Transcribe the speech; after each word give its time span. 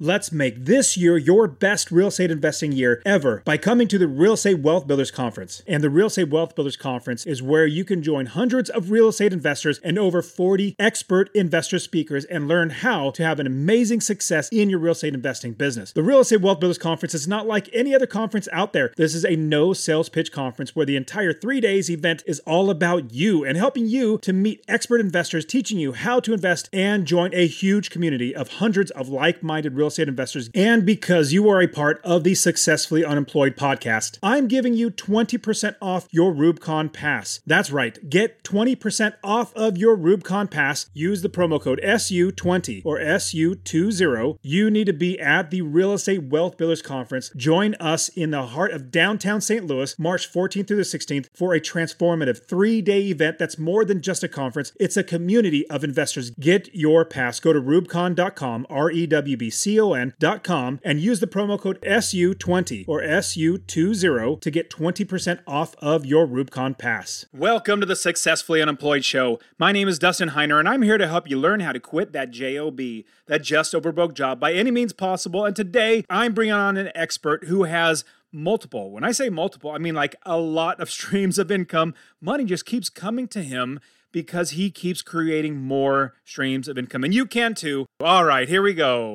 Let's 0.00 0.32
make 0.32 0.64
this 0.64 0.96
year 0.96 1.16
your 1.16 1.46
best 1.46 1.92
real 1.92 2.08
estate 2.08 2.32
investing 2.32 2.72
year 2.72 3.00
ever 3.06 3.42
by 3.44 3.56
coming 3.56 3.86
to 3.86 3.96
the 3.96 4.08
Real 4.08 4.32
Estate 4.32 4.58
Wealth 4.58 4.88
Builders 4.88 5.12
Conference. 5.12 5.62
And 5.68 5.84
the 5.84 5.88
Real 5.88 6.08
Estate 6.08 6.30
Wealth 6.30 6.56
Builders 6.56 6.76
Conference 6.76 7.24
is 7.24 7.40
where 7.40 7.64
you 7.64 7.84
can 7.84 8.02
join 8.02 8.26
hundreds 8.26 8.68
of 8.70 8.90
real 8.90 9.06
estate 9.06 9.32
investors 9.32 9.78
and 9.84 9.96
over 9.96 10.20
40 10.20 10.74
expert 10.80 11.30
investor 11.32 11.78
speakers 11.78 12.24
and 12.24 12.48
learn 12.48 12.70
how 12.70 13.12
to 13.12 13.22
have 13.22 13.38
an 13.38 13.46
amazing 13.46 14.00
success 14.00 14.48
in 14.48 14.68
your 14.68 14.80
real 14.80 14.94
estate 14.94 15.14
investing 15.14 15.52
business. 15.52 15.92
The 15.92 16.02
Real 16.02 16.18
Estate 16.18 16.40
Wealth 16.40 16.58
Builders 16.58 16.76
Conference 16.76 17.14
is 17.14 17.28
not 17.28 17.46
like 17.46 17.70
any 17.72 17.94
other 17.94 18.08
conference 18.08 18.48
out 18.50 18.72
there. 18.72 18.92
This 18.96 19.14
is 19.14 19.24
a 19.24 19.36
no 19.36 19.72
sales 19.72 20.08
pitch 20.08 20.32
conference 20.32 20.74
where 20.74 20.86
the 20.86 20.96
entire 20.96 21.32
three 21.32 21.60
days 21.60 21.88
event 21.88 22.24
is 22.26 22.40
all 22.40 22.68
about 22.68 23.12
you 23.12 23.44
and 23.44 23.56
helping 23.56 23.86
you 23.86 24.18
to 24.22 24.32
meet 24.32 24.64
expert 24.66 25.00
investors, 25.00 25.44
teaching 25.44 25.78
you 25.78 25.92
how 25.92 26.18
to 26.18 26.32
invest 26.32 26.68
and 26.72 27.06
join 27.06 27.32
a 27.32 27.46
huge 27.46 27.90
community 27.90 28.34
of 28.34 28.54
hundreds 28.54 28.90
of 28.90 29.08
like 29.08 29.40
minded 29.40 29.74
real 29.74 29.83
real 29.84 29.88
estate 29.88 30.08
investors, 30.08 30.48
and 30.54 30.86
because 30.86 31.34
you 31.34 31.46
are 31.50 31.60
a 31.60 31.68
part 31.68 32.00
of 32.02 32.24
the 32.24 32.34
Successfully 32.34 33.04
Unemployed 33.04 33.54
podcast, 33.54 34.18
I'm 34.22 34.48
giving 34.48 34.72
you 34.72 34.90
20% 34.90 35.76
off 35.82 36.08
your 36.10 36.32
Rubicon 36.32 36.88
Pass. 36.88 37.40
That's 37.46 37.70
right, 37.70 37.98
get 38.08 38.42
20% 38.44 39.12
off 39.22 39.54
of 39.54 39.76
your 39.76 39.94
Rubicon 39.94 40.48
Pass. 40.48 40.88
Use 40.94 41.20
the 41.20 41.28
promo 41.28 41.60
code 41.60 41.82
SU20 41.84 42.80
or 42.82 42.98
SU20. 42.98 44.38
You 44.40 44.70
need 44.70 44.86
to 44.86 44.94
be 44.94 45.20
at 45.20 45.50
the 45.50 45.60
Real 45.60 45.92
Estate 45.92 46.22
Wealth 46.24 46.56
Builders 46.56 46.80
Conference. 46.80 47.30
Join 47.36 47.74
us 47.74 48.08
in 48.08 48.30
the 48.30 48.46
heart 48.46 48.72
of 48.72 48.90
downtown 48.90 49.42
St. 49.42 49.66
Louis, 49.66 49.98
March 49.98 50.32
14th 50.32 50.66
through 50.66 50.78
the 50.78 50.82
16th, 50.82 51.28
for 51.34 51.52
a 51.52 51.60
transformative 51.60 52.46
three 52.48 52.80
day 52.80 53.02
event 53.02 53.38
that's 53.38 53.58
more 53.58 53.84
than 53.84 54.00
just 54.00 54.22
a 54.22 54.28
conference, 54.28 54.72
it's 54.80 54.96
a 54.96 55.04
community 55.04 55.68
of 55.68 55.84
investors. 55.84 56.30
Get 56.30 56.74
your 56.74 57.04
pass. 57.04 57.38
Go 57.38 57.52
to 57.52 57.60
rubicon.com, 57.60 58.66
R 58.70 58.90
E 58.90 59.06
W 59.06 59.36
B 59.36 59.50
C 59.50 59.73
con.com 59.76 60.80
and 60.84 61.00
use 61.00 61.20
the 61.20 61.26
promo 61.26 61.58
code 61.58 61.80
SU20 61.82 62.84
or 62.86 63.02
SU20 63.02 64.40
to 64.40 64.50
get 64.50 64.70
20% 64.70 65.40
off 65.46 65.74
of 65.78 66.06
your 66.06 66.26
Rubicon 66.26 66.74
Pass. 66.74 67.26
Welcome 67.32 67.80
to 67.80 67.86
the 67.86 67.96
Successfully 67.96 68.62
Unemployed 68.62 69.04
Show. 69.04 69.38
My 69.58 69.72
name 69.72 69.88
is 69.88 69.98
Dustin 69.98 70.30
Heiner, 70.30 70.58
and 70.58 70.68
I'm 70.68 70.82
here 70.82 70.98
to 70.98 71.08
help 71.08 71.28
you 71.28 71.38
learn 71.38 71.60
how 71.60 71.72
to 71.72 71.80
quit 71.80 72.12
that 72.12 72.30
JOB, 72.30 72.80
that 73.26 73.42
just 73.42 73.74
over 73.74 73.92
broke 73.92 74.14
job, 74.14 74.40
by 74.40 74.52
any 74.52 74.70
means 74.70 74.92
possible. 74.92 75.44
And 75.44 75.54
today, 75.54 76.04
I'm 76.08 76.34
bringing 76.34 76.54
on 76.54 76.76
an 76.76 76.90
expert 76.94 77.44
who 77.44 77.64
has 77.64 78.04
multiple. 78.32 78.90
When 78.90 79.04
I 79.04 79.12
say 79.12 79.30
multiple, 79.30 79.70
I 79.70 79.78
mean 79.78 79.94
like 79.94 80.16
a 80.24 80.38
lot 80.38 80.80
of 80.80 80.90
streams 80.90 81.38
of 81.38 81.50
income. 81.50 81.94
Money 82.20 82.44
just 82.44 82.66
keeps 82.66 82.88
coming 82.88 83.28
to 83.28 83.42
him 83.42 83.80
because 84.12 84.50
he 84.50 84.70
keeps 84.70 85.02
creating 85.02 85.56
more 85.56 86.14
streams 86.24 86.68
of 86.68 86.78
income. 86.78 87.02
And 87.02 87.12
you 87.14 87.26
can 87.26 87.54
too. 87.54 87.86
All 88.00 88.24
right, 88.24 88.48
here 88.48 88.62
we 88.62 88.74
go. 88.74 89.14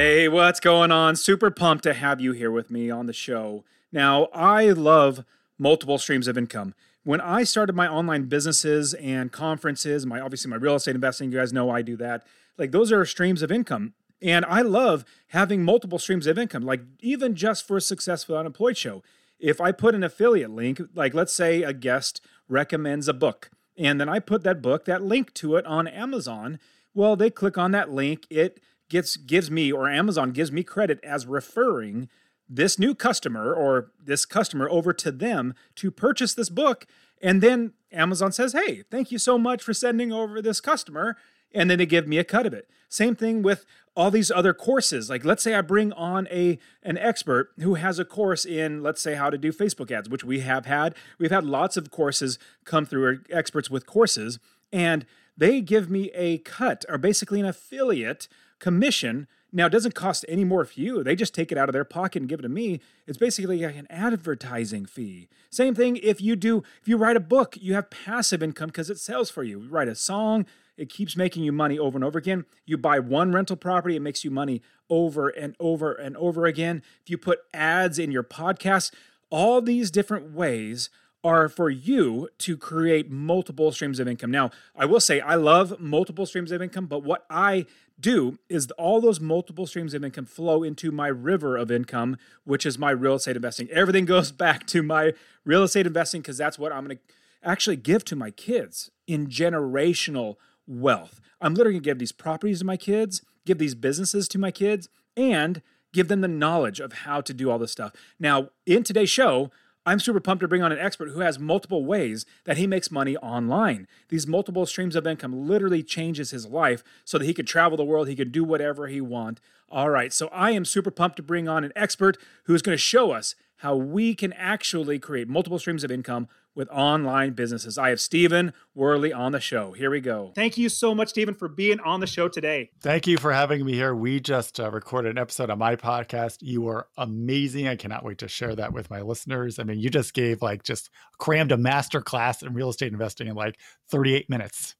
Hey, 0.00 0.28
what's 0.28 0.60
going 0.60 0.92
on? 0.92 1.16
Super 1.16 1.50
pumped 1.50 1.82
to 1.82 1.92
have 1.92 2.20
you 2.20 2.30
here 2.30 2.52
with 2.52 2.70
me 2.70 2.88
on 2.88 3.06
the 3.06 3.12
show. 3.12 3.64
Now, 3.90 4.26
I 4.26 4.70
love 4.70 5.24
multiple 5.58 5.98
streams 5.98 6.28
of 6.28 6.38
income. 6.38 6.76
When 7.02 7.20
I 7.20 7.42
started 7.42 7.74
my 7.74 7.88
online 7.88 8.26
businesses 8.26 8.94
and 8.94 9.32
conferences, 9.32 10.06
my 10.06 10.20
obviously 10.20 10.50
my 10.50 10.56
real 10.56 10.76
estate 10.76 10.94
investing, 10.94 11.32
you 11.32 11.38
guys 11.38 11.52
know 11.52 11.68
I 11.68 11.82
do 11.82 11.96
that. 11.96 12.24
Like 12.56 12.70
those 12.70 12.92
are 12.92 13.04
streams 13.04 13.42
of 13.42 13.50
income. 13.50 13.94
And 14.22 14.44
I 14.44 14.62
love 14.62 15.04
having 15.30 15.64
multiple 15.64 15.98
streams 15.98 16.28
of 16.28 16.38
income, 16.38 16.62
like 16.62 16.82
even 17.00 17.34
just 17.34 17.66
for 17.66 17.78
a 17.78 17.80
successful 17.80 18.36
unemployed 18.36 18.76
show. 18.76 19.02
If 19.40 19.60
I 19.60 19.72
put 19.72 19.96
an 19.96 20.04
affiliate 20.04 20.52
link, 20.52 20.80
like 20.94 21.12
let's 21.12 21.34
say 21.34 21.64
a 21.64 21.72
guest 21.72 22.20
recommends 22.48 23.08
a 23.08 23.14
book, 23.14 23.50
and 23.76 24.00
then 24.00 24.08
I 24.08 24.20
put 24.20 24.44
that 24.44 24.62
book, 24.62 24.84
that 24.84 25.02
link 25.02 25.34
to 25.34 25.56
it 25.56 25.66
on 25.66 25.88
Amazon, 25.88 26.60
well, 26.94 27.16
they 27.16 27.30
click 27.30 27.58
on 27.58 27.72
that 27.72 27.90
link, 27.90 28.28
it 28.30 28.60
gets 28.88 29.16
gives 29.16 29.50
me 29.50 29.70
or 29.72 29.88
Amazon 29.88 30.30
gives 30.30 30.52
me 30.52 30.62
credit 30.62 31.00
as 31.02 31.26
referring 31.26 32.08
this 32.48 32.78
new 32.78 32.94
customer 32.94 33.52
or 33.52 33.90
this 34.02 34.24
customer 34.24 34.68
over 34.70 34.92
to 34.92 35.10
them 35.12 35.54
to 35.74 35.90
purchase 35.90 36.34
this 36.34 36.48
book 36.48 36.86
and 37.20 37.42
then 37.42 37.72
Amazon 37.92 38.32
says, 38.32 38.52
"Hey, 38.52 38.84
thank 38.90 39.10
you 39.10 39.18
so 39.18 39.38
much 39.38 39.62
for 39.62 39.72
sending 39.72 40.12
over 40.12 40.40
this 40.40 40.60
customer." 40.60 41.16
And 41.52 41.70
then 41.70 41.78
they 41.78 41.86
give 41.86 42.06
me 42.06 42.18
a 42.18 42.24
cut 42.24 42.44
of 42.44 42.52
it. 42.52 42.68
Same 42.90 43.14
thing 43.14 43.42
with 43.42 43.64
all 43.96 44.10
these 44.10 44.30
other 44.30 44.52
courses. 44.52 45.08
Like 45.08 45.24
let's 45.24 45.42
say 45.42 45.54
I 45.54 45.62
bring 45.62 45.92
on 45.94 46.28
a 46.30 46.58
an 46.82 46.98
expert 46.98 47.52
who 47.60 47.74
has 47.74 47.98
a 47.98 48.04
course 48.04 48.44
in 48.44 48.82
let's 48.82 49.00
say 49.00 49.14
how 49.14 49.30
to 49.30 49.38
do 49.38 49.52
Facebook 49.52 49.90
ads, 49.90 50.08
which 50.08 50.24
we 50.24 50.40
have 50.40 50.66
had. 50.66 50.94
We've 51.18 51.30
had 51.30 51.44
lots 51.44 51.76
of 51.76 51.90
courses 51.90 52.38
come 52.64 52.84
through 52.84 53.20
experts 53.30 53.70
with 53.70 53.86
courses 53.86 54.38
and 54.72 55.06
they 55.36 55.60
give 55.60 55.88
me 55.90 56.10
a 56.14 56.38
cut 56.38 56.84
or 56.88 56.98
basically 56.98 57.40
an 57.40 57.46
affiliate 57.46 58.28
commission. 58.58 59.26
Now 59.52 59.66
it 59.66 59.70
doesn't 59.70 59.94
cost 59.94 60.24
any 60.28 60.44
more 60.44 60.64
for 60.64 60.78
you. 60.78 61.02
They 61.02 61.16
just 61.16 61.34
take 61.34 61.50
it 61.50 61.58
out 61.58 61.68
of 61.68 61.72
their 61.72 61.84
pocket 61.84 62.20
and 62.20 62.28
give 62.28 62.40
it 62.40 62.42
to 62.42 62.48
me. 62.48 62.80
It's 63.06 63.18
basically 63.18 63.64
like 63.64 63.76
an 63.76 63.86
advertising 63.88 64.86
fee. 64.86 65.28
Same 65.50 65.74
thing 65.74 65.96
if 65.96 66.20
you 66.20 66.36
do 66.36 66.62
if 66.80 66.88
you 66.88 66.96
write 66.96 67.16
a 67.16 67.20
book 67.20 67.56
you 67.60 67.74
have 67.74 67.90
passive 67.90 68.42
income 68.42 68.68
because 68.68 68.90
it 68.90 68.98
sells 68.98 69.30
for 69.30 69.42
you. 69.42 69.60
You 69.60 69.68
write 69.68 69.88
a 69.88 69.94
song 69.94 70.46
it 70.76 70.90
keeps 70.90 71.16
making 71.16 71.42
you 71.42 71.50
money 71.50 71.78
over 71.78 71.96
and 71.96 72.04
over 72.04 72.18
again. 72.18 72.44
You 72.64 72.76
buy 72.76 72.98
one 72.98 73.32
rental 73.32 73.56
property 73.56 73.96
it 73.96 74.02
makes 74.02 74.24
you 74.24 74.30
money 74.30 74.62
over 74.90 75.28
and 75.28 75.56
over 75.58 75.92
and 75.92 76.16
over 76.16 76.46
again. 76.46 76.82
If 77.02 77.10
you 77.10 77.18
put 77.18 77.40
ads 77.54 77.98
in 77.98 78.12
your 78.12 78.22
podcast 78.22 78.92
all 79.30 79.60
these 79.60 79.90
different 79.90 80.32
ways 80.32 80.90
are 81.24 81.48
for 81.48 81.68
you 81.68 82.28
to 82.38 82.56
create 82.56 83.10
multiple 83.10 83.72
streams 83.72 83.98
of 83.98 84.06
income. 84.06 84.30
Now, 84.30 84.50
I 84.76 84.84
will 84.84 85.00
say 85.00 85.20
I 85.20 85.34
love 85.34 85.80
multiple 85.80 86.26
streams 86.26 86.52
of 86.52 86.62
income, 86.62 86.86
but 86.86 87.02
what 87.02 87.24
I 87.28 87.66
do 88.00 88.38
is 88.48 88.70
all 88.72 89.00
those 89.00 89.20
multiple 89.20 89.66
streams 89.66 89.94
of 89.94 90.04
income 90.04 90.26
flow 90.26 90.62
into 90.62 90.90
my 90.90 91.08
river 91.08 91.56
of 91.56 91.70
income, 91.70 92.16
which 92.44 92.64
is 92.64 92.78
my 92.78 92.90
real 92.90 93.14
estate 93.14 93.36
investing. 93.36 93.68
Everything 93.70 94.04
goes 94.04 94.32
back 94.44 94.66
to 94.68 94.82
my 94.82 95.12
real 95.44 95.62
estate 95.62 95.86
investing 95.86 96.20
because 96.20 96.38
that's 96.38 96.58
what 96.58 96.72
I'm 96.72 96.84
going 96.84 96.96
to 96.96 97.02
actually 97.42 97.76
give 97.76 98.04
to 98.06 98.16
my 98.16 98.30
kids 98.30 98.90
in 99.06 99.26
generational 99.26 100.36
wealth. 100.66 101.20
I'm 101.40 101.54
literally 101.54 101.74
going 101.74 101.82
to 101.82 101.90
give 101.90 101.98
these 101.98 102.12
properties 102.12 102.60
to 102.60 102.64
my 102.64 102.76
kids, 102.76 103.22
give 103.46 103.58
these 103.58 103.74
businesses 103.74 104.28
to 104.28 104.38
my 104.38 104.50
kids, 104.50 104.88
and 105.16 105.62
give 105.92 106.08
them 106.08 106.20
the 106.20 106.28
knowledge 106.28 106.80
of 106.80 106.92
how 106.92 107.20
to 107.20 107.32
do 107.32 107.50
all 107.50 107.58
this 107.58 107.72
stuff. 107.72 107.92
Now, 108.18 108.50
in 108.66 108.82
today's 108.82 109.10
show, 109.10 109.50
I'm 109.86 110.00
super 110.00 110.20
pumped 110.20 110.42
to 110.42 110.48
bring 110.48 110.62
on 110.62 110.72
an 110.72 110.78
expert 110.78 111.10
who 111.10 111.20
has 111.20 111.38
multiple 111.38 111.84
ways 111.84 112.26
that 112.44 112.58
he 112.58 112.66
makes 112.66 112.90
money 112.90 113.16
online. 113.18 113.86
These 114.08 114.26
multiple 114.26 114.66
streams 114.66 114.96
of 114.96 115.06
income 115.06 115.48
literally 115.48 115.82
changes 115.82 116.30
his 116.30 116.46
life 116.46 116.84
so 117.04 117.18
that 117.18 117.24
he 117.24 117.34
could 117.34 117.46
travel 117.46 117.76
the 117.76 117.84
world, 117.84 118.08
he 118.08 118.16
could 118.16 118.32
do 118.32 118.44
whatever 118.44 118.88
he 118.88 119.00
want. 119.00 119.40
All 119.70 119.90
right, 119.90 120.12
so 120.12 120.28
I 120.28 120.50
am 120.52 120.64
super 120.64 120.90
pumped 120.90 121.16
to 121.16 121.22
bring 121.22 121.48
on 121.48 121.64
an 121.64 121.72
expert 121.76 122.18
who's 122.44 122.62
going 122.62 122.74
to 122.74 122.82
show 122.82 123.12
us 123.12 123.34
how 123.58 123.76
we 123.76 124.14
can 124.14 124.32
actually 124.34 124.98
create 124.98 125.28
multiple 125.28 125.58
streams 125.58 125.84
of 125.84 125.90
income 125.90 126.28
with 126.58 126.68
online 126.70 127.34
businesses. 127.34 127.78
I 127.78 127.90
have 127.90 128.00
Stephen 128.00 128.52
Warley 128.74 129.12
on 129.12 129.30
the 129.30 129.38
show. 129.38 129.72
Here 129.72 129.92
we 129.92 130.00
go. 130.00 130.32
Thank 130.34 130.58
you 130.58 130.68
so 130.68 130.92
much, 130.92 131.10
Stephen, 131.10 131.34
for 131.34 131.46
being 131.46 131.78
on 131.78 132.00
the 132.00 132.06
show 132.08 132.26
today. 132.26 132.70
Thank 132.80 133.06
you 133.06 133.16
for 133.16 133.32
having 133.32 133.64
me 133.64 133.74
here. 133.74 133.94
We 133.94 134.18
just 134.18 134.58
uh, 134.58 134.68
recorded 134.68 135.12
an 135.12 135.18
episode 135.18 135.50
on 135.50 135.58
my 135.60 135.76
podcast. 135.76 136.38
You 136.40 136.66
are 136.66 136.88
amazing. 136.96 137.68
I 137.68 137.76
cannot 137.76 138.04
wait 138.04 138.18
to 138.18 138.28
share 138.28 138.56
that 138.56 138.72
with 138.72 138.90
my 138.90 139.02
listeners. 139.02 139.60
I 139.60 139.62
mean, 139.62 139.78
you 139.78 139.88
just 139.88 140.14
gave 140.14 140.42
like 140.42 140.64
just 140.64 140.90
crammed 141.18 141.52
a 141.52 141.56
master 141.56 142.00
class 142.00 142.42
in 142.42 142.52
real 142.54 142.70
estate 142.70 142.92
investing 142.92 143.28
in 143.28 143.36
like 143.36 143.56
38 143.92 144.28
minutes. 144.28 144.74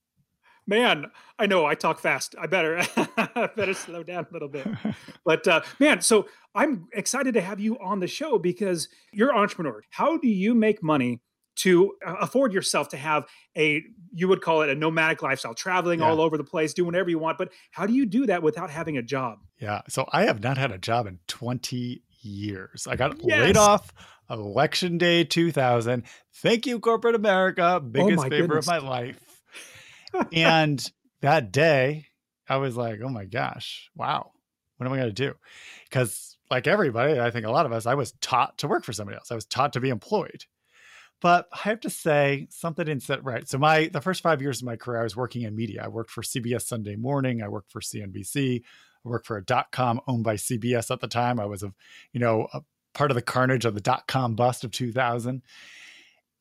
Man, 0.67 1.13
I 1.39 1.47
know 1.47 1.65
I 1.65 1.77
talk 1.77 2.01
fast. 2.01 2.35
I 2.41 2.49
better 2.49 2.83
I 3.17 3.51
better 3.57 3.73
slow 3.73 4.03
down 4.03 4.27
a 4.29 4.33
little 4.33 4.49
bit. 4.49 4.67
But 5.25 5.47
uh, 5.47 5.61
man, 5.79 6.01
so 6.01 6.27
I'm 6.57 6.89
excited 6.93 7.35
to 7.35 7.41
have 7.41 7.61
you 7.61 7.79
on 7.79 8.01
the 8.01 8.09
show 8.09 8.37
because 8.37 8.89
you're 9.13 9.31
an 9.31 9.37
entrepreneur. 9.39 9.85
How 9.91 10.19
do 10.19 10.27
you 10.27 10.57
make 10.57 10.83
money 10.83 11.21
to 11.59 11.95
uh, 12.05 12.15
afford 12.21 12.53
yourself 12.53 12.89
to 12.89 12.97
have 12.97 13.25
a 13.57 13.83
you 14.13 14.27
would 14.29 14.41
call 14.41 14.63
it 14.63 14.69
a 14.69 14.75
nomadic 14.75 15.23
lifestyle 15.23 15.55
traveling 15.55 16.01
yeah. 16.01 16.09
all 16.09 16.21
over 16.21 16.37
the 16.37 16.45
place 16.45 16.75
doing 16.75 16.87
whatever 16.87 17.11
you 17.11 17.19
want 17.19 17.39
but 17.39 17.53
how 17.71 17.87
do 17.87 17.93
you 17.93 18.07
do 18.07 18.27
that 18.27 18.43
without 18.43 18.71
having 18.71 18.97
a 18.97 19.03
job 19.03 19.39
yeah 19.59 19.83
so 19.89 20.07
i 20.13 20.25
have 20.25 20.43
not 20.43 20.59
had 20.59 20.73
a 20.73 20.79
job 20.79 21.07
in 21.07 21.19
20 21.29 22.03
years. 22.23 22.87
I 22.87 22.97
got 22.97 23.17
yes. 23.23 23.41
laid 23.41 23.57
off 23.57 23.93
election 24.31 24.99
day 24.99 25.25
2000. 25.25 26.05
Thank 26.37 26.67
you, 26.67 26.81
corporate 26.81 27.15
America. 27.15 27.75
Oh 27.77 27.81
biggest 27.81 28.25
oh 28.25 28.29
favor 28.29 28.47
goodness. 28.49 28.69
of 28.69 28.83
my 28.83 28.89
life. 28.89 29.43
and 30.33 30.93
that 31.21 31.53
day, 31.53 32.07
I 32.49 32.57
was 32.57 32.77
like, 32.77 33.01
oh 33.03 33.09
my 33.09 33.25
gosh, 33.25 33.91
wow, 33.95 34.31
what 34.77 34.87
am 34.87 34.93
I 34.93 34.97
going 34.97 35.09
to 35.09 35.13
do? 35.13 35.35
Because, 35.89 36.37
like 36.51 36.67
everybody, 36.67 37.21
I 37.21 37.31
think 37.31 37.45
a 37.45 37.51
lot 37.51 37.67
of 37.67 37.73
us, 37.73 37.85
I 37.85 37.95
was 37.95 38.13
taught 38.21 38.59
to 38.59 38.69
work 38.69 38.85
for 38.85 38.93
somebody 38.93 39.17
else. 39.17 39.31
I 39.31 39.35
was 39.35 39.45
taught 39.45 39.75
to 39.75 39.81
be 39.81 39.91
employed. 39.91 40.45
But 41.21 41.49
I 41.53 41.59
have 41.69 41.81
to 41.81 41.91
say 41.91 42.47
something 42.51 42.85
didn't 42.85 43.03
set 43.03 43.25
right. 43.25 43.49
So 43.49 43.59
my 43.59 43.89
the 43.89 44.01
first 44.01 44.23
five 44.23 44.41
years 44.41 44.61
of 44.61 44.67
my 44.67 44.77
career, 44.77 45.01
I 45.01 45.05
was 45.05 45.17
working 45.17 45.43
in 45.43 45.57
media. 45.57 45.83
I 45.85 45.89
worked 45.89 46.11
for 46.11 46.23
CBS 46.23 46.63
Sunday 46.63 46.97
Morning. 46.97 47.43
I 47.43 47.49
worked 47.49 47.73
for 47.73 47.81
CNBC. 47.81 48.63
I 49.05 49.09
worked 49.09 49.27
for 49.27 49.37
a 49.37 49.45
dot 49.45 49.73
com 49.73 50.01
owned 50.07 50.25
by 50.25 50.37
CBS 50.37 50.91
at 50.91 51.01
the 51.01 51.09
time. 51.09 51.41
I 51.41 51.47
was 51.47 51.63
a, 51.63 51.73
you 52.13 52.21
know, 52.21 52.49
a 52.53 52.61
part 52.95 53.11
of 53.11 53.17
the 53.17 53.23
carnage 53.23 53.65
of 53.65 53.75
the 53.75 53.81
dot 53.81 54.07
com 54.07 54.35
bust 54.35 54.63
of 54.63 54.71
2000, 54.71 55.43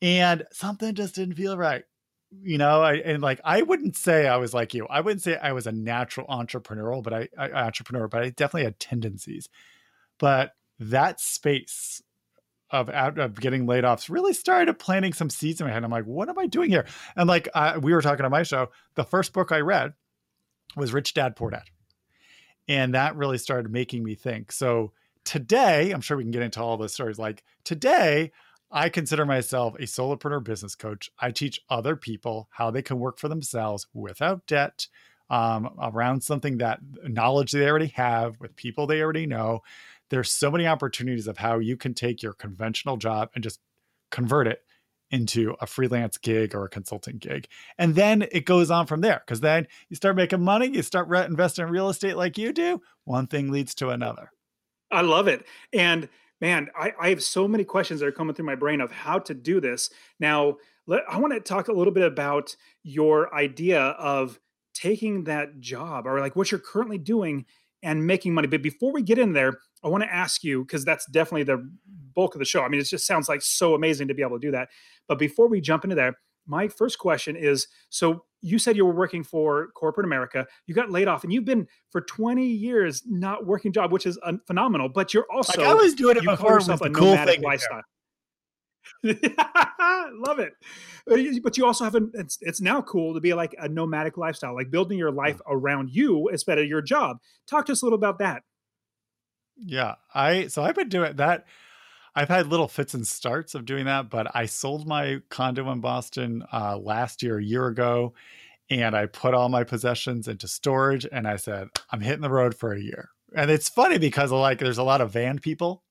and 0.00 0.44
something 0.52 0.94
just 0.94 1.16
didn't 1.16 1.34
feel 1.34 1.56
right. 1.56 1.84
You 2.42 2.58
know, 2.58 2.82
I 2.82 2.94
and 2.96 3.22
like 3.22 3.40
I 3.44 3.62
wouldn't 3.62 3.96
say 3.96 4.28
I 4.28 4.36
was 4.36 4.54
like 4.54 4.74
you. 4.74 4.86
I 4.86 5.00
wouldn't 5.00 5.22
say 5.22 5.36
I 5.36 5.52
was 5.52 5.66
a 5.66 5.72
natural 5.72 6.26
entrepreneurial, 6.28 7.02
but 7.02 7.14
I, 7.14 7.28
I 7.36 7.50
entrepreneur, 7.50 8.06
but 8.06 8.22
I 8.22 8.30
definitely 8.30 8.64
had 8.64 8.78
tendencies. 8.78 9.48
But 10.18 10.52
that 10.78 11.20
space 11.20 12.02
of, 12.70 12.88
of 12.88 13.40
getting 13.40 13.66
laid 13.66 13.84
offs 13.84 14.10
really 14.10 14.32
started 14.32 14.78
planting 14.78 15.12
some 15.12 15.30
seeds 15.30 15.60
in 15.60 15.66
my 15.66 15.72
head. 15.72 15.84
I'm 15.84 15.90
like, 15.90 16.04
what 16.04 16.28
am 16.28 16.38
I 16.38 16.46
doing 16.46 16.70
here? 16.70 16.86
And 17.16 17.28
like 17.28 17.48
I, 17.54 17.78
we 17.78 17.92
were 17.92 18.02
talking 18.02 18.24
on 18.24 18.30
my 18.30 18.42
show, 18.42 18.70
the 18.94 19.04
first 19.04 19.32
book 19.32 19.52
I 19.52 19.60
read 19.60 19.94
was 20.76 20.92
Rich 20.92 21.14
Dad 21.14 21.36
Poor 21.36 21.50
Dad, 21.50 21.64
and 22.68 22.94
that 22.94 23.16
really 23.16 23.38
started 23.38 23.72
making 23.72 24.04
me 24.04 24.14
think. 24.14 24.52
So 24.52 24.92
today, 25.24 25.90
I'm 25.90 26.00
sure 26.00 26.16
we 26.16 26.24
can 26.24 26.30
get 26.30 26.42
into 26.42 26.62
all 26.62 26.76
the 26.76 26.88
stories. 26.88 27.18
Like 27.18 27.42
today, 27.64 28.32
I 28.70 28.90
consider 28.90 29.24
myself 29.24 29.74
a 29.76 29.82
solopreneur 29.82 30.44
business 30.44 30.74
coach. 30.74 31.10
I 31.18 31.30
teach 31.30 31.60
other 31.70 31.96
people 31.96 32.48
how 32.50 32.70
they 32.70 32.82
can 32.82 32.98
work 32.98 33.18
for 33.18 33.28
themselves 33.28 33.86
without 33.94 34.46
debt, 34.46 34.88
um, 35.30 35.70
around 35.82 36.22
something 36.22 36.58
that 36.58 36.80
knowledge 37.04 37.52
they 37.52 37.68
already 37.68 37.92
have 37.96 38.40
with 38.40 38.56
people 38.56 38.86
they 38.86 39.02
already 39.02 39.26
know 39.26 39.62
there's 40.10 40.30
so 40.30 40.50
many 40.50 40.66
opportunities 40.66 41.26
of 41.26 41.38
how 41.38 41.58
you 41.58 41.76
can 41.76 41.94
take 41.94 42.22
your 42.22 42.32
conventional 42.32 42.96
job 42.96 43.30
and 43.34 43.44
just 43.44 43.60
convert 44.10 44.46
it 44.46 44.62
into 45.10 45.54
a 45.60 45.66
freelance 45.66 46.18
gig 46.18 46.54
or 46.54 46.64
a 46.64 46.68
consulting 46.68 47.18
gig. 47.18 47.48
And 47.78 47.94
then 47.94 48.26
it 48.30 48.44
goes 48.44 48.70
on 48.70 48.86
from 48.86 49.00
there 49.00 49.22
because 49.24 49.40
then 49.40 49.66
you 49.88 49.96
start 49.96 50.16
making 50.16 50.42
money, 50.42 50.68
you 50.68 50.82
start 50.82 51.08
re- 51.08 51.24
investing 51.24 51.66
in 51.66 51.72
real 51.72 51.88
estate 51.88 52.16
like 52.16 52.36
you 52.36 52.52
do. 52.52 52.82
One 53.04 53.26
thing 53.26 53.50
leads 53.50 53.74
to 53.76 53.88
another. 53.88 54.30
I 54.90 55.00
love 55.02 55.28
it. 55.28 55.46
And 55.72 56.08
man, 56.40 56.68
I, 56.78 56.92
I 57.00 57.08
have 57.10 57.22
so 57.22 57.48
many 57.48 57.64
questions 57.64 58.00
that 58.00 58.06
are 58.06 58.12
coming 58.12 58.34
through 58.34 58.46
my 58.46 58.54
brain 58.54 58.80
of 58.80 58.90
how 58.90 59.18
to 59.20 59.34
do 59.34 59.60
this. 59.60 59.90
Now, 60.20 60.56
let, 60.86 61.02
I 61.08 61.18
want 61.18 61.34
to 61.34 61.40
talk 61.40 61.68
a 61.68 61.72
little 61.72 61.92
bit 61.92 62.04
about 62.04 62.54
your 62.82 63.34
idea 63.34 63.80
of 63.80 64.38
taking 64.74 65.24
that 65.24 65.60
job 65.60 66.06
or 66.06 66.20
like 66.20 66.36
what 66.36 66.50
you're 66.50 66.60
currently 66.60 66.98
doing 66.98 67.44
and 67.82 68.06
making 68.06 68.34
money. 68.34 68.48
But 68.48 68.62
before 68.62 68.92
we 68.92 69.02
get 69.02 69.18
in 69.18 69.32
there, 69.32 69.58
I 69.82 69.88
want 69.88 70.02
to 70.04 70.12
ask 70.12 70.42
you 70.42 70.64
because 70.64 70.84
that's 70.84 71.06
definitely 71.06 71.44
the 71.44 71.70
bulk 72.14 72.34
of 72.34 72.38
the 72.38 72.44
show. 72.44 72.62
I 72.62 72.68
mean, 72.68 72.80
it 72.80 72.84
just 72.84 73.06
sounds 73.06 73.28
like 73.28 73.42
so 73.42 73.74
amazing 73.74 74.08
to 74.08 74.14
be 74.14 74.22
able 74.22 74.38
to 74.38 74.46
do 74.46 74.50
that. 74.52 74.68
But 75.06 75.18
before 75.18 75.48
we 75.48 75.60
jump 75.60 75.84
into 75.84 75.96
that, 75.96 76.14
my 76.46 76.66
first 76.68 76.98
question 76.98 77.36
is 77.36 77.68
so 77.90 78.24
you 78.40 78.58
said 78.58 78.76
you 78.76 78.86
were 78.86 78.94
working 78.94 79.22
for 79.22 79.68
corporate 79.74 80.06
America. 80.06 80.46
You 80.66 80.74
got 80.74 80.90
laid 80.90 81.08
off, 81.08 81.24
and 81.24 81.32
you've 81.32 81.44
been 81.44 81.66
for 81.90 82.00
20 82.00 82.46
years 82.46 83.02
not 83.06 83.46
working 83.46 83.72
job, 83.72 83.92
which 83.92 84.06
is 84.06 84.18
phenomenal. 84.46 84.88
But 84.88 85.12
you're 85.12 85.26
also 85.32 85.60
like 85.60 85.70
I 85.70 85.74
was 85.74 85.94
doing 85.94 86.16
it 86.16 86.24
before 86.24 86.58
it 86.58 86.68
was 86.68 86.80
a 86.80 86.90
cool 86.90 87.16
thing 87.16 87.42
lifestyle. 87.42 87.82
Love 89.02 90.38
it. 90.38 90.54
But 91.42 91.56
you 91.56 91.66
also 91.66 91.84
have 91.84 91.94
an, 91.94 92.10
it's, 92.14 92.38
it's 92.40 92.60
now 92.60 92.82
cool 92.82 93.14
to 93.14 93.20
be 93.20 93.34
like 93.34 93.54
a 93.58 93.68
nomadic 93.68 94.16
lifestyle, 94.16 94.54
like 94.54 94.70
building 94.70 94.98
your 94.98 95.10
life 95.10 95.40
around 95.46 95.90
you 95.90 96.28
instead 96.28 96.58
of 96.58 96.66
your 96.66 96.82
job. 96.82 97.18
Talk 97.46 97.66
to 97.66 97.72
us 97.72 97.82
a 97.82 97.84
little 97.84 97.98
about 97.98 98.18
that. 98.18 98.42
Yeah. 99.58 99.96
I, 100.14 100.46
so 100.48 100.62
I've 100.62 100.74
been 100.74 100.88
doing 100.88 101.16
that. 101.16 101.46
I've 102.14 102.28
had 102.28 102.48
little 102.48 102.68
fits 102.68 102.94
and 102.94 103.06
starts 103.06 103.54
of 103.54 103.64
doing 103.64 103.84
that, 103.84 104.10
but 104.10 104.34
I 104.34 104.46
sold 104.46 104.86
my 104.86 105.20
condo 105.28 105.70
in 105.70 105.80
Boston 105.80 106.44
uh, 106.52 106.76
last 106.76 107.22
year, 107.22 107.38
a 107.38 107.44
year 107.44 107.66
ago, 107.66 108.14
and 108.70 108.96
I 108.96 109.06
put 109.06 109.34
all 109.34 109.48
my 109.48 109.64
possessions 109.64 110.26
into 110.26 110.48
storage 110.48 111.06
and 111.10 111.28
I 111.28 111.36
said, 111.36 111.68
I'm 111.90 112.00
hitting 112.00 112.22
the 112.22 112.30
road 112.30 112.54
for 112.54 112.72
a 112.72 112.80
year. 112.80 113.10
And 113.36 113.50
it's 113.50 113.68
funny 113.68 113.98
because 113.98 114.32
like 114.32 114.58
there's 114.58 114.78
a 114.78 114.82
lot 114.82 115.00
of 115.00 115.12
van 115.12 115.38
people 115.38 115.84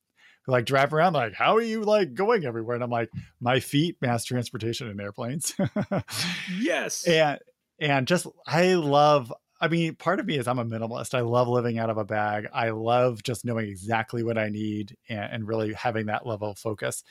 like 0.48 0.64
drive 0.64 0.92
around 0.92 1.12
like 1.12 1.34
how 1.34 1.56
are 1.56 1.62
you 1.62 1.82
like 1.82 2.14
going 2.14 2.44
everywhere 2.44 2.74
and 2.74 2.82
i'm 2.82 2.90
like 2.90 3.10
my 3.38 3.60
feet 3.60 3.96
mass 4.00 4.24
transportation 4.24 4.88
and 4.88 5.00
airplanes 5.00 5.54
yes 6.58 7.06
and 7.06 7.38
and 7.78 8.08
just 8.08 8.26
i 8.46 8.74
love 8.74 9.32
i 9.60 9.68
mean 9.68 9.94
part 9.94 10.20
of 10.20 10.26
me 10.26 10.36
is 10.38 10.46
i'm 10.46 10.58
a 10.58 10.64
minimalist 10.64 11.14
i 11.14 11.20
love 11.20 11.48
living 11.48 11.78
out 11.78 11.90
of 11.90 11.98
a 11.98 12.04
bag 12.04 12.46
i 12.52 12.70
love 12.70 13.22
just 13.22 13.44
knowing 13.44 13.68
exactly 13.68 14.22
what 14.22 14.38
i 14.38 14.48
need 14.48 14.96
and, 15.08 15.32
and 15.32 15.48
really 15.48 15.72
having 15.72 16.06
that 16.06 16.26
level 16.26 16.50
of 16.50 16.58
focus 16.58 17.04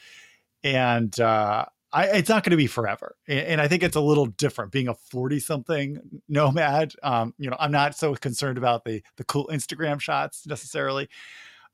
and 0.63 1.19
uh 1.19 1.65
I, 1.93 2.07
it's 2.17 2.27
not 2.27 2.43
going 2.43 2.51
to 2.51 2.57
be 2.57 2.67
forever, 2.67 3.15
and, 3.29 3.39
and, 3.39 3.61
I 3.61 3.69
think 3.69 3.81
it's 3.81 3.95
a 3.95 4.01
little 4.01 4.25
different. 4.25 4.73
Being 4.73 4.89
a 4.89 4.93
forty-something 4.93 6.21
nomad, 6.27 6.91
um, 7.01 7.33
you 7.37 7.49
know, 7.49 7.55
I'm 7.61 7.71
not 7.71 7.95
so 7.95 8.13
concerned 8.13 8.57
about 8.57 8.83
the 8.83 9.01
the 9.15 9.23
cool 9.23 9.49
Instagram 9.49 10.01
shots 10.01 10.45
necessarily, 10.45 11.07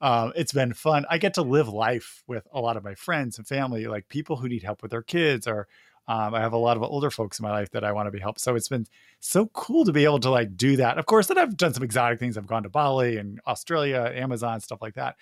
um, 0.03 0.33
it's 0.35 0.51
been 0.51 0.73
fun. 0.73 1.05
I 1.09 1.17
get 1.17 1.33
to 1.35 1.41
live 1.41 1.69
life 1.69 2.23
with 2.27 2.45
a 2.51 2.59
lot 2.59 2.75
of 2.75 2.83
my 2.83 2.93
friends 2.93 3.37
and 3.37 3.47
family, 3.47 3.87
like 3.87 4.09
people 4.09 4.35
who 4.35 4.49
need 4.49 4.61
help 4.61 4.81
with 4.81 4.91
their 4.91 5.01
kids, 5.01 5.47
or 5.47 5.67
um, 6.07 6.33
I 6.33 6.41
have 6.41 6.53
a 6.53 6.57
lot 6.57 6.77
of 6.77 6.83
older 6.83 7.09
folks 7.09 7.39
in 7.39 7.43
my 7.43 7.51
life 7.51 7.71
that 7.71 7.83
I 7.83 7.91
want 7.91 8.07
to 8.07 8.11
be 8.11 8.19
helped. 8.19 8.41
So 8.41 8.55
it's 8.55 8.67
been 8.67 8.87
so 9.19 9.47
cool 9.47 9.85
to 9.85 9.93
be 9.93 10.03
able 10.03 10.19
to 10.21 10.29
like 10.29 10.57
do 10.57 10.75
that. 10.77 10.97
Of 10.97 11.05
course, 11.05 11.27
then 11.27 11.37
I've 11.37 11.55
done 11.55 11.73
some 11.73 11.83
exotic 11.83 12.19
things. 12.19 12.37
I've 12.37 12.47
gone 12.47 12.63
to 12.63 12.69
Bali 12.69 13.17
and 13.17 13.39
Australia, 13.47 14.11
Amazon, 14.13 14.59
stuff 14.59 14.81
like 14.81 14.95
that. 14.95 15.15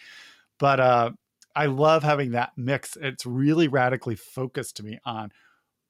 But 0.58 0.80
uh, 0.80 1.12
I 1.56 1.68
love 1.68 2.04
having 2.04 2.32
that 2.32 2.54
mix. 2.58 2.98
It's 3.00 3.26
really 3.26 3.68
radically 3.68 4.16
focused 4.16 4.78
to 4.78 4.84
me 4.84 5.00
on 5.06 5.32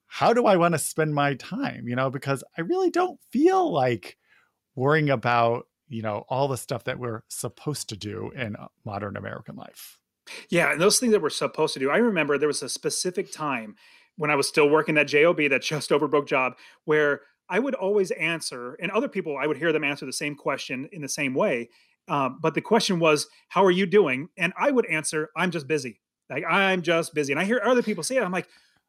how 0.07 0.33
do 0.33 0.45
I 0.45 0.57
want 0.57 0.73
to 0.73 0.79
spend 0.79 1.15
my 1.15 1.35
time, 1.35 1.87
you 1.87 1.95
know, 1.95 2.09
because 2.09 2.43
I 2.57 2.61
really 2.61 2.89
don't 2.89 3.19
feel 3.31 3.71
like 3.71 4.17
worrying 4.75 5.09
about 5.09 5.67
you 5.91 6.01
know 6.01 6.25
all 6.29 6.47
the 6.47 6.57
stuff 6.57 6.85
that 6.85 6.97
we're 6.97 7.21
supposed 7.27 7.89
to 7.89 7.97
do 7.97 8.31
in 8.31 8.55
modern 8.85 9.17
american 9.17 9.55
life 9.55 9.99
yeah 10.49 10.71
and 10.71 10.81
those 10.81 10.99
things 10.99 11.11
that 11.11 11.21
we're 11.21 11.29
supposed 11.29 11.73
to 11.73 11.79
do 11.79 11.91
i 11.91 11.97
remember 11.97 12.37
there 12.37 12.47
was 12.47 12.63
a 12.63 12.69
specific 12.69 13.31
time 13.31 13.75
when 14.17 14.29
i 14.29 14.35
was 14.35 14.47
still 14.47 14.69
working 14.69 14.95
that 14.95 15.07
job 15.07 15.37
that 15.37 15.61
just 15.61 15.91
over 15.91 16.07
broke 16.07 16.27
job 16.27 16.53
where 16.85 17.21
i 17.49 17.59
would 17.59 17.75
always 17.75 18.11
answer 18.11 18.75
and 18.81 18.91
other 18.91 19.07
people 19.07 19.37
i 19.37 19.47
would 19.47 19.57
hear 19.57 19.71
them 19.71 19.83
answer 19.83 20.05
the 20.05 20.13
same 20.13 20.35
question 20.35 20.87
in 20.91 21.01
the 21.01 21.09
same 21.09 21.33
way 21.33 21.69
um, 22.07 22.39
but 22.41 22.55
the 22.55 22.61
question 22.61 22.99
was 22.99 23.27
how 23.49 23.63
are 23.63 23.71
you 23.71 23.85
doing 23.85 24.27
and 24.37 24.53
i 24.57 24.71
would 24.71 24.85
answer 24.87 25.29
i'm 25.35 25.51
just 25.51 25.67
busy 25.67 25.99
like 26.29 26.43
i'm 26.49 26.81
just 26.81 27.13
busy 27.13 27.31
and 27.33 27.39
i 27.39 27.43
hear 27.43 27.61
other 27.63 27.83
people 27.83 28.03
say 28.03 28.17
it 28.17 28.23
i'm 28.23 28.31
like 28.31 28.47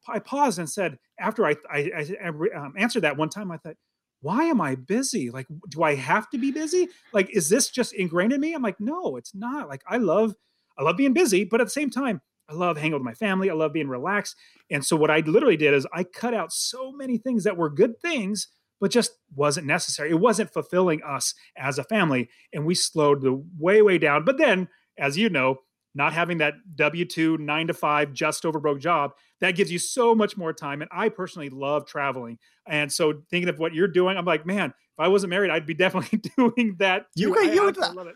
i 0.08 0.18
paused 0.18 0.58
and 0.58 0.68
said 0.68 0.99
after 1.18 1.46
i 1.46 1.54
i, 1.70 1.90
I 2.25 2.28
um, 2.56 2.75
answered 2.76 3.02
that 3.02 3.16
one 3.16 3.28
time 3.28 3.50
i 3.50 3.56
thought 3.56 3.76
why 4.23 4.44
am 4.44 4.61
I 4.61 4.76
busy? 4.76 5.30
Like, 5.30 5.46
do 5.68 5.82
I 5.82 5.96
have 5.96 6.30
to 6.30 6.38
be 6.38 6.52
busy? 6.52 6.88
Like, 7.12 7.28
is 7.35 7.49
this 7.49 7.68
just 7.68 7.92
ingrained 7.92 8.32
in 8.32 8.40
me? 8.40 8.54
I'm 8.54 8.62
like, 8.62 8.80
no, 8.80 9.16
it's 9.16 9.35
not. 9.35 9.68
Like, 9.68 9.82
I 9.87 9.99
love, 9.99 10.35
I 10.78 10.85
love 10.85 10.96
being 10.96 11.12
busy, 11.12 11.44
but 11.44 11.61
at 11.61 11.66
the 11.66 11.70
same 11.73 11.90
time, 11.90 12.23
I 12.49 12.54
love 12.54 12.76
hanging 12.76 12.94
with 12.94 13.02
my 13.02 13.14
family. 13.14 13.50
I 13.50 13.54
love 13.54 13.72
being 13.72 13.88
relaxed. 13.88 14.37
And 14.70 14.84
so 14.84 14.96
what 14.96 15.11
I 15.11 15.20
literally 15.20 15.56
did 15.56 15.75
is 15.75 15.87
I 15.92 16.04
cut 16.04 16.34
out 16.34 16.52
so 16.52 16.92
many 16.92 17.18
things 17.18 17.44
that 17.44 17.56
were 17.56 17.70
good 17.70 18.00
things, 18.00 18.49
but 18.80 18.90
just 18.90 19.12
wasn't 19.34 19.66
necessary. 19.66 20.11
It 20.11 20.20
wasn't 20.20 20.52
fulfilling 20.52 21.02
us 21.02 21.34
as 21.56 21.78
a 21.78 21.84
family. 21.84 22.28
And 22.52 22.66
we 22.66 22.75
slowed 22.75 23.22
the 23.22 23.42
way, 23.58 23.80
way 23.80 23.99
down. 23.99 24.25
But 24.25 24.38
then, 24.38 24.68
as 24.99 25.16
you 25.16 25.30
know, 25.30 25.58
not 25.94 26.12
having 26.12 26.38
that 26.38 26.54
W 26.76 27.04
2 27.04 27.38
nine 27.38 27.66
to 27.66 27.75
five 27.75 28.12
just 28.12 28.44
over 28.46 28.58
broke 28.58 28.80
job, 28.80 29.12
that 29.40 29.56
gives 29.56 29.70
you 29.70 29.78
so 29.78 30.14
much 30.14 30.37
more 30.37 30.52
time. 30.52 30.82
And 30.82 30.90
I 30.92 31.11
personally 31.11 31.50
love 31.50 31.87
traveling. 31.87 32.38
And 32.66 32.90
so 32.90 33.22
thinking 33.30 33.49
of 33.49 33.58
what 33.58 33.75
you're 33.75 33.88
doing, 33.88 34.16
I'm 34.16 34.25
like, 34.25 34.46
man, 34.46 34.70
if 34.70 35.00
I 35.00 35.08
wasn't 35.08 35.30
married, 35.30 35.50
I'd 35.50 35.66
be 35.66 35.75
definitely 35.75 36.22
doing 36.37 36.76
that. 36.78 37.06
Too. 37.16 37.22
You, 37.22 37.38
I, 37.38 37.42
you, 37.52 37.68
I, 37.68 37.87
I 37.87 37.92
love 37.92 38.06
it. 38.06 38.14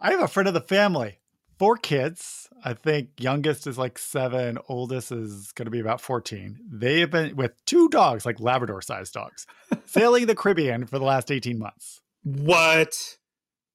I 0.00 0.12
have 0.12 0.22
a 0.22 0.28
friend 0.28 0.48
of 0.48 0.54
the 0.54 0.62
family, 0.62 1.19
four 1.60 1.76
kids. 1.76 2.48
I 2.64 2.72
think 2.72 3.10
youngest 3.20 3.66
is 3.66 3.76
like 3.76 3.98
seven, 3.98 4.56
oldest 4.68 5.12
is 5.12 5.52
going 5.52 5.66
to 5.66 5.70
be 5.70 5.78
about 5.78 6.00
14. 6.00 6.58
They 6.72 7.00
have 7.00 7.10
been 7.10 7.36
with 7.36 7.52
two 7.66 7.90
dogs, 7.90 8.24
like 8.24 8.40
Labrador 8.40 8.80
sized 8.80 9.12
dogs, 9.12 9.46
sailing 9.84 10.26
the 10.26 10.34
Caribbean 10.34 10.86
for 10.86 10.98
the 10.98 11.04
last 11.04 11.30
18 11.30 11.58
months. 11.58 12.00
What? 12.22 13.18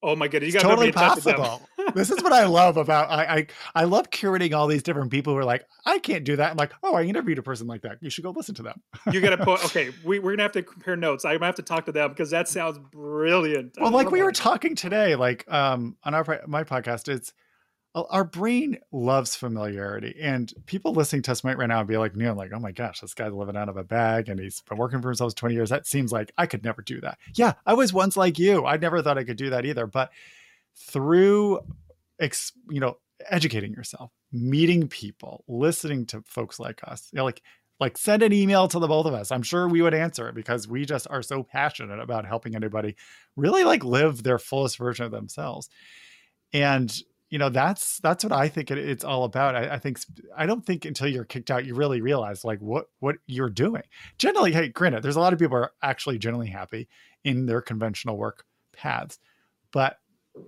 Oh 0.02 0.16
my 0.16 0.28
goodness, 0.28 0.52
you 0.52 0.60
got 0.60 0.68
totally 0.68 0.92
possible. 0.92 1.62
this 1.94 2.10
is 2.10 2.24
what 2.24 2.34
I 2.34 2.46
love 2.46 2.78
about 2.78 3.10
I, 3.10 3.24
I 3.24 3.48
I 3.74 3.84
love 3.86 4.10
curating 4.10 4.56
all 4.56 4.68
these 4.68 4.84
different 4.84 5.10
people 5.10 5.34
who 5.34 5.40
are 5.40 5.46
like, 5.46 5.66
I 5.86 6.00
can't 6.00 6.24
do 6.24 6.36
that. 6.36 6.52
I'm 6.52 6.58
like, 6.58 6.74
oh, 6.84 6.96
I 6.96 7.04
interviewed 7.04 7.38
a 7.38 7.44
person 7.44 7.66
like 7.66 7.82
that. 7.84 7.98
You 8.02 8.10
should 8.10 8.24
go 8.24 8.32
listen 8.32 8.54
to 8.56 8.64
them. 8.64 8.82
you 9.12 9.22
gotta 9.22 9.38
put 9.38 9.64
okay, 9.66 9.92
we, 10.04 10.20
we're 10.20 10.32
gonna 10.32 10.44
have 10.44 10.52
to 10.54 10.64
compare 10.64 10.96
notes. 10.96 11.24
I'm 11.24 11.36
gonna 11.36 11.46
have 11.46 11.56
to 11.56 11.64
talk 11.64 11.86
to 11.86 11.92
them 11.92 12.10
because 12.10 12.32
that 12.32 12.48
sounds 12.48 12.80
brilliant. 12.92 13.76
Well, 13.80 13.92
like 13.92 14.12
we 14.12 14.20
that. 14.20 14.26
were 14.26 14.32
talking 14.32 14.76
today, 14.76 15.16
like 15.16 15.46
um 15.52 15.98
on 16.04 16.14
our 16.14 16.42
my 16.48 16.64
podcast, 16.64 17.08
it's 17.08 17.34
Uh, 17.96 18.04
our 18.10 18.26
brain 18.26 18.78
loves 18.92 19.36
familiarity 19.36 20.16
and 20.22 20.54
people 20.66 20.94
listening 20.94 21.22
to 21.22 21.32
us 21.32 21.44
might 21.44 21.58
right 21.58 21.70
now 21.70 21.82
be 21.84 21.98
like 21.98 22.16
neil 22.16 22.36
like 22.36 22.52
oh 22.54 22.60
my 22.60 22.72
gosh 22.72 23.00
this 23.00 23.14
guy's 23.14 23.32
living 23.32 23.56
out 23.56 23.70
of 23.70 23.78
a 23.78 23.84
bag 23.84 24.28
and 24.28 24.40
he's 24.40 24.62
been 24.62 24.78
working 24.78 25.02
for 25.02 25.08
himself 25.08 25.34
20 25.34 25.56
years. 25.56 25.70
That 25.70 25.88
seems 25.88 26.12
like 26.12 26.32
i 26.38 26.46
could 26.46 26.64
never 26.64 26.82
do 26.82 27.00
that. 27.02 27.18
Yeah 27.34 27.54
i 27.66 27.74
was 27.74 27.94
once 27.94 28.18
like 28.18 28.38
you. 28.38 28.66
I 28.66 28.78
never 28.78 29.02
thought 29.02 29.18
i 29.18 29.24
could 29.24 29.38
do 29.38 29.50
that 29.52 29.66
either 29.66 29.88
but 29.88 30.12
through 30.76 31.62
ex, 32.20 32.52
you 32.70 32.80
know 32.80 32.98
educating 33.30 33.72
yourself 33.72 34.12
meeting 34.34 34.90
people 34.90 35.46
listening 35.48 36.06
to 36.06 36.22
folks 36.28 36.60
like 36.60 36.82
us 36.84 37.08
you 37.14 37.18
know, 37.18 37.24
like 37.24 37.42
like 37.80 37.98
send 37.98 38.24
an 38.24 38.32
email 38.32 38.68
to 38.68 38.80
the 38.80 38.88
both 38.88 39.06
of 39.06 39.14
us. 39.14 39.32
I'm 39.32 39.44
sure 39.44 39.68
we 39.68 39.82
would 39.82 39.94
answer 39.94 40.30
it 40.30 40.36
because 40.36 40.68
we 40.68 40.86
just 40.86 41.08
are 41.10 41.22
so 41.22 41.44
passionate 41.44 42.00
about 42.00 42.26
helping 42.26 42.56
anybody 42.56 42.96
really 43.36 43.64
like 43.64 43.84
live 43.84 44.24
their 44.24 44.40
fullest 44.40 44.78
version 44.78 45.06
of 45.06 45.12
themselves. 45.12 45.70
And 46.54 46.96
you 47.30 47.40
know 47.40 47.50
that's 47.50 48.00
that's 48.00 48.24
what 48.24 48.34
i 48.34 48.48
think 48.48 48.72
it, 48.72 48.78
it's 48.78 49.04
all 49.04 49.24
about. 49.24 49.56
I, 49.56 49.76
I, 49.76 49.80
think 49.80 50.00
i 50.38 50.46
don't 50.46 50.66
think 50.66 50.86
until 50.86 51.08
you're 51.08 51.26
kicked 51.26 51.52
out 51.52 51.66
you 51.66 51.76
really 51.76 52.02
realize 52.02 52.46
like 52.46 52.60
what 52.60 52.86
what 53.00 53.18
you're 53.28 53.50
doing. 53.50 53.84
Generally 54.18 54.54
hey 54.54 54.70
granted 54.70 55.04
there's 55.04 55.16
a 55.16 55.20
lot 55.20 55.34
of 55.34 55.40
people 55.40 55.58
are 55.58 55.72
actually 55.82 56.18
generally 56.18 56.48
happy 56.48 56.88
in 57.24 57.46
their 57.46 57.62
conventional 57.62 58.18
work 58.18 58.46
paths 58.74 59.20
but 59.72 59.98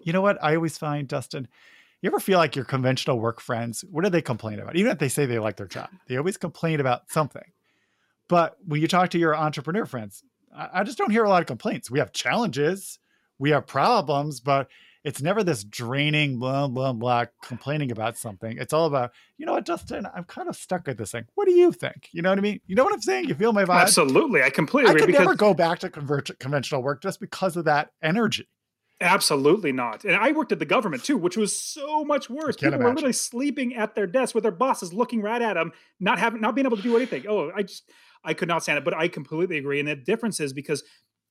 you 0.03 0.12
know 0.13 0.22
what? 0.22 0.38
I 0.43 0.55
always 0.55 0.77
find 0.77 1.07
dustin 1.07 1.48
you 2.01 2.07
ever 2.07 2.19
feel 2.19 2.38
like 2.38 2.55
your 2.55 2.65
conventional 2.65 3.19
work 3.19 3.41
friends 3.41 3.84
what 3.89 4.03
do 4.03 4.10
they 4.10 4.22
complain 4.22 4.60
about? 4.60 4.75
Even 4.75 4.91
if 4.91 5.00
they 5.00 5.10
say 5.10 5.25
they 5.25 5.39
like 5.39 5.57
their 5.57 5.67
job 5.67 5.89
they 6.07 6.17
always 6.17 6.38
complain 6.38 6.79
about 6.79 7.10
something. 7.10 7.51
But 8.27 8.57
when 8.65 8.81
you 8.81 8.88
talk 8.88 9.10
to 9.12 9.19
your 9.19 9.36
entrepreneur 9.36 9.86
friends 9.86 10.24
I, 10.55 10.69
I 10.74 10.84
just 10.84 10.98
don't 10.98 11.12
hear 11.12 11.24
a 11.24 11.29
lot 11.29 11.41
of 11.41 11.48
complaints. 11.48 11.89
We 11.89 12.00
have 12.00 12.13
challenges 12.13 13.00
we 13.39 13.50
have 13.50 13.65
problems 13.65 14.39
but 14.39 14.69
it's 15.08 15.22
never 15.22 15.42
this 15.42 15.64
draining 15.64 16.38
blah 16.38 16.68
blah 16.68 16.92
blah 16.92 17.24
complaining 17.42 17.92
about 17.92 18.18
something 18.18 18.58
it's 18.58 18.74
all 18.74 18.86
about 18.88 19.12
you 19.38 19.46
know 19.46 19.54
what 19.54 19.66
dustin 19.66 20.06
i'm 20.14 20.26
kind 20.26 20.50
of 20.50 20.56
stuck 20.56 20.88
at 20.90 20.98
this 20.98 21.12
thing 21.12 21.24
what 21.36 21.46
do 21.46 21.54
you 21.54 21.72
think 21.72 22.10
you 22.12 22.22
know 22.22 22.30
what 22.30 22.38
i 22.38 22.42
mean 22.42 22.60
you 22.68 22.76
know 22.76 22.84
what 22.84 22.94
i'm 22.94 23.02
saying 23.02 23.24
you 23.26 23.34
feel 23.34 23.54
my 23.54 23.64
vibe 23.64 23.82
absolutely 23.82 24.44
i 24.44 24.50
completely 24.50 24.92
i 24.92 24.94
could 24.94 25.08
because... 25.08 25.22
never 25.22 25.34
go 25.34 25.54
back 25.54 25.80
to 25.80 25.90
convert 25.90 26.38
conventional 26.40 26.84
work 26.84 27.02
just 27.02 27.22
because 27.22 27.56
of 27.56 27.66
that 27.66 27.90
energy 28.04 28.48
Absolutely 29.00 29.72
not. 29.72 30.06
And 30.06 30.16
I 30.16 30.32
worked 30.32 30.52
at 30.52 30.58
the 30.58 30.66
government 30.66 31.04
too, 31.04 31.18
which 31.18 31.38
was 31.38 31.56
so 31.56 32.04
much 32.04 32.32
worse. 32.32 32.56
People 32.56 32.70
imagine. 32.70 32.84
were 32.84 32.94
literally 32.96 33.14
sleeping 33.14 33.76
at 33.76 33.94
their 33.94 34.08
desks 34.08 34.34
with 34.34 34.42
their 34.42 34.52
bosses 34.52 34.92
looking 34.92 35.22
right 35.22 35.40
at 35.40 35.54
them, 35.54 35.72
not 36.00 36.18
having, 36.18 36.42
not 36.42 36.56
being 36.56 36.66
able 36.66 36.78
to 36.78 36.82
do 36.84 36.96
anything. 36.96 37.24
Oh, 37.30 37.52
I 37.56 37.62
just, 37.62 37.92
I 38.24 38.34
could 38.34 38.48
not 38.48 38.64
stand 38.64 38.80
it. 38.80 38.84
But 38.84 38.96
I 38.96 39.08
completely 39.08 39.60
agree. 39.60 39.80
And 39.80 39.88
the 39.88 39.96
difference 39.96 40.40
is 40.40 40.52
because 40.52 40.84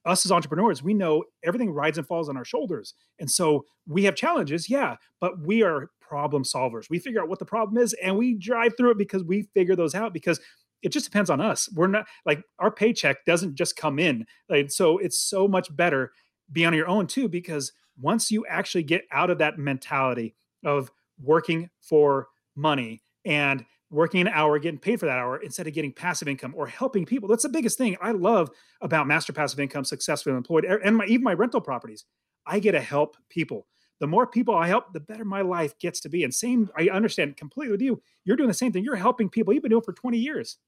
us 0.06 0.25
as 0.25 0.32
entrepreneurs, 0.32 0.82
we 0.82 0.94
know 0.94 1.25
everything 1.44 1.70
rides 1.70 1.98
and 1.98 2.06
falls 2.06 2.28
on 2.28 2.36
our 2.36 2.44
shoulders. 2.44 2.94
And 3.18 3.30
so 3.30 3.64
we 3.86 4.04
have 4.04 4.14
challenges, 4.14 4.70
yeah, 4.70 4.96
but 5.20 5.38
we 5.40 5.62
are 5.62 5.90
problem 6.00 6.44
solvers. 6.44 6.88
We 6.88 6.98
figure 6.98 7.20
out 7.20 7.28
what 7.28 7.40
the 7.40 7.44
problem 7.44 7.82
is 7.82 7.92
and 7.94 8.16
we 8.16 8.34
drive 8.34 8.76
through 8.76 8.92
it 8.92 8.98
because 8.98 9.25
we 9.25 9.42
figure 9.54 9.76
those 9.76 9.94
out 9.94 10.12
because 10.12 10.40
it 10.82 10.90
just 10.92 11.06
depends 11.06 11.30
on 11.30 11.40
us. 11.40 11.68
We're 11.75 11.88
not 11.88 12.06
like 12.25 12.42
our 12.58 12.70
paycheck 12.70 13.25
doesn't 13.25 13.56
just 13.56 13.76
come 13.76 13.98
in. 13.98 14.25
Like, 14.48 14.70
so 14.70 14.98
it's 14.98 15.18
so 15.18 15.48
much 15.48 15.75
better 15.75 16.12
be 16.52 16.64
on 16.64 16.75
your 16.75 16.86
own 16.86 17.06
too, 17.06 17.28
because 17.28 17.72
once 18.00 18.30
you 18.30 18.46
actually 18.46 18.84
get 18.84 19.04
out 19.10 19.30
of 19.30 19.38
that 19.38 19.58
mentality 19.58 20.36
of 20.64 20.90
working 21.20 21.70
for 21.80 22.28
money 22.54 23.02
and 23.25 23.64
working 23.90 24.21
an 24.21 24.28
hour, 24.28 24.59
getting 24.59 24.81
paid 24.81 24.99
for 24.99 25.07
that 25.07 25.19
hour 25.19 25.38
instead 25.38 25.66
of 25.66 25.75
getting 25.75 25.93
passive 25.93 26.28
income 26.28 26.55
or 26.57 26.66
helping 26.66 27.07
people. 27.07 27.28
That's 27.28 27.45
the 27.45 27.49
biggest 27.49 27.78
thing 27.78 27.97
I 28.00 28.12
love 28.12 28.50
about 28.81 29.07
master 29.07 29.33
passive 29.33 29.61
income, 29.61 29.85
successfully 29.85 30.37
employed, 30.37 30.64
and 30.64 30.97
my, 30.97 31.05
even 31.07 31.25
my 31.25 31.35
rental 31.35 31.61
properties. 31.61 32.05
I 32.47 32.59
get 32.59 32.73
to 32.73 32.81
help 32.81 33.16
people. 33.28 33.66
The 33.99 34.07
more 34.07 34.26
people 34.26 34.55
I 34.55 34.69
help, 34.69 34.93
the 34.93 35.00
better 35.00 35.25
my 35.25 35.40
life 35.40 35.78
gets 35.78 36.00
to 36.00 36.09
be. 36.09 36.23
And 36.23 36.35
same, 36.35 36.71
I 36.76 36.88
understand 36.88 37.37
completely 37.37 37.73
with 37.73 37.81
you. 37.81 38.02
You're 38.25 38.37
doing 38.37 38.49
the 38.49 38.55
same 38.55 38.73
thing. 38.73 38.85
You're 38.85 38.97
helping 38.97 39.31
people. 39.31 39.55
You've 39.55 39.62
been 39.62 39.71
doing 39.71 39.83
for 39.83 39.93
20 39.93 40.19
years. 40.19 40.59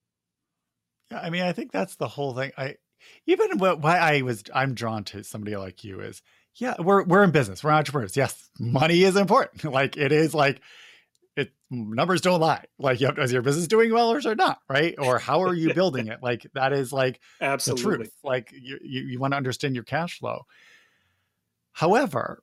Yeah, 1.11 1.21
I 1.21 1.31
mean, 1.31 1.43
I 1.43 1.53
think 1.53 1.73
that's 1.73 1.97
the 1.97 2.09
whole 2.09 2.35
thing. 2.35 2.53
I 2.57 2.77
even 3.27 3.59
why 3.59 3.99
I 3.99 4.23
was 4.23 4.45
I'm 4.55 4.75
drawn 4.75 5.05
to 5.05 5.23
somebody 5.23 5.57
like 5.57 5.85
you 5.85 6.01
is 6.01 6.23
yeah, 6.55 6.75
we're 6.79 7.05
we're 7.05 7.23
in 7.23 7.31
business. 7.31 7.63
We're 7.63 7.71
entrepreneurs. 7.71 8.17
Yes, 8.17 8.51
money 8.59 9.05
is 9.05 9.17
important. 9.17 9.65
Like 9.73 9.97
it 9.97 10.13
is 10.13 10.35
like 10.35 10.61
numbers 11.71 12.21
don't 12.21 12.41
lie. 12.41 12.65
Like, 12.79 13.01
you 13.01 13.09
is 13.11 13.33
your 13.33 13.43
business 13.43 13.67
doing 13.67 13.93
well 13.93 14.13
or 14.13 14.19
is 14.19 14.27
it 14.27 14.37
not? 14.37 14.61
Right? 14.69 14.95
Or 14.99 15.19
how 15.19 15.43
are 15.43 15.55
you 15.55 15.75
building 15.75 16.09
it? 16.09 16.23
Like 16.23 16.47
that 16.55 16.73
is 16.73 16.93
like 16.93 17.21
absolutely 17.41 17.91
the 17.91 17.97
truth. 17.97 18.15
Like 18.23 18.53
you, 18.53 18.79
you, 18.83 19.03
you 19.03 19.19
want 19.19 19.33
to 19.33 19.37
understand 19.37 19.75
your 19.75 19.85
cash 19.85 20.19
flow. 20.19 20.47
However, 21.73 22.43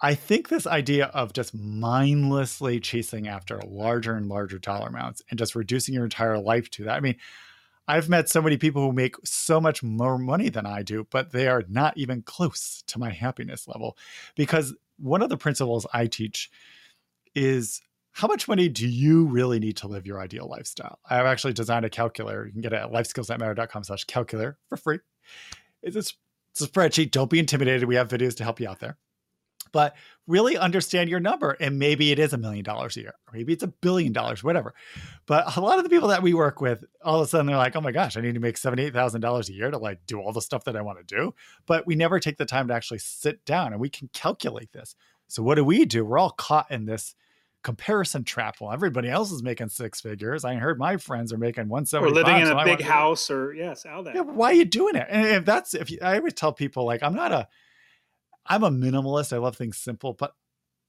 I 0.00 0.14
think 0.14 0.48
this 0.48 0.66
idea 0.66 1.06
of 1.06 1.32
just 1.32 1.54
mindlessly 1.54 2.80
chasing 2.80 3.28
after 3.28 3.60
larger 3.66 4.14
and 4.14 4.28
larger 4.28 4.58
dollar 4.58 4.88
amounts 4.88 5.22
and 5.30 5.38
just 5.38 5.54
reducing 5.54 5.94
your 5.94 6.04
entire 6.04 6.38
life 6.38 6.70
to 6.72 6.84
that. 6.84 6.96
I 6.96 7.00
mean, 7.00 7.16
I've 7.88 8.08
met 8.08 8.28
so 8.28 8.42
many 8.42 8.56
people 8.56 8.82
who 8.82 8.92
make 8.92 9.14
so 9.24 9.60
much 9.60 9.82
more 9.82 10.18
money 10.18 10.48
than 10.48 10.66
I 10.66 10.82
do, 10.82 11.06
but 11.10 11.30
they 11.30 11.46
are 11.48 11.62
not 11.68 11.96
even 11.96 12.22
close 12.22 12.82
to 12.88 12.98
my 12.98 13.10
happiness 13.10 13.68
level 13.68 13.96
because 14.34 14.74
one 14.98 15.22
of 15.22 15.28
the 15.28 15.36
principles 15.36 15.86
I 15.92 16.06
teach 16.06 16.50
is 17.34 17.80
how 18.16 18.28
much 18.28 18.48
money 18.48 18.66
do 18.70 18.88
you 18.88 19.26
really 19.26 19.58
need 19.58 19.76
to 19.76 19.88
live 19.88 20.06
your 20.06 20.18
ideal 20.18 20.48
lifestyle? 20.48 21.00
I've 21.04 21.26
actually 21.26 21.52
designed 21.52 21.84
a 21.84 21.90
calculator. 21.90 22.46
You 22.46 22.52
can 22.52 22.62
get 22.62 22.72
it 22.72 22.76
at 22.76 22.90
lifeskillsthatmatter.com 22.90 23.84
slash 23.84 24.04
calculator 24.04 24.56
for 24.70 24.78
free. 24.78 25.00
It's 25.82 25.96
a, 25.96 26.14
it's 26.50 26.62
a 26.62 26.66
spreadsheet. 26.66 27.10
Don't 27.10 27.28
be 27.28 27.38
intimidated. 27.38 27.86
We 27.86 27.96
have 27.96 28.08
videos 28.08 28.34
to 28.38 28.44
help 28.44 28.58
you 28.58 28.70
out 28.70 28.80
there. 28.80 28.96
But 29.70 29.96
really 30.26 30.56
understand 30.56 31.10
your 31.10 31.20
number. 31.20 31.58
And 31.60 31.78
maybe 31.78 32.10
it 32.10 32.18
is 32.18 32.32
a 32.32 32.38
million 32.38 32.64
dollars 32.64 32.96
a 32.96 33.00
year, 33.00 33.12
or 33.28 33.34
maybe 33.34 33.52
it's 33.52 33.62
a 33.62 33.66
billion 33.66 34.14
dollars, 34.14 34.42
whatever. 34.42 34.72
But 35.26 35.54
a 35.54 35.60
lot 35.60 35.76
of 35.76 35.84
the 35.84 35.90
people 35.90 36.08
that 36.08 36.22
we 36.22 36.32
work 36.32 36.62
with, 36.62 36.86
all 37.04 37.20
of 37.20 37.26
a 37.26 37.28
sudden 37.28 37.46
they're 37.46 37.58
like, 37.58 37.76
oh 37.76 37.82
my 37.82 37.92
gosh, 37.92 38.16
I 38.16 38.22
need 38.22 38.32
to 38.32 38.40
make 38.40 38.56
$78,000 38.56 39.48
a 39.48 39.52
year 39.52 39.70
to 39.70 39.76
like 39.76 40.06
do 40.06 40.20
all 40.20 40.32
the 40.32 40.40
stuff 40.40 40.64
that 40.64 40.76
I 40.76 40.80
want 40.80 41.06
to 41.06 41.16
do. 41.16 41.34
But 41.66 41.86
we 41.86 41.94
never 41.94 42.18
take 42.18 42.38
the 42.38 42.46
time 42.46 42.68
to 42.68 42.74
actually 42.74 43.00
sit 43.00 43.44
down 43.44 43.72
and 43.72 43.80
we 43.80 43.90
can 43.90 44.08
calculate 44.14 44.72
this. 44.72 44.96
So 45.28 45.42
what 45.42 45.56
do 45.56 45.64
we 45.64 45.84
do? 45.84 46.06
We're 46.06 46.18
all 46.18 46.30
caught 46.30 46.70
in 46.70 46.86
this 46.86 47.14
comparison 47.66 48.22
trap. 48.22 48.58
Well, 48.60 48.70
everybody 48.70 49.10
else 49.10 49.32
is 49.32 49.42
making 49.42 49.70
six 49.70 50.00
figures. 50.00 50.44
I 50.44 50.54
heard 50.54 50.78
my 50.78 50.98
friends 50.98 51.32
are 51.32 51.36
making 51.36 51.68
one 51.68 51.84
seventy. 51.84 52.12
Or 52.12 52.14
living 52.14 52.36
in 52.36 52.46
a 52.46 52.64
big 52.64 52.80
house, 52.80 53.28
or 53.28 53.52
yes, 53.52 53.84
all 53.84 54.04
that. 54.04 54.14
Yeah, 54.14 54.20
why 54.20 54.50
are 54.50 54.54
you 54.54 54.64
doing 54.64 54.94
it? 54.94 55.08
And 55.10 55.26
if 55.26 55.44
that's 55.44 55.74
if 55.74 55.90
you, 55.90 55.98
I 56.00 56.18
always 56.18 56.34
tell 56.34 56.52
people 56.52 56.86
like 56.86 57.02
I'm 57.02 57.14
not 57.14 57.32
a, 57.32 57.48
I'm 58.46 58.62
a 58.62 58.70
minimalist. 58.70 59.32
I 59.32 59.38
love 59.38 59.56
things 59.56 59.78
simple, 59.78 60.12
but 60.12 60.32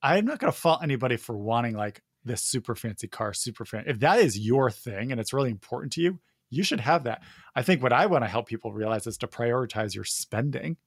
I'm 0.04 0.26
not 0.26 0.38
going 0.38 0.54
to 0.54 0.58
fault 0.58 0.84
anybody 0.84 1.18
for 1.18 1.36
wanting 1.36 1.76
like 1.76 2.04
this 2.24 2.44
super 2.44 2.76
fancy 2.76 3.08
car, 3.08 3.34
super 3.34 3.66
fan. 3.66 3.86
If 3.88 4.02
that 4.02 4.20
is 4.20 4.38
your 4.38 4.70
thing 4.70 5.12
and 5.12 5.20
it's 5.20 5.34
really 5.34 5.50
important 5.50 5.94
to 5.94 6.02
you, 6.02 6.20
you 6.52 6.62
should 6.62 6.82
have 6.82 7.06
that. 7.06 7.24
I 7.56 7.64
think 7.64 7.82
what 7.82 7.92
I 7.92 8.06
want 8.06 8.24
to 8.24 8.30
help 8.30 8.48
people 8.48 8.72
realize 8.72 9.08
is 9.08 9.18
to 9.18 9.28
prioritize 9.28 9.96
your 9.96 10.04
spending. 10.04 10.78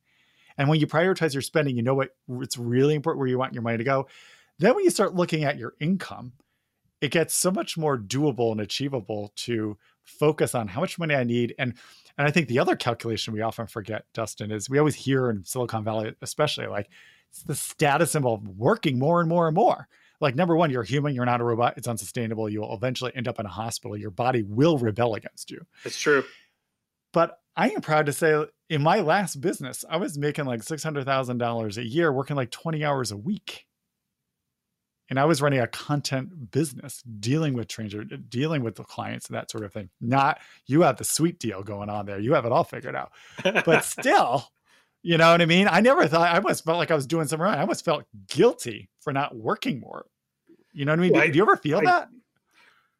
And 0.57 0.69
when 0.69 0.79
you 0.79 0.87
prioritize 0.87 1.33
your 1.33 1.43
spending, 1.43 1.77
you 1.77 1.83
know 1.83 1.95
what 1.95 2.11
it's 2.29 2.59
really 2.59 2.95
important 2.95 3.19
where 3.19 3.29
you 3.29 3.39
want 3.39 3.55
your 3.55 3.65
money 3.65 3.79
to 3.79 3.85
go. 3.85 4.07
Then 4.61 4.75
when 4.75 4.85
you 4.85 4.91
start 4.91 5.15
looking 5.15 5.43
at 5.43 5.59
your 5.59 5.75
income, 5.81 6.33
it 7.01 7.11
gets 7.11 7.35
so 7.35 7.51
much 7.51 7.79
more 7.79 7.97
doable 7.97 8.53
and 8.53 8.61
achievable 8.61 9.33
to 9.37 9.79
focus 10.05 10.55
on 10.55 10.69
how 10.69 10.83
much 10.83 10.99
money 10.99 11.15
I 11.15 11.25
need. 11.25 11.55
And 11.59 11.75
and 12.19 12.29
I 12.29 12.31
think 12.31 12.49
the 12.49 12.59
other 12.59 12.77
calculation 12.77 13.33
we 13.33 13.41
often 13.41 13.67
forget, 13.67 14.05
Dustin, 14.13 14.53
is 14.53 14.69
we 14.69 14.79
always 14.79 14.95
hear 14.95 15.31
in 15.31 15.45
Silicon 15.45 15.83
Valley, 15.83 16.15
especially 16.21 16.67
like 16.67 16.91
it's 17.31 17.43
the 17.43 17.55
status 17.55 18.15
of 18.15 18.25
working 18.49 18.99
more 18.99 19.21
and 19.21 19.31
more 19.31 19.49
and 19.49 19.55
more. 19.55 19.89
Like 20.21 20.37
number 20.37 20.55
one, 20.55 20.71
you're 20.71 20.83
human, 20.83 21.15
you're 21.15 21.25
not 21.25 21.41
a 21.41 21.45
robot, 21.45 21.79
it's 21.79 21.89
unsustainable. 21.89 22.51
You 22.51 22.61
will 22.61 22.75
eventually 22.75 23.13
end 23.15 23.29
up 23.29 23.41
in 23.41 23.47
a 23.47 23.51
hospital. 23.51 23.97
Your 23.97 24.11
body 24.11 24.43
will 24.43 24.77
rebel 24.77 25.15
against 25.15 25.51
you. 25.51 25.65
It's 25.87 25.99
true. 25.99 26.25
But 27.15 27.39
I 27.57 27.71
am 27.71 27.81
proud 27.81 28.05
to 28.07 28.13
say 28.13 28.45
in 28.69 28.83
my 28.83 29.01
last 29.01 29.41
business, 29.41 29.87
I 29.89 29.97
was 29.97 30.19
making 30.19 30.45
like 30.45 30.61
$600,000 30.61 31.77
a 31.79 31.87
year, 31.87 32.13
working 32.13 32.37
like 32.37 32.51
20 32.51 32.85
hours 32.85 33.11
a 33.11 33.17
week 33.17 33.65
and 35.11 35.19
I 35.19 35.25
was 35.25 35.43
running 35.43 35.59
a 35.59 35.67
content 35.67 36.53
business, 36.53 37.03
dealing 37.03 37.55
with 37.55 37.67
trainers, 37.67 38.07
dealing 38.29 38.63
with 38.63 38.77
the 38.77 38.85
clients 38.85 39.27
and 39.27 39.37
that 39.37 39.51
sort 39.51 39.65
of 39.65 39.73
thing. 39.73 39.91
Not 40.01 40.41
you 40.67 40.83
have 40.83 40.97
the 40.97 41.05
sweet 41.05 41.41
deal 41.41 41.63
going 41.63 41.91
on 41.91 42.07
there. 42.07 42.21
You 42.21 42.35
have 42.35 42.47
it 42.47 42.53
all 42.53 42.65
figured 42.65 42.95
out. 42.95 43.11
But 43.43 43.85
still, 43.85 44.49
you 45.03 45.19
know 45.19 45.33
what 45.33 45.43
I 45.43 45.47
mean? 45.47 45.67
I 45.69 45.81
never 45.81 46.07
thought 46.07 46.29
I 46.29 46.37
almost 46.37 46.65
felt 46.65 46.79
like 46.79 46.93
I 46.93 46.95
was 46.95 47.07
doing 47.07 47.27
something 47.27 47.45
wrong. 47.45 47.55
I 47.57 47.61
almost 47.61 47.85
felt 47.85 48.05
guilty 48.29 48.89
for 49.01 49.13
not 49.13 49.37
working 49.37 49.81
more. 49.81 50.07
You 50.73 50.85
know 50.85 50.93
what 50.93 51.01
I 51.01 51.03
mean? 51.03 51.13
Well, 51.13 51.27
do, 51.27 51.33
do, 51.33 51.37
you 51.37 51.43
ever 51.43 51.57
feel 51.57 51.79
I, 51.79 51.85
that? 51.85 52.09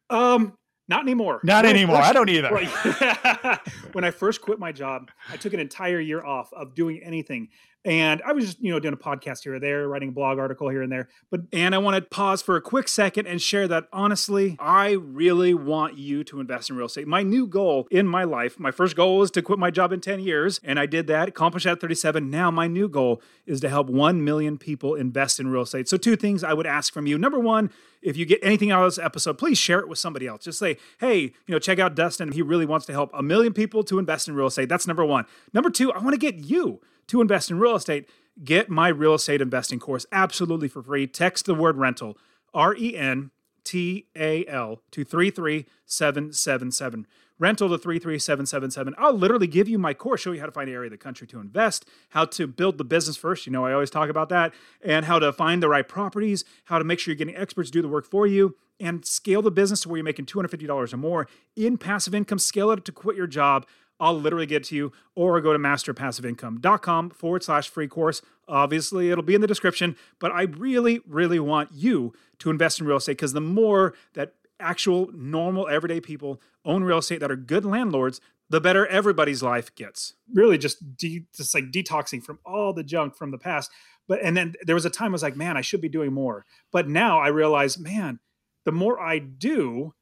Um, 0.09 0.57
not 0.89 1.03
anymore. 1.03 1.39
Not 1.43 1.63
when 1.63 1.73
anymore. 1.73 1.95
I, 1.95 2.09
I 2.09 2.13
don't 2.13 2.29
either. 2.29 2.49
when 3.93 4.03
I 4.03 4.11
first 4.11 4.41
quit 4.41 4.59
my 4.59 4.73
job, 4.73 5.09
I 5.29 5.37
took 5.37 5.53
an 5.53 5.61
entire 5.61 6.01
year 6.01 6.21
off 6.21 6.51
of 6.51 6.75
doing 6.75 7.01
anything 7.01 7.47
And 7.83 8.21
I 8.23 8.33
was 8.33 8.45
just, 8.45 8.59
you 8.61 8.71
know, 8.71 8.79
doing 8.79 8.93
a 8.93 8.97
podcast 8.97 9.43
here 9.43 9.55
or 9.55 9.59
there, 9.59 9.87
writing 9.87 10.09
a 10.09 10.11
blog 10.11 10.37
article 10.37 10.69
here 10.69 10.83
and 10.83 10.91
there. 10.91 11.09
But 11.31 11.41
and 11.51 11.73
I 11.73 11.79
want 11.79 11.95
to 11.95 12.01
pause 12.01 12.41
for 12.41 12.55
a 12.55 12.61
quick 12.61 12.87
second 12.87 13.25
and 13.25 13.41
share 13.41 13.67
that 13.69 13.87
honestly, 13.91 14.55
I 14.59 14.91
really 14.91 15.55
want 15.55 15.97
you 15.97 16.23
to 16.25 16.39
invest 16.39 16.69
in 16.69 16.75
real 16.75 16.85
estate. 16.85 17.07
My 17.07 17.23
new 17.23 17.47
goal 17.47 17.87
in 17.89 18.07
my 18.07 18.23
life, 18.23 18.59
my 18.59 18.69
first 18.69 18.95
goal 18.95 19.17
was 19.17 19.31
to 19.31 19.41
quit 19.41 19.57
my 19.57 19.71
job 19.71 19.91
in 19.91 19.99
10 19.99 20.19
years, 20.19 20.59
and 20.63 20.79
I 20.79 20.85
did 20.85 21.07
that, 21.07 21.29
accomplished 21.29 21.63
that 21.63 21.73
at 21.73 21.81
37. 21.81 22.29
Now 22.29 22.51
my 22.51 22.67
new 22.67 22.87
goal 22.87 23.21
is 23.47 23.61
to 23.61 23.69
help 23.69 23.89
1 23.89 24.23
million 24.23 24.59
people 24.59 24.93
invest 24.93 25.39
in 25.39 25.47
real 25.47 25.63
estate. 25.63 25.89
So 25.89 25.97
two 25.97 26.15
things 26.15 26.43
I 26.43 26.53
would 26.53 26.67
ask 26.67 26.93
from 26.93 27.07
you. 27.07 27.17
Number 27.17 27.39
one, 27.39 27.71
if 28.03 28.15
you 28.15 28.25
get 28.25 28.39
anything 28.43 28.71
out 28.71 28.83
of 28.83 28.91
this 28.91 29.03
episode, 29.03 29.37
please 29.37 29.57
share 29.57 29.79
it 29.79 29.87
with 29.87 29.97
somebody 29.97 30.27
else. 30.27 30.43
Just 30.43 30.59
say, 30.59 30.77
hey, 30.99 31.21
you 31.21 31.33
know, 31.47 31.59
check 31.59 31.79
out 31.79 31.95
Dustin. 31.95 32.31
He 32.31 32.41
really 32.41 32.65
wants 32.65 32.85
to 32.87 32.93
help 32.93 33.09
a 33.13 33.23
million 33.23 33.53
people 33.53 33.83
to 33.85 33.99
invest 33.99 34.27
in 34.27 34.35
real 34.35 34.47
estate. 34.47 34.69
That's 34.69 34.87
number 34.87 35.05
one. 35.05 35.25
Number 35.53 35.69
two, 35.69 35.91
I 35.91 35.99
want 35.99 36.13
to 36.13 36.19
get 36.19 36.35
you 36.35 36.79
to 37.11 37.21
invest 37.21 37.51
in 37.51 37.59
real 37.59 37.75
estate. 37.75 38.09
Get 38.43 38.69
my 38.69 38.87
real 38.87 39.13
estate 39.13 39.41
investing 39.41 39.77
course 39.79 40.07
absolutely 40.11 40.69
for 40.69 40.81
free. 40.81 41.05
Text 41.05 41.45
the 41.45 41.53
word 41.53 41.77
rental, 41.77 42.17
R 42.53 42.73
E 42.75 42.95
N 42.95 43.31
T 43.65 44.07
A 44.15 44.45
L, 44.47 44.81
to 44.91 45.03
33777 45.03 47.05
rental 47.37 47.69
to 47.69 47.77
33777. 47.77 48.95
I'll 48.97 49.13
literally 49.13 49.47
give 49.47 49.67
you 49.67 49.77
my 49.79 49.93
course, 49.93 50.21
show 50.21 50.31
you 50.31 50.39
how 50.39 50.45
to 50.45 50.51
find 50.51 50.69
an 50.69 50.75
area 50.75 50.87
of 50.87 50.91
the 50.91 50.97
country 50.97 51.27
to 51.27 51.39
invest, 51.39 51.85
how 52.09 52.25
to 52.25 52.47
build 52.47 52.77
the 52.77 52.83
business 52.83 53.17
first. 53.17 53.47
You 53.47 53.51
know, 53.51 53.65
I 53.65 53.73
always 53.73 53.89
talk 53.89 54.09
about 54.09 54.29
that, 54.29 54.53
and 54.81 55.05
how 55.05 55.19
to 55.19 55.33
find 55.33 55.61
the 55.61 55.67
right 55.67 55.87
properties, 55.87 56.45
how 56.65 56.77
to 56.77 56.85
make 56.85 56.99
sure 56.99 57.11
you're 57.11 57.17
getting 57.17 57.35
experts 57.35 57.71
do 57.71 57.81
the 57.81 57.89
work 57.89 58.05
for 58.05 58.27
you, 58.27 58.55
and 58.79 59.05
scale 59.05 59.41
the 59.41 59.51
business 59.51 59.81
to 59.81 59.89
where 59.89 59.97
you're 59.97 60.05
making 60.05 60.27
$250 60.27 60.93
or 60.93 60.97
more 60.97 61.27
in 61.55 61.77
passive 61.77 62.15
income. 62.15 62.39
Scale 62.39 62.71
it 62.71 62.85
to 62.85 62.91
quit 62.91 63.17
your 63.17 63.27
job. 63.27 63.65
I'll 64.01 64.19
literally 64.19 64.47
get 64.47 64.63
to 64.65 64.75
you, 64.75 64.91
or 65.15 65.39
go 65.39 65.53
to 65.53 65.59
masterpassiveincome.com 65.59 67.11
forward 67.11 67.43
slash 67.43 67.69
free 67.69 67.87
course. 67.87 68.23
Obviously, 68.47 69.11
it'll 69.11 69.23
be 69.23 69.35
in 69.35 69.41
the 69.41 69.47
description, 69.47 69.95
but 70.19 70.31
I 70.31 70.41
really, 70.41 71.01
really 71.07 71.39
want 71.39 71.69
you 71.71 72.13
to 72.39 72.49
invest 72.49 72.81
in 72.81 72.87
real 72.87 72.97
estate 72.97 73.13
because 73.13 73.33
the 73.33 73.39
more 73.39 73.93
that 74.15 74.33
actual, 74.59 75.09
normal, 75.13 75.67
everyday 75.67 76.01
people 76.01 76.41
own 76.65 76.83
real 76.83 76.97
estate 76.97 77.19
that 77.19 77.31
are 77.31 77.35
good 77.35 77.63
landlords, 77.63 78.19
the 78.49 78.59
better 78.59 78.87
everybody's 78.87 79.43
life 79.43 79.73
gets. 79.75 80.15
Really, 80.33 80.57
just 80.57 80.97
de- 80.97 81.27
just 81.35 81.53
like 81.53 81.71
detoxing 81.71 82.23
from 82.23 82.39
all 82.43 82.73
the 82.73 82.83
junk 82.83 83.15
from 83.15 83.31
the 83.31 83.37
past. 83.37 83.71
But 84.07 84.19
and 84.23 84.35
then 84.35 84.55
there 84.63 84.75
was 84.75 84.85
a 84.85 84.89
time 84.89 85.11
I 85.11 85.13
was 85.13 85.23
like, 85.23 85.37
man, 85.37 85.57
I 85.57 85.61
should 85.61 85.79
be 85.79 85.89
doing 85.89 86.11
more. 86.11 86.45
But 86.71 86.89
now 86.89 87.19
I 87.19 87.27
realize, 87.27 87.77
man, 87.77 88.19
the 88.65 88.71
more 88.71 88.99
I 88.99 89.19
do 89.19 89.93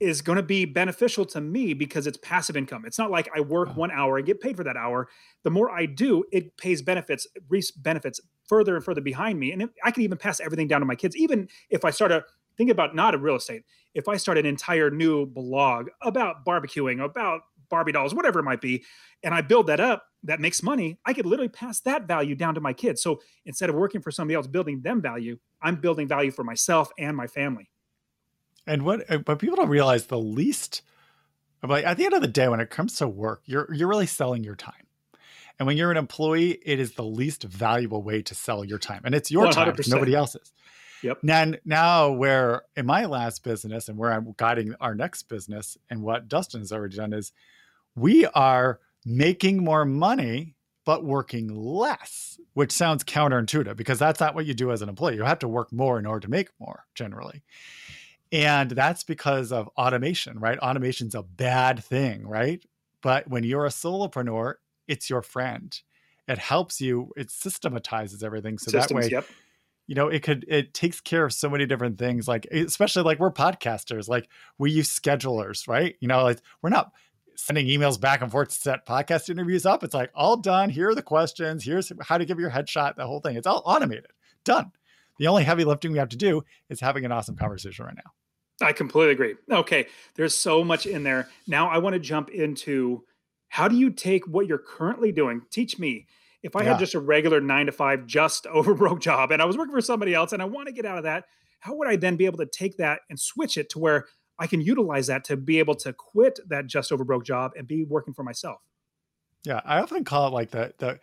is 0.00 0.22
going 0.22 0.36
to 0.36 0.42
be 0.42 0.64
beneficial 0.64 1.24
to 1.24 1.40
me 1.40 1.74
because 1.74 2.06
it's 2.06 2.18
passive 2.18 2.56
income. 2.56 2.84
It's 2.86 2.98
not 2.98 3.10
like 3.10 3.28
I 3.34 3.40
work 3.40 3.70
oh. 3.72 3.74
one 3.74 3.90
hour 3.90 4.18
and 4.18 4.26
get 4.26 4.40
paid 4.40 4.56
for 4.56 4.64
that 4.64 4.76
hour. 4.76 5.08
The 5.44 5.50
more 5.50 5.70
I 5.70 5.86
do, 5.86 6.24
it 6.30 6.56
pays 6.56 6.82
benefits, 6.82 7.26
benefits 7.76 8.20
further 8.48 8.76
and 8.76 8.84
further 8.84 9.00
behind 9.00 9.38
me. 9.38 9.52
And 9.52 9.68
I 9.84 9.90
can 9.90 10.02
even 10.02 10.18
pass 10.18 10.40
everything 10.40 10.68
down 10.68 10.80
to 10.80 10.86
my 10.86 10.94
kids. 10.94 11.16
Even 11.16 11.48
if 11.70 11.84
I 11.84 11.90
start 11.90 12.12
a 12.12 12.24
think 12.56 12.70
about 12.70 12.94
not 12.94 13.14
a 13.14 13.18
real 13.18 13.36
estate, 13.36 13.62
if 13.94 14.08
I 14.08 14.16
start 14.16 14.36
an 14.36 14.44
entire 14.44 14.90
new 14.90 15.24
blog 15.24 15.88
about 16.02 16.44
barbecuing, 16.44 17.02
about 17.02 17.42
Barbie 17.70 17.92
dolls, 17.92 18.14
whatever 18.14 18.40
it 18.40 18.44
might 18.44 18.60
be, 18.60 18.84
and 19.22 19.32
I 19.32 19.40
build 19.42 19.68
that 19.68 19.80
up, 19.80 20.04
that 20.24 20.40
makes 20.40 20.62
money, 20.62 20.98
I 21.06 21.12
could 21.12 21.24
literally 21.24 21.48
pass 21.48 21.80
that 21.80 22.08
value 22.08 22.34
down 22.34 22.54
to 22.54 22.60
my 22.60 22.72
kids. 22.72 23.00
So 23.00 23.20
instead 23.46 23.70
of 23.70 23.76
working 23.76 24.00
for 24.00 24.10
somebody 24.10 24.34
else, 24.34 24.48
building 24.48 24.82
them 24.82 25.00
value, 25.00 25.38
I'm 25.62 25.76
building 25.76 26.08
value 26.08 26.32
for 26.32 26.42
myself 26.42 26.90
and 26.98 27.16
my 27.16 27.28
family. 27.28 27.70
And 28.68 28.84
what 28.84 29.24
but 29.24 29.38
people 29.38 29.56
don't 29.56 29.68
realize 29.68 30.06
the 30.06 30.18
least 30.18 30.82
like 31.66 31.84
at 31.84 31.96
the 31.96 32.04
end 32.04 32.14
of 32.14 32.20
the 32.20 32.28
day, 32.28 32.48
when 32.48 32.60
it 32.60 32.70
comes 32.70 32.96
to 32.96 33.08
work, 33.08 33.42
you're 33.46 33.72
you're 33.74 33.88
really 33.88 34.06
selling 34.06 34.44
your 34.44 34.54
time. 34.54 34.86
And 35.58 35.66
when 35.66 35.76
you're 35.76 35.90
an 35.90 35.96
employee, 35.96 36.58
it 36.64 36.78
is 36.78 36.92
the 36.92 37.02
least 37.02 37.42
valuable 37.42 38.02
way 38.02 38.22
to 38.22 38.34
sell 38.34 38.64
your 38.64 38.78
time. 38.78 39.02
And 39.04 39.12
it's 39.12 39.30
your 39.30 39.46
100%. 39.46 39.52
time, 39.52 39.74
nobody 39.88 40.14
else's. 40.14 40.52
Yep. 41.02 41.18
Now, 41.22 41.52
now 41.64 42.10
where 42.12 42.62
in 42.76 42.86
my 42.86 43.06
last 43.06 43.42
business 43.42 43.88
and 43.88 43.98
where 43.98 44.12
I'm 44.12 44.34
guiding 44.36 44.74
our 44.80 44.94
next 44.94 45.24
business 45.24 45.76
and 45.90 46.02
what 46.02 46.28
Dustin 46.28 46.60
has 46.60 46.70
already 46.70 46.96
done 46.96 47.12
is 47.12 47.32
we 47.96 48.24
are 48.26 48.78
making 49.04 49.64
more 49.64 49.84
money 49.84 50.54
but 50.84 51.04
working 51.04 51.54
less, 51.54 52.38
which 52.54 52.72
sounds 52.72 53.04
counterintuitive 53.04 53.76
because 53.76 53.98
that's 53.98 54.20
not 54.20 54.34
what 54.34 54.46
you 54.46 54.54
do 54.54 54.70
as 54.70 54.80
an 54.80 54.88
employee. 54.88 55.16
You 55.16 55.24
have 55.24 55.40
to 55.40 55.48
work 55.48 55.72
more 55.72 55.98
in 55.98 56.06
order 56.06 56.20
to 56.20 56.30
make 56.30 56.50
more 56.60 56.84
generally. 56.94 57.42
And 58.30 58.70
that's 58.70 59.04
because 59.04 59.52
of 59.52 59.68
automation, 59.76 60.38
right? 60.38 60.58
Automation's 60.58 61.14
a 61.14 61.22
bad 61.22 61.82
thing, 61.82 62.26
right? 62.26 62.62
But 63.02 63.28
when 63.28 63.44
you're 63.44 63.66
a 63.66 63.70
solopreneur, 63.70 64.54
it's 64.86 65.08
your 65.08 65.22
friend. 65.22 65.78
It 66.26 66.38
helps 66.38 66.80
you, 66.80 67.12
it 67.16 67.30
systematizes 67.30 68.22
everything. 68.22 68.58
So 68.58 68.70
Systems, 68.70 68.88
that 68.88 68.94
way 68.94 69.08
yep 69.10 69.24
you 69.88 69.94
know 69.94 70.06
it 70.06 70.22
could 70.22 70.44
it 70.46 70.72
takes 70.72 71.00
care 71.00 71.24
of 71.24 71.32
so 71.32 71.50
many 71.50 71.66
different 71.66 71.98
things 71.98 72.28
like 72.28 72.46
especially 72.52 73.02
like 73.02 73.18
we're 73.18 73.32
podcasters 73.32 74.06
like 74.06 74.28
we 74.58 74.70
use 74.70 74.88
schedulers 74.88 75.66
right 75.66 75.96
you 75.98 76.06
know 76.06 76.22
like 76.22 76.40
we're 76.62 76.70
not 76.70 76.92
sending 77.34 77.66
emails 77.66 78.00
back 78.00 78.20
and 78.20 78.30
forth 78.30 78.50
to 78.50 78.54
set 78.54 78.86
podcast 78.86 79.28
interviews 79.28 79.66
up 79.66 79.82
it's 79.82 79.94
like 79.94 80.10
all 80.14 80.36
done 80.36 80.70
here 80.70 80.90
are 80.90 80.94
the 80.94 81.02
questions 81.02 81.64
here's 81.64 81.90
how 82.02 82.18
to 82.18 82.24
give 82.24 82.38
your 82.38 82.50
headshot 82.50 82.94
the 82.94 83.06
whole 83.06 83.20
thing 83.20 83.36
it's 83.36 83.46
all 83.46 83.62
automated 83.64 84.06
done 84.44 84.70
the 85.18 85.26
only 85.26 85.42
heavy 85.42 85.64
lifting 85.64 85.90
we 85.90 85.98
have 85.98 86.08
to 86.08 86.16
do 86.16 86.42
is 86.68 86.80
having 86.80 87.04
an 87.04 87.10
awesome 87.10 87.36
conversation 87.36 87.84
right 87.84 87.96
now 87.96 88.12
i 88.62 88.72
completely 88.72 89.12
agree 89.12 89.34
okay 89.50 89.86
there's 90.14 90.34
so 90.34 90.64
much 90.64 90.86
in 90.86 91.02
there 91.02 91.28
now 91.46 91.68
i 91.68 91.78
want 91.78 91.94
to 91.94 92.00
jump 92.00 92.30
into 92.30 93.04
how 93.48 93.68
do 93.68 93.76
you 93.76 93.90
take 93.90 94.26
what 94.26 94.46
you're 94.46 94.58
currently 94.58 95.12
doing 95.12 95.42
teach 95.50 95.78
me 95.78 96.06
if 96.42 96.54
I 96.54 96.62
yeah. 96.62 96.70
had 96.70 96.78
just 96.78 96.94
a 96.94 97.00
regular 97.00 97.40
nine 97.40 97.66
to 97.66 97.72
five, 97.72 98.06
just 98.06 98.46
over 98.48 98.74
broke 98.74 99.00
job 99.00 99.32
and 99.32 99.42
I 99.42 99.44
was 99.44 99.56
working 99.56 99.74
for 99.74 99.80
somebody 99.80 100.14
else 100.14 100.32
and 100.32 100.42
I 100.42 100.44
want 100.44 100.68
to 100.68 100.72
get 100.72 100.86
out 100.86 100.98
of 100.98 101.04
that, 101.04 101.24
how 101.60 101.74
would 101.74 101.88
I 101.88 101.96
then 101.96 102.16
be 102.16 102.26
able 102.26 102.38
to 102.38 102.46
take 102.46 102.76
that 102.78 103.00
and 103.10 103.18
switch 103.18 103.56
it 103.56 103.68
to 103.70 103.78
where 103.78 104.06
I 104.38 104.46
can 104.46 104.60
utilize 104.60 105.08
that 105.08 105.24
to 105.24 105.36
be 105.36 105.58
able 105.58 105.74
to 105.76 105.92
quit 105.92 106.38
that 106.48 106.66
just 106.66 106.92
over 106.92 107.04
broke 107.04 107.24
job 107.24 107.52
and 107.56 107.66
be 107.66 107.84
working 107.84 108.14
for 108.14 108.22
myself? 108.22 108.58
Yeah, 109.44 109.60
I 109.64 109.80
often 109.80 110.04
call 110.04 110.28
it 110.28 110.32
like 110.32 110.50
the 110.50 110.72
the 110.78 110.98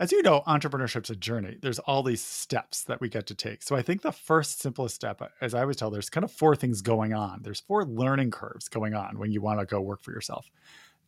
as 0.00 0.10
you 0.10 0.22
know, 0.22 0.42
entrepreneurship's 0.46 1.10
a 1.10 1.16
journey. 1.16 1.56
There's 1.60 1.78
all 1.78 2.02
these 2.02 2.22
steps 2.22 2.82
that 2.84 3.00
we 3.00 3.08
get 3.08 3.26
to 3.28 3.34
take. 3.34 3.62
So 3.62 3.76
I 3.76 3.82
think 3.82 4.02
the 4.02 4.12
first 4.12 4.60
simplest 4.60 4.96
step, 4.96 5.22
uh, 5.22 5.28
as 5.40 5.54
I 5.54 5.60
always 5.60 5.76
tell, 5.76 5.90
there's 5.90 6.10
kind 6.10 6.24
of 6.24 6.32
four 6.32 6.56
things 6.56 6.82
going 6.82 7.14
on. 7.14 7.42
There's 7.42 7.60
four 7.60 7.84
learning 7.84 8.32
curves 8.32 8.68
going 8.68 8.94
on 8.94 9.18
when 9.18 9.30
you 9.30 9.40
want 9.40 9.60
to 9.60 9.66
go 9.66 9.80
work 9.80 10.02
for 10.02 10.10
yourself. 10.10 10.50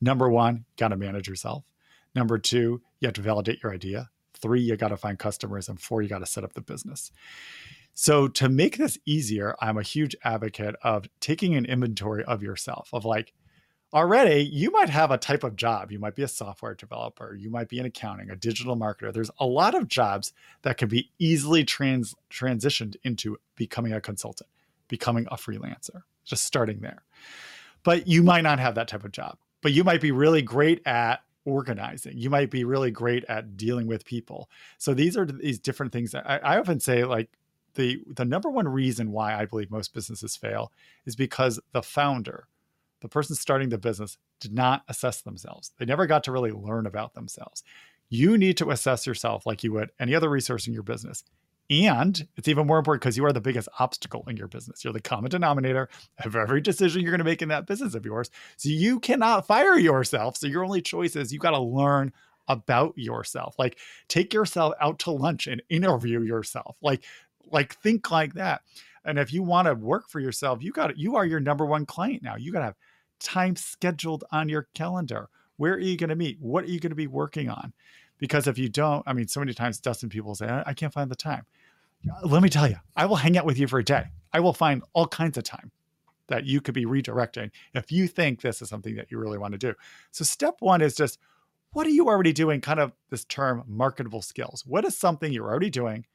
Number 0.01 0.29
one, 0.29 0.57
you 0.57 0.65
got 0.77 0.89
to 0.89 0.97
manage 0.97 1.27
yourself. 1.27 1.65
Number 2.15 2.39
two, 2.39 2.81
you 3.01 3.07
have 3.07 3.15
to 3.15 3.23
validate 3.23 3.63
your 3.63 3.73
idea. 3.75 4.11
Three, 4.35 4.61
you 4.61 4.77
got 4.77 4.89
to 4.89 4.97
find 4.97 5.19
customers. 5.19 5.69
And 5.69 5.81
four, 5.81 6.03
you 6.03 6.09
got 6.09 6.21
to 6.21 6.27
set 6.27 6.45
up 6.45 6.53
the 6.53 6.61
business. 6.61 7.11
So, 7.95 8.29
to 8.29 8.51
make 8.51 8.77
this 8.77 8.99
easier, 9.07 9.57
I'm 9.59 9.79
a 9.79 9.83
huge 9.83 10.15
advocate 10.23 10.77
of 10.83 11.09
taking 11.19 11.55
an 11.55 11.65
inventory 11.65 12.23
of 12.25 12.43
yourself, 12.43 12.91
of 12.93 13.07
like, 13.07 13.33
already 13.97 14.43
you 14.43 14.71
might 14.71 14.91
have 14.91 15.11
a 15.11 15.19
type 15.19 15.43
of 15.43 15.57
job. 15.57 15.91
You 15.91 15.99
might 15.99 16.15
be 16.15 16.23
a 16.23 16.29
software 16.29 16.75
developer, 16.75 17.35
you 17.35 17.51
might 17.51 17.69
be 17.69 17.79
in 17.79 17.87
accounting, 17.87 18.31
a 18.31 18.37
digital 18.37 18.77
marketer. 18.77 19.13
There's 19.13 19.31
a 19.41 19.47
lot 19.47 19.75
of 19.75 19.89
jobs 19.89 20.33
that 20.63 20.77
can 20.77 20.89
be 20.89 21.11
easily 21.19 21.65
trans- 21.65 22.15
transitioned 22.31 22.97
into 23.03 23.39
becoming 23.57 23.93
a 23.93 24.01
consultant, 24.01 24.51
becoming 24.89 25.27
a 25.31 25.37
freelancer, 25.37 26.03
just 26.25 26.45
starting 26.45 26.81
there. 26.81 27.03
But 27.83 28.07
you 28.07 28.23
might 28.23 28.43
not 28.43 28.59
have 28.59 28.75
that 28.75 28.89
type 28.89 29.05
of 29.05 29.13
job, 29.13 29.39
but 29.63 29.73
you 29.73 29.83
might 29.83 30.01
be 30.01 30.11
really 30.11 30.43
great 30.43 30.87
at 30.87 31.23
organizing. 31.47 32.19
You 32.19 32.29
might 32.29 32.51
be 32.51 32.65
really 32.65 32.91
great 32.91 33.25
at 33.29 33.57
dealing 33.57 33.87
with 33.87 34.05
people. 34.05 34.51
So 34.79 34.93
these 34.93 35.17
are 35.17 35.25
these 35.25 35.59
different 35.59 35.93
things 35.93 36.11
that 36.11 36.29
I, 36.29 36.39
I 36.39 36.59
often 36.59 36.81
say 36.81 37.05
like 37.05 37.31
the 37.77 38.03
the 38.15 38.25
number 38.25 38.51
one 38.51 38.69
reason 38.69 39.13
why 39.13 39.35
I 39.35 39.47
believe 39.47 39.71
most 39.71 39.95
businesses 39.95 40.37
fail 40.37 40.73
is 41.07 41.15
because 41.15 41.61
the 41.73 41.83
founder, 41.83 42.49
the 43.01 43.09
person 43.09 43.37
starting 43.37 43.69
the 43.69 43.79
business, 43.79 44.19
did 44.41 44.53
not 44.53 44.83
assess 44.89 45.23
themselves. 45.23 45.73
They 45.79 45.85
never 45.85 46.07
got 46.07 46.25
to 46.25 46.33
really 46.33 46.53
learn 46.53 46.87
about 46.87 47.15
themselves. 47.15 47.63
You 48.09 48.39
need 48.39 48.57
to 48.59 48.71
assess 48.71 49.07
yourself 49.07 49.47
like 49.47 49.65
you 49.65 49.73
would 49.73 49.91
any 49.99 50.15
other 50.15 50.31
resource 50.31 50.67
in 50.67 50.75
your 50.75 50.83
business. 50.83 51.25
And 51.69 52.29
it's 52.37 52.47
even 52.47 52.67
more 52.67 52.79
important 52.79 53.03
because 53.03 53.17
you 53.17 53.25
are 53.25 53.33
the 53.33 53.41
biggest 53.41 53.69
obstacle 53.81 54.25
in 54.29 54.37
your 54.37 54.47
business. 54.47 54.85
You're 54.85 54.93
the 54.93 55.01
common 55.01 55.31
denominator 55.31 55.89
of 56.25 56.37
every 56.37 56.61
decision 56.61 57.03
you're 57.03 57.11
going 57.11 57.19
to 57.19 57.25
make 57.25 57.43
in 57.43 57.49
that 57.49 57.67
business 57.67 57.95
of 57.95 58.05
yours. 58.05 58.31
So 58.57 58.69
you 58.69 59.01
cannot 59.01 59.49
fire 59.49 59.77
yourself. 59.77 60.37
So 60.37 60.47
your 60.47 60.65
only 60.65 60.81
choice 60.81 61.17
is 61.17 61.33
you 61.33 61.41
got 61.41 61.51
to 61.51 61.61
learn 61.61 62.13
about 62.47 62.97
yourself. 62.97 63.57
Like 63.59 63.79
take 64.07 64.33
yourself 64.33 64.75
out 64.81 65.01
to 65.01 65.11
lunch 65.11 65.49
and 65.49 65.61
interview 65.69 66.21
yourself. 66.21 66.77
Like 66.81 67.05
like 67.51 67.77
think 67.81 68.11
like 68.11 68.35
that. 68.35 68.63
And 69.07 69.19
if 69.19 69.33
you 69.33 69.43
want 69.43 69.67
to 69.67 69.75
work 69.75 70.09
for 70.09 70.21
yourself, 70.21 70.63
you 70.63 70.73
got 70.73 70.99
you 70.99 71.17
are 71.17 71.25
your 71.25 71.41
number 71.41 71.65
one 71.65 71.87
client 71.87 72.23
now. 72.23 72.37
You 72.37 72.53
got 72.53 72.59
to 72.59 72.65
have 72.67 72.77
time 73.21 73.57
scheduled 73.57 74.25
on 74.33 74.49
your 74.49 74.69
calendar. 74.75 75.29
Where 75.57 75.75
are 75.75 75.81
you 75.81 75.97
going 75.97 76.11
to 76.11 76.17
meet? 76.17 76.39
What 76.41 76.65
are 76.65 76.69
you 76.69 76.81
going 76.81 76.91
to 76.91 76.97
be 76.97 77.07
working 77.07 77.49
on? 77.49 77.73
Because 78.19 78.47
if 78.47 78.59
you 78.59 78.69
don't, 78.69 79.03
I 79.07 79.13
mean, 79.13 79.29
so 79.29 79.41
many 79.41 79.55
times 79.55 79.79
Dustin 79.79 80.09
people 80.09 80.35
say, 80.35 80.47
I, 80.47 80.65
I 80.67 80.75
can't 80.75 80.93
find 80.93 81.11
the 81.11 81.17
time. 81.17 81.47
Uh, 82.11 82.27
let 82.27 82.43
me 82.43 82.49
tell 82.49 82.69
you, 82.69 82.77
I 82.97 83.07
will 83.07 83.17
hang 83.17 83.39
out 83.39 83.47
with 83.47 83.59
you 83.59 83.67
for 83.67 83.79
a 83.79 83.85
day. 83.85 84.05
I 84.33 84.41
will 84.41 84.53
find 84.53 84.83
all 84.93 85.07
kinds 85.07 85.39
of 85.39 85.45
time 85.45 85.71
that 86.29 86.45
you 86.45 86.61
could 86.61 86.75
be 86.75 86.85
redirecting 86.85 87.51
if 87.75 87.93
you 87.93 88.09
think 88.09 88.41
this 88.41 88.61
is 88.61 88.69
something 88.69 88.97
that 88.97 89.11
you 89.11 89.19
really 89.19 89.39
want 89.39 89.53
to 89.53 89.59
do. 89.59 89.75
So, 90.11 90.25
step 90.25 90.57
one 90.61 90.83
is 90.83 90.95
just 90.95 91.19
what 91.73 91.87
are 91.87 91.91
you 91.91 92.09
already 92.09 92.33
doing? 92.33 92.61
Kind 92.61 92.81
of 92.81 92.93
this 93.11 93.25
term 93.25 93.63
marketable 93.67 94.23
skills. 94.23 94.65
What 94.67 94.85
is 94.85 94.97
something 94.97 95.33
you're 95.33 95.49
already 95.49 95.71
doing 95.71 96.07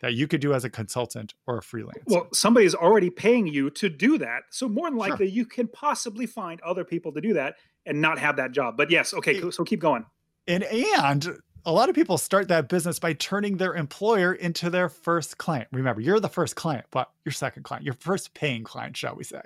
that 0.00 0.14
you 0.14 0.26
could 0.28 0.40
do 0.40 0.54
as 0.54 0.64
a 0.64 0.70
consultant 0.70 1.34
or 1.46 1.58
a 1.58 1.60
freelancer? 1.60 2.02
Well, 2.06 2.28
somebody 2.32 2.66
is 2.66 2.74
already 2.74 3.10
paying 3.10 3.46
you 3.46 3.70
to 3.70 3.88
do 3.88 4.18
that. 4.18 4.42
So 4.50 4.68
more 4.68 4.88
than 4.88 4.98
likely, 4.98 5.26
sure. 5.26 5.34
you 5.34 5.46
can 5.46 5.68
possibly 5.68 6.26
find 6.26 6.60
other 6.62 6.84
people 6.84 7.12
to 7.12 7.20
do 7.20 7.34
that 7.34 7.56
and 7.86 8.00
not 8.00 8.18
have 8.18 8.36
that 8.36 8.52
job. 8.52 8.76
But 8.76 8.90
yes, 8.90 9.14
okay, 9.14 9.50
so 9.50 9.64
keep 9.64 9.80
going. 9.80 10.04
And 10.46 10.64
and 10.64 11.38
a 11.64 11.72
lot 11.72 11.88
of 11.88 11.94
people 11.94 12.16
start 12.18 12.48
that 12.48 12.68
business 12.68 12.98
by 12.98 13.12
turning 13.12 13.56
their 13.56 13.74
employer 13.74 14.32
into 14.32 14.70
their 14.70 14.88
first 14.88 15.38
client. 15.38 15.68
Remember, 15.72 16.00
you're 16.00 16.20
the 16.20 16.28
first 16.28 16.56
client, 16.56 16.86
but 16.90 17.10
your 17.24 17.32
second 17.32 17.64
client, 17.64 17.84
your 17.84 17.94
first 17.94 18.32
paying 18.34 18.64
client, 18.64 18.96
shall 18.96 19.14
we 19.14 19.24
say. 19.24 19.42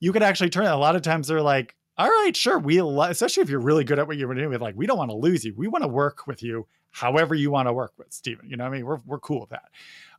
You 0.00 0.12
could 0.12 0.22
actually 0.22 0.50
turn 0.50 0.64
it. 0.64 0.70
A 0.70 0.76
lot 0.76 0.96
of 0.96 1.02
times 1.02 1.28
they're 1.28 1.42
like, 1.42 1.76
all 1.96 2.08
right, 2.08 2.36
sure. 2.36 2.58
We, 2.58 2.80
especially 2.80 3.42
if 3.42 3.50
you're 3.50 3.60
really 3.60 3.84
good 3.84 3.98
at 3.98 4.08
what 4.08 4.16
you're 4.16 4.34
doing, 4.34 4.58
like, 4.58 4.74
we 4.76 4.86
don't 4.86 4.98
want 4.98 5.10
to 5.10 5.16
lose 5.16 5.44
you. 5.44 5.54
We 5.56 5.68
want 5.68 5.84
to 5.84 5.88
work 5.88 6.26
with 6.26 6.42
you 6.42 6.66
however 6.94 7.34
you 7.34 7.50
want 7.50 7.66
to 7.66 7.72
work 7.72 7.92
with 7.98 8.12
Stephen. 8.12 8.48
You 8.48 8.56
know, 8.56 8.64
I 8.64 8.70
mean, 8.70 8.86
we're, 8.86 9.00
we're 9.04 9.18
cool 9.18 9.40
with 9.40 9.50
that. 9.50 9.68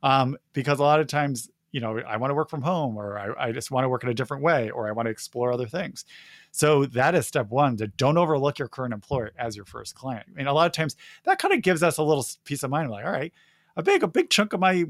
Um, 0.02 0.36
because 0.52 0.78
a 0.78 0.82
lot 0.82 1.00
of 1.00 1.06
times, 1.06 1.50
you 1.72 1.80
know, 1.80 1.98
I 2.06 2.18
want 2.18 2.30
to 2.30 2.34
work 2.34 2.50
from 2.50 2.60
home 2.60 2.98
or 2.98 3.18
I, 3.18 3.48
I 3.48 3.52
just 3.52 3.70
want 3.70 3.84
to 3.84 3.88
work 3.88 4.02
in 4.02 4.10
a 4.10 4.14
different 4.14 4.42
way 4.42 4.68
or 4.68 4.86
I 4.86 4.92
want 4.92 5.06
to 5.06 5.10
explore 5.10 5.52
other 5.52 5.66
things. 5.66 6.04
So 6.50 6.84
that 6.86 7.14
is 7.14 7.26
step 7.26 7.48
one 7.48 7.78
to 7.78 7.86
don't 7.86 8.18
overlook 8.18 8.58
your 8.58 8.68
current 8.68 8.92
employer 8.92 9.32
as 9.38 9.56
your 9.56 9.64
first 9.64 9.94
client. 9.94 10.26
And 10.36 10.48
a 10.48 10.52
lot 10.52 10.66
of 10.66 10.72
times 10.72 10.96
that 11.24 11.38
kind 11.38 11.54
of 11.54 11.62
gives 11.62 11.82
us 11.82 11.96
a 11.96 12.02
little 12.02 12.26
peace 12.44 12.62
of 12.62 12.70
mind. 12.70 12.90
Like, 12.90 13.06
all 13.06 13.10
right, 13.10 13.32
a 13.76 13.82
big, 13.82 14.02
a 14.02 14.08
big 14.08 14.28
chunk 14.28 14.52
of 14.52 14.60
my 14.60 14.84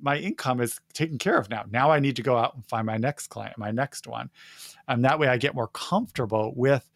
my 0.00 0.18
income 0.18 0.60
is 0.60 0.78
taken 0.92 1.16
care 1.16 1.38
of 1.38 1.48
now. 1.48 1.64
Now 1.70 1.90
I 1.90 2.00
need 2.00 2.16
to 2.16 2.22
go 2.22 2.36
out 2.36 2.54
and 2.54 2.66
find 2.66 2.86
my 2.86 2.98
next 2.98 3.28
client, 3.28 3.56
my 3.56 3.70
next 3.70 4.06
one. 4.06 4.28
And 4.88 5.04
that 5.06 5.18
way 5.18 5.28
I 5.28 5.38
get 5.38 5.54
more 5.54 5.68
comfortable 5.68 6.52
with 6.54 6.86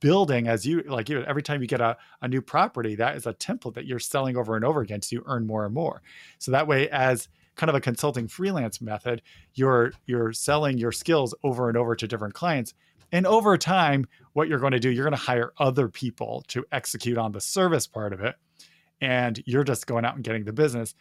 building 0.00 0.48
as 0.48 0.66
you 0.66 0.82
like 0.82 1.10
every 1.10 1.42
time 1.42 1.60
you 1.60 1.68
get 1.68 1.80
a, 1.80 1.96
a 2.22 2.28
new 2.28 2.42
property 2.42 2.94
that 2.94 3.16
is 3.16 3.26
a 3.26 3.34
template 3.34 3.74
that 3.74 3.86
you're 3.86 3.98
selling 3.98 4.36
over 4.36 4.56
and 4.56 4.64
over 4.64 4.80
again 4.80 5.02
so 5.02 5.16
you 5.16 5.22
earn 5.26 5.46
more 5.46 5.64
and 5.64 5.74
more 5.74 6.02
so 6.38 6.50
that 6.50 6.66
way 6.66 6.88
as 6.90 7.28
kind 7.56 7.70
of 7.70 7.76
a 7.76 7.80
consulting 7.80 8.28
freelance 8.28 8.80
method 8.80 9.22
you're 9.54 9.92
you're 10.06 10.32
selling 10.32 10.78
your 10.78 10.92
skills 10.92 11.34
over 11.42 11.68
and 11.68 11.76
over 11.76 11.94
to 11.94 12.06
different 12.06 12.34
clients 12.34 12.74
and 13.12 13.26
over 13.26 13.56
time, 13.56 14.06
what 14.34 14.48
you're 14.48 14.58
going 14.58 14.72
to 14.72 14.78
do, 14.78 14.90
you're 14.90 15.04
going 15.04 15.16
to 15.16 15.22
hire 15.22 15.52
other 15.58 15.88
people 15.88 16.44
to 16.48 16.64
execute 16.72 17.16
on 17.16 17.32
the 17.32 17.40
service 17.40 17.86
part 17.86 18.12
of 18.12 18.20
it. 18.20 18.36
And 19.00 19.42
you're 19.46 19.64
just 19.64 19.86
going 19.86 20.04
out 20.04 20.16
and 20.16 20.24
getting 20.24 20.44
the 20.44 20.52
business. 20.52 20.94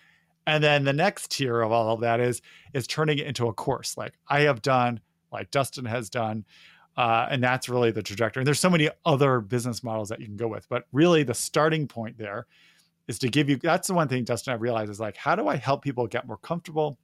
And 0.46 0.64
then 0.64 0.86
the 0.86 0.94
next 0.94 1.32
tier 1.32 1.62
of 1.62 1.72
all 1.72 1.94
of 1.94 2.02
that 2.02 2.20
is 2.20 2.42
is 2.74 2.88
turning 2.88 3.18
it 3.18 3.28
into 3.28 3.48
a 3.48 3.54
course, 3.54 3.98
like 3.98 4.14
I 4.30 4.42
have 4.42 4.62
done, 4.62 5.02
like 5.32 5.52
Dustin 5.52 5.86
has 5.86 6.10
done. 6.10 6.46
Uh, 6.98 7.28
and 7.30 7.44
that's 7.44 7.70
really 7.70 7.92
the 7.92 8.02
trajectory. 8.02 8.42
And 8.42 8.48
there's 8.48 8.60
so 8.60 8.72
many 8.72 8.90
other 9.06 9.40
business 9.40 9.84
models 9.84 10.10
that 10.10 10.20
you 10.20 10.26
can 10.26 10.36
go 10.36 10.48
with, 10.48 10.68
but 10.68 10.86
really 10.92 11.24
the 11.24 11.36
starting 11.36 11.88
point 11.88 12.18
there 12.18 12.48
is 13.08 13.20
to 13.20 13.30
give 13.30 13.50
you. 13.50 13.58
That's 13.58 13.88
the 13.88 13.94
one 13.94 14.08
thing 14.08 14.24
Dustin 14.24 14.54
I 14.54 14.58
realized 14.58 14.90
is 14.90 15.00
like, 15.00 15.16
how 15.16 15.36
do 15.36 15.48
I 15.48 15.58
help 15.58 15.84
people 15.84 16.08
get 16.08 16.28
more 16.28 16.38
comfortable, 16.38 16.98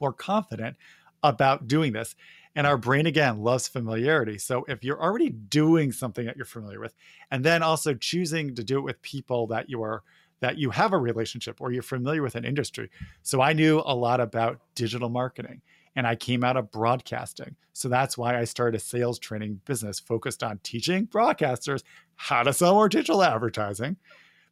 more 0.00 0.12
confident 0.12 0.76
about 1.22 1.66
doing 1.66 1.92
this? 1.92 2.14
And 2.54 2.66
our 2.66 2.76
brain, 2.76 3.06
again, 3.06 3.40
loves 3.40 3.66
familiarity. 3.66 4.36
So 4.36 4.64
if 4.68 4.84
you're 4.84 5.02
already 5.02 5.30
doing 5.30 5.90
something 5.90 6.26
that 6.26 6.36
you're 6.36 6.44
familiar 6.44 6.80
with, 6.80 6.94
and 7.30 7.42
then 7.42 7.62
also 7.62 7.94
choosing 7.94 8.54
to 8.54 8.62
do 8.62 8.76
it 8.76 8.82
with 8.82 9.00
people 9.00 9.46
that 9.46 9.70
you 9.70 9.82
are 9.82 10.02
that 10.40 10.58
you 10.58 10.70
have 10.70 10.92
a 10.92 10.98
relationship 10.98 11.60
or 11.60 11.70
you're 11.70 11.84
familiar 11.84 12.20
with 12.20 12.34
an 12.34 12.44
industry. 12.44 12.90
So 13.22 13.40
I 13.40 13.52
knew 13.52 13.80
a 13.86 13.94
lot 13.94 14.20
about 14.20 14.60
digital 14.74 15.08
marketing 15.08 15.62
and 15.96 16.06
I 16.06 16.16
came 16.16 16.44
out 16.44 16.56
of 16.56 16.70
broadcasting. 16.70 17.56
So 17.72 17.88
that's 17.88 18.16
why 18.16 18.38
I 18.38 18.44
started 18.44 18.76
a 18.76 18.84
sales 18.84 19.18
training 19.18 19.60
business 19.64 20.00
focused 20.00 20.42
on 20.42 20.60
teaching 20.62 21.06
broadcasters 21.06 21.82
how 22.16 22.42
to 22.42 22.52
sell 22.52 22.74
more 22.74 22.88
digital 22.88 23.22
advertising 23.22 23.96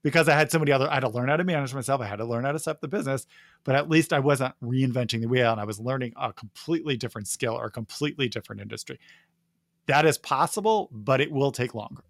because 0.02 0.28
I 0.28 0.34
had 0.34 0.50
so 0.50 0.58
many 0.58 0.72
other, 0.72 0.88
I 0.90 0.94
had 0.94 1.00
to 1.00 1.08
learn 1.08 1.28
how 1.28 1.36
to 1.36 1.44
manage 1.44 1.74
myself. 1.74 2.00
I 2.00 2.06
had 2.06 2.16
to 2.16 2.24
learn 2.24 2.44
how 2.44 2.52
to 2.52 2.58
set 2.58 2.72
up 2.72 2.80
the 2.80 2.88
business, 2.88 3.26
but 3.64 3.74
at 3.74 3.90
least 3.90 4.12
I 4.12 4.18
wasn't 4.18 4.54
reinventing 4.62 5.20
the 5.20 5.28
wheel 5.28 5.52
and 5.52 5.60
I 5.60 5.64
was 5.64 5.78
learning 5.78 6.14
a 6.16 6.32
completely 6.32 6.96
different 6.96 7.28
skill 7.28 7.54
or 7.54 7.66
a 7.66 7.70
completely 7.70 8.28
different 8.28 8.62
industry. 8.62 8.98
That 9.86 10.06
is 10.06 10.18
possible, 10.18 10.88
but 10.92 11.20
it 11.20 11.30
will 11.30 11.52
take 11.52 11.74
longer. 11.74 12.02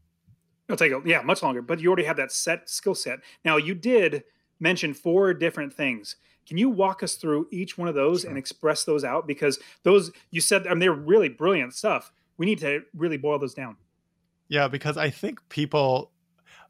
It'll 0.68 0.76
take, 0.76 0.92
yeah, 1.04 1.22
much 1.22 1.42
longer, 1.42 1.62
but 1.62 1.80
you 1.80 1.88
already 1.88 2.04
have 2.04 2.16
that 2.18 2.30
set 2.30 2.70
skill 2.70 2.94
set. 2.94 3.18
Now, 3.44 3.56
you 3.56 3.74
did 3.74 4.22
mention 4.60 4.94
four 4.94 5.34
different 5.34 5.72
things. 5.72 6.16
Can 6.46 6.58
you 6.58 6.68
walk 6.68 7.02
us 7.02 7.14
through 7.14 7.48
each 7.50 7.78
one 7.78 7.88
of 7.88 7.94
those 7.94 8.22
sure. 8.22 8.30
and 8.30 8.38
express 8.38 8.84
those 8.84 9.04
out? 9.04 9.26
Because 9.26 9.58
those, 9.82 10.10
you 10.30 10.40
said, 10.40 10.66
I 10.66 10.70
mean, 10.70 10.80
they're 10.80 10.92
really 10.92 11.28
brilliant 11.28 11.74
stuff. 11.74 12.12
We 12.36 12.46
need 12.46 12.58
to 12.60 12.82
really 12.94 13.16
boil 13.16 13.38
those 13.38 13.54
down. 13.54 13.76
Yeah, 14.48 14.66
because 14.66 14.96
I 14.96 15.10
think 15.10 15.48
people 15.48 16.10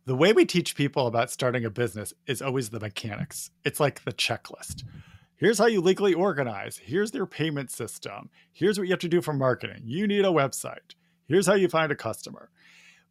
the 0.07 0.17
way 0.17 0.33
we 0.33 0.45
teach 0.45 0.75
people 0.75 1.07
about 1.07 1.31
starting 1.31 1.65
a 1.65 1.71
business 1.71 2.15
is 2.27 2.43
always 2.43 2.71
the 2.71 2.81
mechanics. 2.81 3.51
It's 3.65 3.81
like 3.81 4.03
the 4.05 4.13
checklist. 4.13 4.83
Here's 5.37 5.59
how 5.59 5.67
you 5.67 5.81
legally 5.81 6.15
organize. 6.15 6.79
Here's 6.79 7.13
their 7.13 7.27
payment 7.27 7.71
system. 7.71 8.29
Here's 8.53 8.79
what 8.79 8.89
you 8.89 8.93
have 8.93 9.01
to 9.01 9.09
do 9.09 9.23
for 9.23 9.33
marketing. 9.33 9.83
You 9.85 10.07
need 10.07 10.25
a 10.25 10.29
website. 10.29 10.95
Here's 11.29 11.47
how 11.47 11.55
you 11.55 11.69
find 11.69 11.93
a 11.93 11.97
customer. 11.97 12.51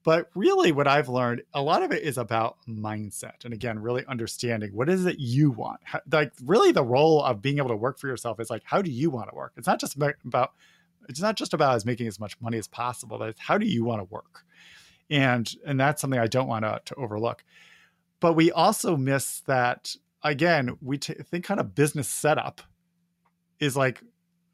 But 0.03 0.29
really, 0.33 0.71
what 0.71 0.87
I've 0.87 1.09
learned, 1.09 1.43
a 1.53 1.61
lot 1.61 1.83
of 1.83 1.91
it 1.91 2.03
is 2.03 2.17
about 2.17 2.57
mindset. 2.67 3.43
And 3.43 3.53
again, 3.53 3.79
really 3.79 4.05
understanding 4.07 4.71
what 4.73 4.89
is 4.89 5.05
it 5.05 5.19
you 5.19 5.51
want. 5.51 5.81
How, 5.83 5.99
like, 6.11 6.31
really, 6.43 6.71
the 6.71 6.83
role 6.83 7.21
of 7.23 7.41
being 7.41 7.57
able 7.57 7.69
to 7.69 7.75
work 7.75 7.99
for 7.99 8.07
yourself 8.07 8.39
is 8.39 8.49
like, 8.49 8.63
how 8.63 8.81
do 8.81 8.89
you 8.89 9.09
want 9.09 9.29
to 9.29 9.35
work? 9.35 9.53
It's 9.57 9.67
not 9.67 9.79
just 9.79 9.97
about, 9.97 10.53
it's 11.09 11.21
not 11.21 11.35
just 11.35 11.53
about 11.53 11.75
as 11.75 11.85
making 11.85 12.07
as 12.07 12.19
much 12.19 12.39
money 12.39 12.57
as 12.57 12.67
possible, 12.67 13.17
but 13.17 13.35
how 13.39 13.57
do 13.57 13.65
you 13.65 13.83
want 13.83 13.99
to 13.99 14.05
work? 14.05 14.45
and 15.09 15.55
and 15.65 15.79
that's 15.79 16.01
something 16.01 16.19
I 16.19 16.27
don't 16.27 16.47
want 16.47 16.65
to, 16.65 16.81
to 16.85 16.95
overlook. 16.95 17.43
But 18.19 18.33
we 18.33 18.51
also 18.51 18.97
miss 18.97 19.41
that 19.41 19.95
again. 20.23 20.77
We 20.81 20.97
t- 20.97 21.13
think 21.13 21.45
kind 21.45 21.59
of 21.59 21.73
business 21.73 22.07
setup 22.07 22.61
is 23.59 23.75
like, 23.75 24.01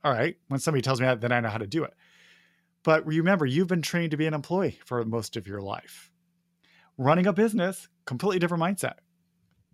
all 0.04 0.12
right, 0.12 0.38
when 0.48 0.60
somebody 0.60 0.82
tells 0.82 1.00
me 1.00 1.08
that, 1.08 1.22
then 1.22 1.32
I 1.32 1.40
know 1.40 1.50
how 1.50 1.58
to 1.58 1.68
do 1.68 1.84
it. 1.84 1.94
But 2.86 3.06
remember, 3.06 3.46
you've 3.46 3.68
been 3.68 3.82
trained 3.82 4.12
to 4.12 4.18
be 4.18 4.28
an 4.28 4.34
employee 4.34 4.80
for 4.86 5.04
most 5.04 5.36
of 5.36 5.46
your 5.46 5.60
life. 5.62 6.10
Running 6.98 7.28
a 7.28 7.34
business, 7.34 7.90
completely 8.06 8.40
different 8.40 8.64
mindset 8.64 9.00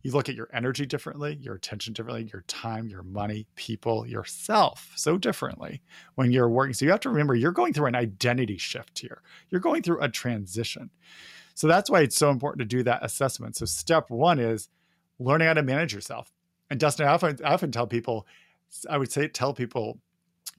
you 0.03 0.11
look 0.11 0.29
at 0.29 0.35
your 0.35 0.49
energy 0.53 0.85
differently, 0.85 1.37
your 1.41 1.55
attention 1.55 1.93
differently, 1.93 2.29
your 2.33 2.43
time, 2.47 2.87
your 2.87 3.03
money, 3.03 3.45
people, 3.55 4.05
yourself 4.07 4.91
so 4.95 5.17
differently 5.17 5.81
when 6.15 6.31
you're 6.31 6.49
working. 6.49 6.73
So 6.73 6.85
you 6.85 6.91
have 6.91 7.01
to 7.01 7.09
remember 7.09 7.35
you're 7.35 7.51
going 7.51 7.73
through 7.73 7.87
an 7.87 7.95
identity 7.95 8.57
shift 8.57 8.99
here. 8.99 9.21
You're 9.49 9.61
going 9.61 9.83
through 9.83 10.01
a 10.01 10.09
transition. 10.09 10.89
So 11.53 11.67
that's 11.67 11.89
why 11.89 12.01
it's 12.01 12.15
so 12.15 12.31
important 12.31 12.59
to 12.59 12.77
do 12.77 12.83
that 12.83 13.03
assessment. 13.05 13.55
So 13.55 13.65
step 13.65 14.09
one 14.09 14.39
is 14.39 14.69
learning 15.19 15.47
how 15.47 15.53
to 15.53 15.63
manage 15.63 15.93
yourself. 15.93 16.31
And 16.69 16.79
Dustin, 16.79 17.05
I 17.05 17.11
often, 17.11 17.37
I 17.45 17.53
often 17.53 17.71
tell 17.71 17.85
people, 17.85 18.25
I 18.89 18.97
would 18.97 19.11
say 19.11 19.27
tell 19.27 19.53
people, 19.53 19.99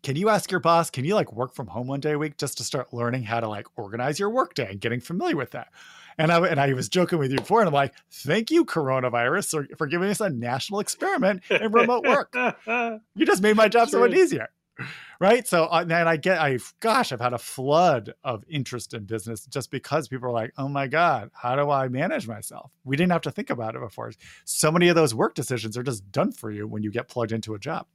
can 0.02 0.16
you 0.16 0.28
ask 0.28 0.50
your 0.50 0.60
boss, 0.60 0.90
can 0.90 1.04
you 1.04 1.14
like 1.14 1.32
work 1.32 1.54
from 1.54 1.68
home 1.68 1.86
one 1.86 2.00
day 2.00 2.12
a 2.12 2.18
week 2.18 2.36
just 2.36 2.58
to 2.58 2.64
start 2.64 2.92
learning 2.92 3.22
how 3.22 3.40
to 3.40 3.48
like 3.48 3.66
organize 3.76 4.18
your 4.18 4.30
workday 4.30 4.70
and 4.70 4.80
getting 4.80 5.00
familiar 5.00 5.36
with 5.36 5.52
that? 5.52 5.68
And 6.18 6.30
I 6.30 6.46
and 6.46 6.60
I 6.60 6.72
was 6.74 6.88
joking 6.88 7.18
with 7.18 7.30
you 7.30 7.38
before, 7.38 7.60
and 7.60 7.68
I'm 7.68 7.74
like, 7.74 7.94
thank 8.10 8.50
you, 8.50 8.64
coronavirus, 8.64 9.50
for, 9.50 9.76
for 9.76 9.86
giving 9.86 10.10
us 10.10 10.20
a 10.20 10.28
national 10.28 10.80
experiment 10.80 11.42
in 11.50 11.72
remote 11.72 12.04
work. 12.04 12.34
you 13.14 13.26
just 13.26 13.42
made 13.42 13.56
my 13.56 13.68
job 13.68 13.88
so 13.88 14.00
much 14.00 14.12
easier. 14.12 14.48
Right. 15.20 15.46
So 15.46 15.66
uh, 15.66 15.82
and 15.82 15.92
I 15.92 16.16
get 16.16 16.38
I 16.38 16.58
gosh, 16.80 17.12
I've 17.12 17.20
had 17.20 17.32
a 17.32 17.38
flood 17.38 18.14
of 18.24 18.44
interest 18.48 18.92
in 18.92 19.04
business 19.04 19.46
just 19.46 19.70
because 19.70 20.08
people 20.08 20.28
are 20.28 20.32
like, 20.32 20.52
oh 20.58 20.68
my 20.68 20.88
God, 20.88 21.30
how 21.32 21.54
do 21.54 21.70
I 21.70 21.88
manage 21.88 22.26
myself? 22.26 22.72
We 22.84 22.96
didn't 22.96 23.12
have 23.12 23.22
to 23.22 23.30
think 23.30 23.48
about 23.48 23.76
it 23.76 23.80
before. 23.80 24.12
So 24.44 24.72
many 24.72 24.88
of 24.88 24.96
those 24.96 25.14
work 25.14 25.34
decisions 25.34 25.76
are 25.76 25.82
just 25.82 26.10
done 26.10 26.32
for 26.32 26.50
you 26.50 26.66
when 26.66 26.82
you 26.82 26.90
get 26.90 27.08
plugged 27.08 27.32
into 27.32 27.54
a 27.54 27.58
job 27.58 27.86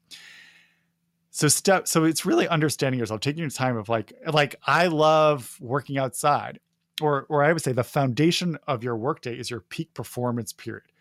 so 1.37 1.47
step 1.47 1.87
so 1.87 2.03
it's 2.03 2.25
really 2.25 2.47
understanding 2.47 2.99
yourself 2.99 3.19
taking 3.19 3.41
your 3.41 3.49
time 3.49 3.77
of 3.77 3.89
like 3.89 4.13
like 4.31 4.55
i 4.65 4.87
love 4.87 5.57
working 5.59 5.97
outside 5.97 6.59
or 7.01 7.25
or 7.29 7.43
I 7.43 7.53
would 7.53 7.61
say 7.61 7.71
the 7.71 7.83
foundation 7.83 8.57
of 8.67 8.83
your 8.83 8.95
workday 8.95 9.37
is 9.37 9.49
your 9.49 9.61
peak 9.61 9.93
performance 9.93 10.53
period. 10.53 10.91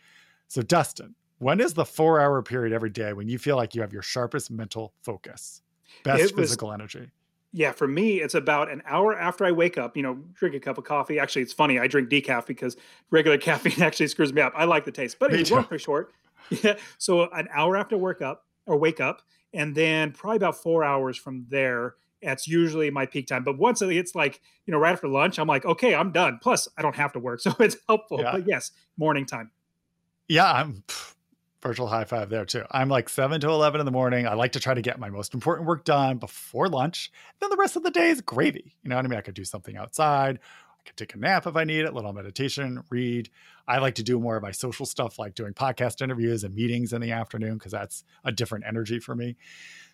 So 0.49 0.63
Dustin, 0.63 1.15
when 1.39 1.61
is 1.61 1.75
the 1.75 1.85
four 1.85 2.21
hour 2.21 2.43
period 2.43 2.73
every 2.73 2.91
day 2.91 3.13
when 3.13 3.29
you 3.29 3.39
feel 3.39 3.57
like 3.57 3.75
you 3.75 3.81
have 3.81 3.93
your 3.93 4.03
sharpest 4.03 4.51
mental 4.51 4.93
focus, 5.03 5.63
best 6.05 6.23
was, 6.23 6.33
physical 6.33 6.73
energy? 6.73 7.11
Yeah, 7.53 7.73
for 7.73 7.89
me, 7.89 8.21
it's 8.21 8.35
about 8.35 8.71
an 8.71 8.83
hour 8.87 9.19
after 9.19 9.45
I 9.45 9.53
wake 9.53 9.79
up, 9.79 9.97
you 9.97 10.03
know, 10.03 10.19
drink 10.35 10.55
a 10.55 10.61
cup 10.61 10.79
of 10.79 10.85
coffee. 10.85 11.19
Actually, 11.19 11.43
it's 11.43 11.53
funny. 11.53 11.79
I 11.79 11.87
drink 11.87 12.11
decaf 12.11 12.47
because 12.47 12.77
regular 13.11 13.39
caffeine 13.39 13.83
actually 13.83 14.09
screws 14.09 14.33
me 14.33 14.43
up. 14.43 14.53
I 14.55 14.65
like 14.65 14.85
the 14.85 14.93
taste, 14.93 15.19
but 15.19 15.33
it's 15.33 15.51
long 15.51 15.65
for 15.65 15.79
short. 15.79 16.13
Yeah. 16.63 16.77
So 16.99 17.29
an 17.31 17.49
hour 17.53 17.77
after 17.77 17.99
work 17.99 18.23
up 18.23 18.45
or 18.67 18.77
wake 18.77 19.01
up, 19.01 19.23
and 19.57 19.75
then 19.75 20.13
probably 20.13 20.37
about 20.37 20.63
four 20.63 20.85
hours 20.85 21.17
from 21.17 21.47
there, 21.49 21.95
that's 22.23 22.47
usually 22.47 22.91
my 22.91 23.07
peak 23.07 23.27
time. 23.27 23.43
But 23.43 23.59
once 23.59 23.81
it's 23.81 24.15
like, 24.15 24.41
you 24.67 24.73
know, 24.73 24.79
right 24.79 24.93
after 24.93 25.09
lunch, 25.09 25.39
I'm 25.39 25.49
like, 25.49 25.65
okay, 25.65 25.95
I'm 25.95 26.13
done. 26.13 26.39
Plus, 26.43 26.69
I 26.77 26.83
don't 26.83 26.95
have 26.95 27.13
to 27.15 27.19
work. 27.19 27.41
So 27.47 27.55
it's 27.59 27.77
helpful. 27.89 28.21
Yeah. 28.21 28.33
But 28.33 28.47
yes, 28.47 28.73
morning 28.99 29.25
time. 29.25 29.51
Yeah, 30.29 30.51
I'm 30.53 30.83
pff, 30.87 31.15
virtual 31.63 31.87
high 31.87 32.05
five 32.05 32.29
there 32.29 32.45
too. 32.45 32.65
I'm 32.71 32.89
like 32.89 33.09
7 33.09 33.41
to 33.41 33.49
11 33.49 33.81
in 33.81 33.87
the 33.87 33.93
morning. 33.93 34.27
I 34.27 34.35
like 34.35 34.53
to 34.53 34.61
try 34.61 34.75
to 34.75 34.83
get 34.83 34.99
my 34.99 35.09
most 35.09 35.33
important 35.33 35.67
work 35.67 35.85
done 35.85 36.19
before 36.19 36.69
lunch. 36.69 37.11
Then 37.41 37.51
the 37.51 37.57
rest 37.57 37.77
of 37.77 37.83
the 37.83 37.91
day 37.91 38.11
is 38.11 38.21
gravy. 38.21 38.75
You 38.83 38.91
know 38.91 38.97
what 38.97 39.05
I 39.05 39.09
mean? 39.09 39.19
I 39.19 39.23
could 39.23 39.35
do 39.35 39.45
something 39.45 39.77
outside, 39.77 40.41
can 40.87 40.97
take 40.97 41.15
a 41.15 41.19
nap 41.19 41.47
if 41.47 41.57
I 41.57 41.65
need 41.65 41.81
it, 41.81 41.89
a 41.89 41.93
little 41.93 42.13
meditation, 42.13 42.83
read. 42.91 43.29
I 43.69 43.79
like 43.79 43.97
to 43.97 44.03
do 44.03 44.19
more 44.21 44.37
of 44.37 44.43
my 44.43 44.53
social 44.53 44.87
stuff 44.87 45.19
like 45.19 45.35
doing 45.35 45.53
podcast 45.53 46.01
interviews 46.01 46.45
and 46.45 46.55
meetings 46.55 46.93
in 46.93 47.01
the 47.01 47.13
afternoon 47.13 47.55
because 47.55 47.73
that's 47.73 48.05
a 48.25 48.33
different 48.33 48.65
energy 48.67 48.99
for 48.99 49.15
me. 49.15 49.37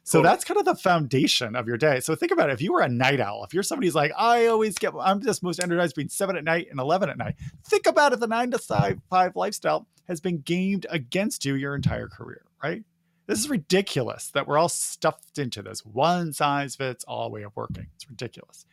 So 0.04 0.18
cool. 0.18 0.24
that's 0.24 0.44
kind 0.44 0.58
of 0.58 0.64
the 0.64 0.74
foundation 0.74 1.56
of 1.56 1.68
your 1.68 1.76
day. 1.76 2.00
So 2.00 2.14
think 2.14 2.32
about 2.32 2.50
it. 2.50 2.54
If 2.54 2.62
you 2.62 2.72
were 2.72 2.80
a 2.80 2.88
night 2.88 3.20
owl, 3.20 3.44
if 3.44 3.54
you're 3.54 3.62
somebody 3.62 3.86
who's 3.86 3.94
like, 3.94 4.12
I 4.16 4.46
always 4.46 4.76
get, 4.76 4.92
I'm 5.00 5.22
just 5.22 5.42
most 5.42 5.62
energized 5.62 5.94
between 5.94 6.08
seven 6.08 6.36
at 6.36 6.44
night 6.44 6.68
and 6.70 6.80
11 6.80 7.08
at 7.08 7.18
night. 7.18 7.36
Think 7.64 7.86
about 7.86 8.12
it. 8.12 8.20
The 8.20 8.26
nine 8.26 8.50
to 8.50 8.58
five 8.58 9.36
lifestyle 9.36 9.86
has 10.08 10.20
been 10.20 10.38
gamed 10.38 10.86
against 10.90 11.44
you 11.44 11.54
your 11.54 11.74
entire 11.74 12.08
career, 12.08 12.44
right? 12.62 12.82
This 13.26 13.38
is 13.38 13.48
ridiculous 13.48 14.30
that 14.32 14.48
we're 14.48 14.58
all 14.58 14.68
stuffed 14.68 15.38
into 15.38 15.62
this 15.62 15.86
one 15.86 16.32
size 16.32 16.74
fits 16.74 17.04
all 17.04 17.30
way 17.30 17.42
of 17.42 17.54
working. 17.54 17.86
It's 17.94 18.08
ridiculous. 18.08 18.66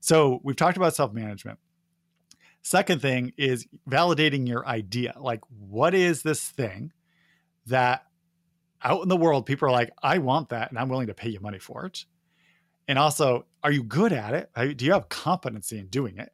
So 0.00 0.40
we've 0.42 0.56
talked 0.56 0.76
about 0.76 0.94
self 0.94 1.12
management. 1.12 1.58
Second 2.62 3.00
thing 3.00 3.32
is 3.36 3.66
validating 3.88 4.48
your 4.48 4.66
idea. 4.66 5.14
Like, 5.18 5.40
what 5.48 5.94
is 5.94 6.22
this 6.22 6.42
thing 6.42 6.92
that 7.66 8.06
out 8.82 9.02
in 9.02 9.08
the 9.08 9.16
world 9.16 9.46
people 9.46 9.68
are 9.68 9.72
like, 9.72 9.90
I 10.02 10.18
want 10.18 10.48
that 10.48 10.70
and 10.70 10.78
I'm 10.78 10.88
willing 10.88 11.06
to 11.06 11.14
pay 11.14 11.28
you 11.28 11.40
money 11.40 11.58
for 11.58 11.86
it? 11.86 12.04
And 12.88 12.98
also, 12.98 13.46
are 13.62 13.72
you 13.72 13.82
good 13.82 14.12
at 14.12 14.34
it? 14.34 14.76
Do 14.76 14.84
you 14.84 14.92
have 14.92 15.08
competency 15.08 15.78
in 15.78 15.86
doing 15.88 16.18
it? 16.18 16.32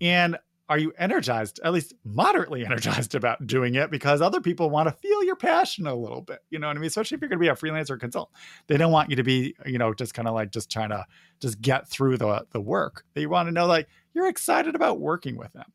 And 0.00 0.36
are 0.68 0.78
you 0.78 0.92
energized, 0.98 1.60
at 1.64 1.72
least 1.72 1.94
moderately 2.04 2.64
energized 2.66 3.14
about 3.14 3.46
doing 3.46 3.74
it? 3.74 3.90
Because 3.90 4.20
other 4.20 4.40
people 4.40 4.70
want 4.70 4.88
to 4.88 4.92
feel 4.92 5.24
your 5.24 5.36
passion 5.36 5.86
a 5.86 5.94
little 5.94 6.20
bit. 6.20 6.40
You 6.50 6.58
know 6.58 6.66
what 6.66 6.76
I 6.76 6.80
mean? 6.80 6.88
Especially 6.88 7.16
if 7.16 7.22
you're 7.22 7.30
going 7.30 7.38
to 7.38 7.42
be 7.42 7.48
a 7.48 7.54
freelancer 7.54 7.98
consultant. 7.98 8.36
They 8.66 8.76
don't 8.76 8.92
want 8.92 9.10
you 9.10 9.16
to 9.16 9.22
be, 9.22 9.54
you 9.64 9.78
know, 9.78 9.94
just 9.94 10.14
kind 10.14 10.28
of 10.28 10.34
like 10.34 10.52
just 10.52 10.70
trying 10.70 10.90
to 10.90 11.06
just 11.40 11.60
get 11.60 11.88
through 11.88 12.18
the 12.18 12.46
the 12.50 12.60
work. 12.60 13.04
They 13.14 13.26
want 13.26 13.48
to 13.48 13.52
know 13.52 13.66
like 13.66 13.88
you're 14.14 14.28
excited 14.28 14.74
about 14.74 15.00
working 15.00 15.36
with 15.36 15.52
them. 15.52 15.72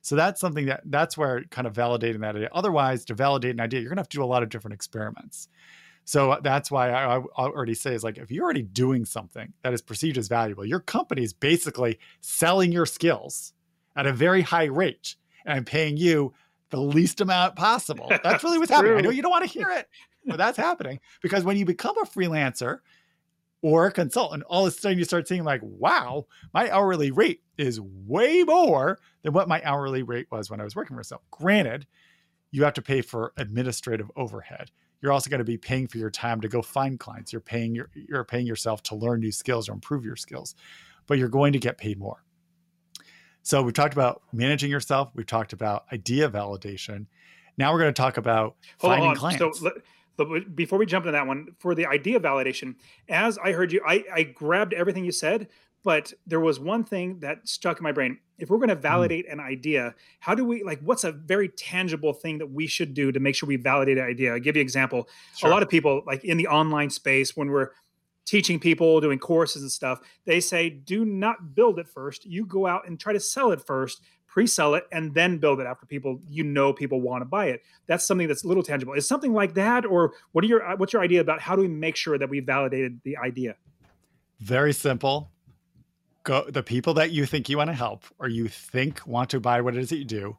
So 0.00 0.16
that's 0.16 0.40
something 0.40 0.66
that 0.66 0.82
that's 0.86 1.16
where 1.16 1.44
kind 1.44 1.66
of 1.66 1.74
validating 1.74 2.20
that 2.20 2.34
idea. 2.34 2.48
Otherwise, 2.52 3.04
to 3.06 3.14
validate 3.14 3.52
an 3.52 3.60
idea, 3.60 3.80
you're 3.80 3.90
gonna 3.90 4.00
have 4.00 4.08
to 4.08 4.16
do 4.16 4.24
a 4.24 4.26
lot 4.26 4.42
of 4.42 4.48
different 4.48 4.74
experiments. 4.74 5.48
So 6.04 6.38
that's 6.42 6.68
why 6.68 6.90
I, 6.90 7.18
I 7.18 7.22
already 7.38 7.74
say 7.74 7.94
is 7.94 8.02
like 8.02 8.18
if 8.18 8.32
you're 8.32 8.42
already 8.42 8.62
doing 8.62 9.04
something 9.04 9.52
that 9.62 9.72
is 9.72 9.80
perceived 9.80 10.18
as 10.18 10.26
valuable, 10.26 10.64
your 10.64 10.80
company 10.80 11.22
is 11.22 11.32
basically 11.32 12.00
selling 12.20 12.72
your 12.72 12.86
skills 12.86 13.52
at 13.96 14.06
a 14.06 14.12
very 14.12 14.42
high 14.42 14.64
rate 14.64 15.16
and 15.44 15.54
I'm 15.54 15.64
paying 15.64 15.96
you 15.96 16.32
the 16.70 16.80
least 16.80 17.20
amount 17.20 17.56
possible. 17.56 18.10
That's 18.22 18.42
really 18.42 18.58
what's 18.58 18.70
happening. 18.70 18.98
I 18.98 19.00
know 19.00 19.10
you 19.10 19.22
don't 19.22 19.30
want 19.30 19.44
to 19.44 19.50
hear 19.50 19.70
it, 19.70 19.88
but 20.26 20.38
that's 20.38 20.56
happening 20.56 21.00
because 21.20 21.44
when 21.44 21.56
you 21.56 21.64
become 21.64 21.96
a 21.98 22.06
freelancer 22.06 22.78
or 23.60 23.86
a 23.86 23.92
consultant, 23.92 24.42
all 24.44 24.66
of 24.66 24.72
a 24.72 24.76
sudden 24.76 24.98
you 24.98 25.04
start 25.04 25.28
seeing 25.28 25.44
like, 25.44 25.60
wow, 25.62 26.26
my 26.54 26.70
hourly 26.70 27.10
rate 27.10 27.42
is 27.58 27.80
way 27.80 28.42
more 28.44 28.98
than 29.22 29.32
what 29.32 29.48
my 29.48 29.60
hourly 29.64 30.02
rate 30.02 30.28
was 30.30 30.50
when 30.50 30.60
I 30.60 30.64
was 30.64 30.74
working 30.74 30.94
for 30.94 30.98
myself. 30.98 31.22
Granted, 31.30 31.86
you 32.52 32.64
have 32.64 32.74
to 32.74 32.82
pay 32.82 33.02
for 33.02 33.32
administrative 33.36 34.10
overhead. 34.16 34.70
You're 35.00 35.12
also 35.12 35.28
going 35.28 35.38
to 35.38 35.44
be 35.44 35.58
paying 35.58 35.88
for 35.88 35.98
your 35.98 36.10
time 36.10 36.40
to 36.40 36.48
go 36.48 36.62
find 36.62 36.98
clients. 36.98 37.32
You're 37.32 37.40
paying 37.40 37.74
your, 37.74 37.90
you're 37.94 38.24
paying 38.24 38.46
yourself 38.46 38.82
to 38.84 38.94
learn 38.94 39.20
new 39.20 39.32
skills 39.32 39.68
or 39.68 39.72
improve 39.72 40.04
your 40.04 40.16
skills, 40.16 40.54
but 41.06 41.18
you're 41.18 41.28
going 41.28 41.52
to 41.52 41.58
get 41.58 41.76
paid 41.76 41.98
more. 41.98 42.24
So 43.42 43.62
we've 43.62 43.74
talked 43.74 43.94
about 43.94 44.22
managing 44.32 44.70
yourself. 44.70 45.10
We've 45.14 45.26
talked 45.26 45.52
about 45.52 45.84
idea 45.92 46.28
validation. 46.28 47.06
Now 47.58 47.72
we're 47.72 47.80
going 47.80 47.92
to 47.92 48.00
talk 48.00 48.16
about 48.16 48.56
Hold 48.78 48.92
finding 48.92 49.10
on. 49.10 49.16
clients. 49.16 49.60
So, 49.60 49.72
but 50.16 50.54
before 50.54 50.78
we 50.78 50.86
jump 50.86 51.04
into 51.06 51.12
that 51.12 51.26
one, 51.26 51.48
for 51.58 51.74
the 51.74 51.86
idea 51.86 52.20
validation, 52.20 52.76
as 53.08 53.38
I 53.38 53.52
heard 53.52 53.72
you, 53.72 53.82
I, 53.86 54.04
I 54.12 54.22
grabbed 54.22 54.74
everything 54.74 55.04
you 55.04 55.12
said, 55.12 55.48
but 55.84 56.12
there 56.26 56.40
was 56.40 56.60
one 56.60 56.84
thing 56.84 57.18
that 57.20 57.48
stuck 57.48 57.78
in 57.78 57.82
my 57.82 57.92
brain. 57.92 58.18
If 58.38 58.50
we're 58.50 58.58
going 58.58 58.68
to 58.68 58.74
hmm. 58.76 58.82
validate 58.82 59.28
mm. 59.28 59.32
an 59.32 59.40
idea, 59.40 59.94
how 60.20 60.34
do 60.34 60.44
we 60.44 60.62
like? 60.62 60.80
What's 60.80 61.04
a 61.04 61.12
very 61.12 61.48
tangible 61.48 62.12
thing 62.12 62.38
that 62.38 62.50
we 62.50 62.66
should 62.66 62.94
do 62.94 63.10
to 63.10 63.20
make 63.20 63.34
sure 63.34 63.46
we 63.46 63.56
validate 63.56 63.98
an 63.98 64.04
idea? 64.04 64.32
I'll 64.32 64.40
give 64.40 64.56
you 64.56 64.60
an 64.60 64.66
example. 64.66 65.08
Sure. 65.36 65.50
A 65.50 65.52
lot 65.52 65.62
of 65.62 65.68
people, 65.68 66.02
like 66.06 66.24
in 66.24 66.36
the 66.36 66.46
online 66.46 66.90
space, 66.90 67.36
when 67.36 67.50
we're 67.50 67.70
teaching 68.24 68.58
people, 68.58 69.00
doing 69.00 69.18
courses 69.18 69.62
and 69.62 69.70
stuff, 69.70 70.00
they 70.24 70.40
say, 70.40 70.70
do 70.70 71.04
not 71.04 71.54
build 71.54 71.78
it 71.78 71.88
first. 71.88 72.24
You 72.24 72.46
go 72.46 72.66
out 72.66 72.86
and 72.86 72.98
try 72.98 73.12
to 73.12 73.20
sell 73.20 73.52
it 73.52 73.60
first, 73.66 74.00
pre-sell 74.32 74.74
it, 74.74 74.84
and 74.92 75.14
then 75.14 75.38
build 75.38 75.60
it 75.60 75.66
after 75.66 75.86
people 75.86 76.20
you 76.28 76.42
know 76.42 76.72
people 76.72 77.00
want 77.00 77.20
to 77.20 77.26
buy 77.26 77.46
it. 77.46 77.62
That's 77.86 78.06
something 78.06 78.28
that's 78.28 78.44
a 78.44 78.48
little 78.48 78.62
tangible. 78.62 78.94
Is 78.94 79.06
something 79.06 79.32
like 79.32 79.54
that, 79.54 79.84
or 79.84 80.14
what 80.32 80.44
are 80.44 80.48
your 80.48 80.66
uh, 80.66 80.76
what's 80.76 80.92
your 80.92 81.02
idea 81.02 81.20
about 81.20 81.40
how 81.40 81.54
do 81.54 81.62
we 81.62 81.68
make 81.68 81.96
sure 81.96 82.16
that 82.18 82.30
we 82.30 82.40
validated 82.40 83.00
the 83.04 83.16
idea? 83.18 83.56
Very 84.40 84.72
simple. 84.72 85.30
Go 86.24 86.48
the 86.48 86.62
people 86.62 86.94
that 86.94 87.10
you 87.10 87.26
think 87.26 87.48
you 87.48 87.58
want 87.58 87.68
to 87.68 87.74
help 87.74 88.04
or 88.18 88.28
you 88.28 88.48
think 88.48 89.06
want 89.06 89.30
to 89.30 89.40
buy 89.40 89.60
what 89.60 89.76
it 89.76 89.80
is 89.80 89.90
that 89.90 89.98
you 89.98 90.04
do, 90.04 90.36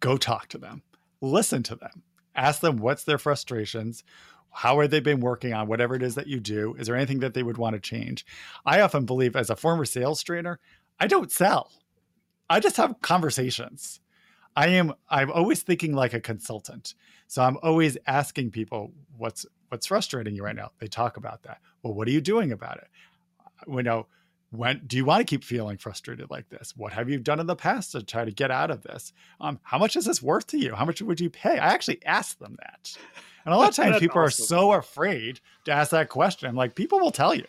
go 0.00 0.16
talk 0.16 0.48
to 0.48 0.58
them. 0.58 0.82
Listen 1.20 1.62
to 1.64 1.74
them. 1.74 2.02
Ask 2.36 2.60
them 2.60 2.78
what's 2.78 3.04
their 3.04 3.18
frustrations 3.18 4.04
how 4.54 4.80
have 4.80 4.90
they 4.90 5.00
been 5.00 5.20
working 5.20 5.52
on 5.52 5.66
whatever 5.66 5.94
it 5.94 6.02
is 6.02 6.14
that 6.14 6.28
you 6.28 6.40
do? 6.40 6.74
Is 6.78 6.86
there 6.86 6.96
anything 6.96 7.18
that 7.20 7.34
they 7.34 7.42
would 7.42 7.58
want 7.58 7.74
to 7.74 7.80
change? 7.80 8.24
I 8.64 8.80
often 8.80 9.04
believe, 9.04 9.36
as 9.36 9.50
a 9.50 9.56
former 9.56 9.84
sales 9.84 10.22
trainer, 10.22 10.60
I 10.98 11.08
don't 11.08 11.32
sell. 11.32 11.72
I 12.48 12.60
just 12.60 12.76
have 12.76 13.00
conversations. 13.02 14.00
I 14.56 14.68
am 14.68 14.94
I'm 15.08 15.30
always 15.32 15.62
thinking 15.62 15.92
like 15.92 16.14
a 16.14 16.20
consultant. 16.20 16.94
So 17.26 17.42
I'm 17.42 17.58
always 17.62 17.98
asking 18.06 18.52
people 18.52 18.92
what's 19.16 19.44
what's 19.68 19.86
frustrating 19.86 20.36
you 20.36 20.44
right 20.44 20.54
now. 20.54 20.70
They 20.78 20.86
talk 20.86 21.16
about 21.16 21.42
that. 21.42 21.58
Well, 21.82 21.94
what 21.94 22.06
are 22.06 22.12
you 22.12 22.20
doing 22.20 22.52
about 22.52 22.78
it? 22.78 22.88
You 23.66 23.82
know, 23.82 24.06
when 24.56 24.82
do 24.86 24.96
you 24.96 25.04
want 25.04 25.20
to 25.20 25.24
keep 25.24 25.44
feeling 25.44 25.76
frustrated 25.76 26.30
like 26.30 26.48
this? 26.48 26.74
What 26.76 26.92
have 26.92 27.08
you 27.08 27.18
done 27.18 27.40
in 27.40 27.46
the 27.46 27.56
past 27.56 27.92
to 27.92 28.02
try 28.02 28.24
to 28.24 28.30
get 28.30 28.50
out 28.50 28.70
of 28.70 28.82
this? 28.82 29.12
Um, 29.40 29.60
how 29.62 29.78
much 29.78 29.96
is 29.96 30.04
this 30.04 30.22
worth 30.22 30.46
to 30.48 30.58
you? 30.58 30.74
How 30.74 30.84
much 30.84 31.00
would 31.02 31.20
you 31.20 31.30
pay? 31.30 31.58
I 31.58 31.72
actually 31.72 32.04
ask 32.04 32.38
them 32.38 32.56
that. 32.60 32.96
And 33.44 33.54
a 33.54 33.56
lot 33.56 33.70
of 33.70 33.76
times 33.76 33.98
people 33.98 34.20
awesome. 34.20 34.44
are 34.44 34.46
so 34.46 34.72
afraid 34.72 35.40
to 35.64 35.72
ask 35.72 35.90
that 35.90 36.08
question. 36.08 36.54
Like 36.54 36.74
people 36.74 37.00
will 37.00 37.10
tell 37.10 37.34
you, 37.34 37.46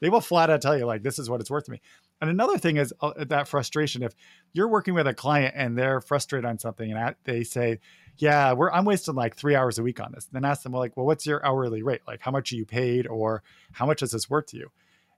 they 0.00 0.10
will 0.10 0.20
flat 0.20 0.50
out 0.50 0.62
tell 0.62 0.76
you, 0.76 0.84
like, 0.84 1.02
this 1.02 1.18
is 1.18 1.30
what 1.30 1.40
it's 1.40 1.50
worth 1.50 1.64
to 1.64 1.72
me. 1.72 1.80
And 2.20 2.30
another 2.30 2.58
thing 2.58 2.76
is 2.76 2.94
uh, 3.00 3.12
that 3.24 3.48
frustration. 3.48 4.02
If 4.02 4.14
you're 4.52 4.68
working 4.68 4.94
with 4.94 5.06
a 5.06 5.14
client 5.14 5.54
and 5.56 5.76
they're 5.76 6.00
frustrated 6.00 6.46
on 6.46 6.58
something 6.58 6.90
and 6.92 7.14
they 7.24 7.44
say, 7.44 7.80
yeah, 8.18 8.52
we're, 8.52 8.70
I'm 8.70 8.86
wasting 8.86 9.14
like 9.14 9.36
three 9.36 9.54
hours 9.54 9.78
a 9.78 9.82
week 9.82 10.00
on 10.00 10.12
this. 10.12 10.26
Then 10.32 10.44
ask 10.44 10.62
them, 10.62 10.72
well, 10.72 10.80
like, 10.80 10.96
well, 10.96 11.06
what's 11.06 11.26
your 11.26 11.44
hourly 11.44 11.82
rate? 11.82 12.02
Like, 12.06 12.20
how 12.20 12.30
much 12.30 12.52
are 12.52 12.56
you 12.56 12.64
paid 12.64 13.06
or 13.06 13.42
how 13.72 13.84
much 13.84 14.02
is 14.02 14.12
this 14.12 14.30
worth 14.30 14.46
to 14.46 14.56
you? 14.56 14.70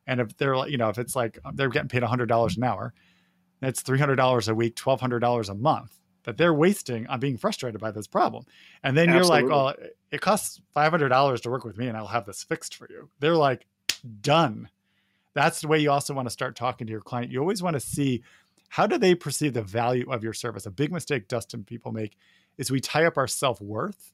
And 0.09 0.21
if 0.21 0.37
they're 0.39 0.57
like, 0.57 0.71
you 0.71 0.79
know, 0.79 0.89
if 0.89 0.99
it's 0.99 1.15
like 1.15 1.39
um, 1.45 1.55
they're 1.55 1.69
getting 1.69 1.89
paid 1.89 2.03
$100 2.03 2.57
an 2.57 2.65
hour, 2.65 2.95
that's 3.61 3.83
$300 3.83 4.49
a 4.49 4.55
week, 4.55 4.75
$1,200 4.75 5.49
a 5.49 5.55
month 5.55 5.95
that 6.25 6.37
they're 6.37 6.55
wasting 6.55 7.07
on 7.07 7.21
being 7.21 7.37
frustrated 7.37 7.81
by 7.81 7.91
this 7.91 8.07
problem. 8.07 8.45
And 8.83 8.97
then 8.97 9.11
Absolutely. 9.11 9.41
you're 9.41 9.49
like, 9.49 9.51
well, 9.51 9.75
oh, 9.79 9.87
it 10.11 10.21
costs 10.21 10.61
$500 10.75 11.41
to 11.43 11.51
work 11.51 11.65
with 11.65 11.79
me 11.79 11.87
and 11.87 11.97
I'll 11.97 12.07
have 12.07 12.27
this 12.27 12.43
fixed 12.43 12.75
for 12.75 12.89
you. 12.91 13.11
They're 13.21 13.37
like, 13.37 13.67
done. 14.21 14.69
That's 15.35 15.61
the 15.61 15.69
way 15.69 15.79
you 15.79 15.91
also 15.91 16.15
want 16.15 16.27
to 16.27 16.33
start 16.33 16.57
talking 16.57 16.87
to 16.87 16.91
your 16.91 17.01
client. 17.01 17.31
You 17.31 17.41
always 17.41 17.63
want 17.63 17.75
to 17.75 17.81
see 17.81 18.23
how 18.69 18.87
do 18.87 18.99
they 18.99 19.15
perceive 19.15 19.55
the 19.55 19.63
value 19.63 20.11
of 20.11 20.23
your 20.23 20.33
service. 20.33 20.67
A 20.67 20.71
big 20.71 20.93
mistake 20.93 21.29
Dustin 21.29 21.65
people 21.65 21.93
make 21.93 22.17
is 22.57 22.71
we 22.71 22.81
tie 22.81 23.05
up 23.05 23.17
our 23.17 23.27
self-worth 23.27 24.13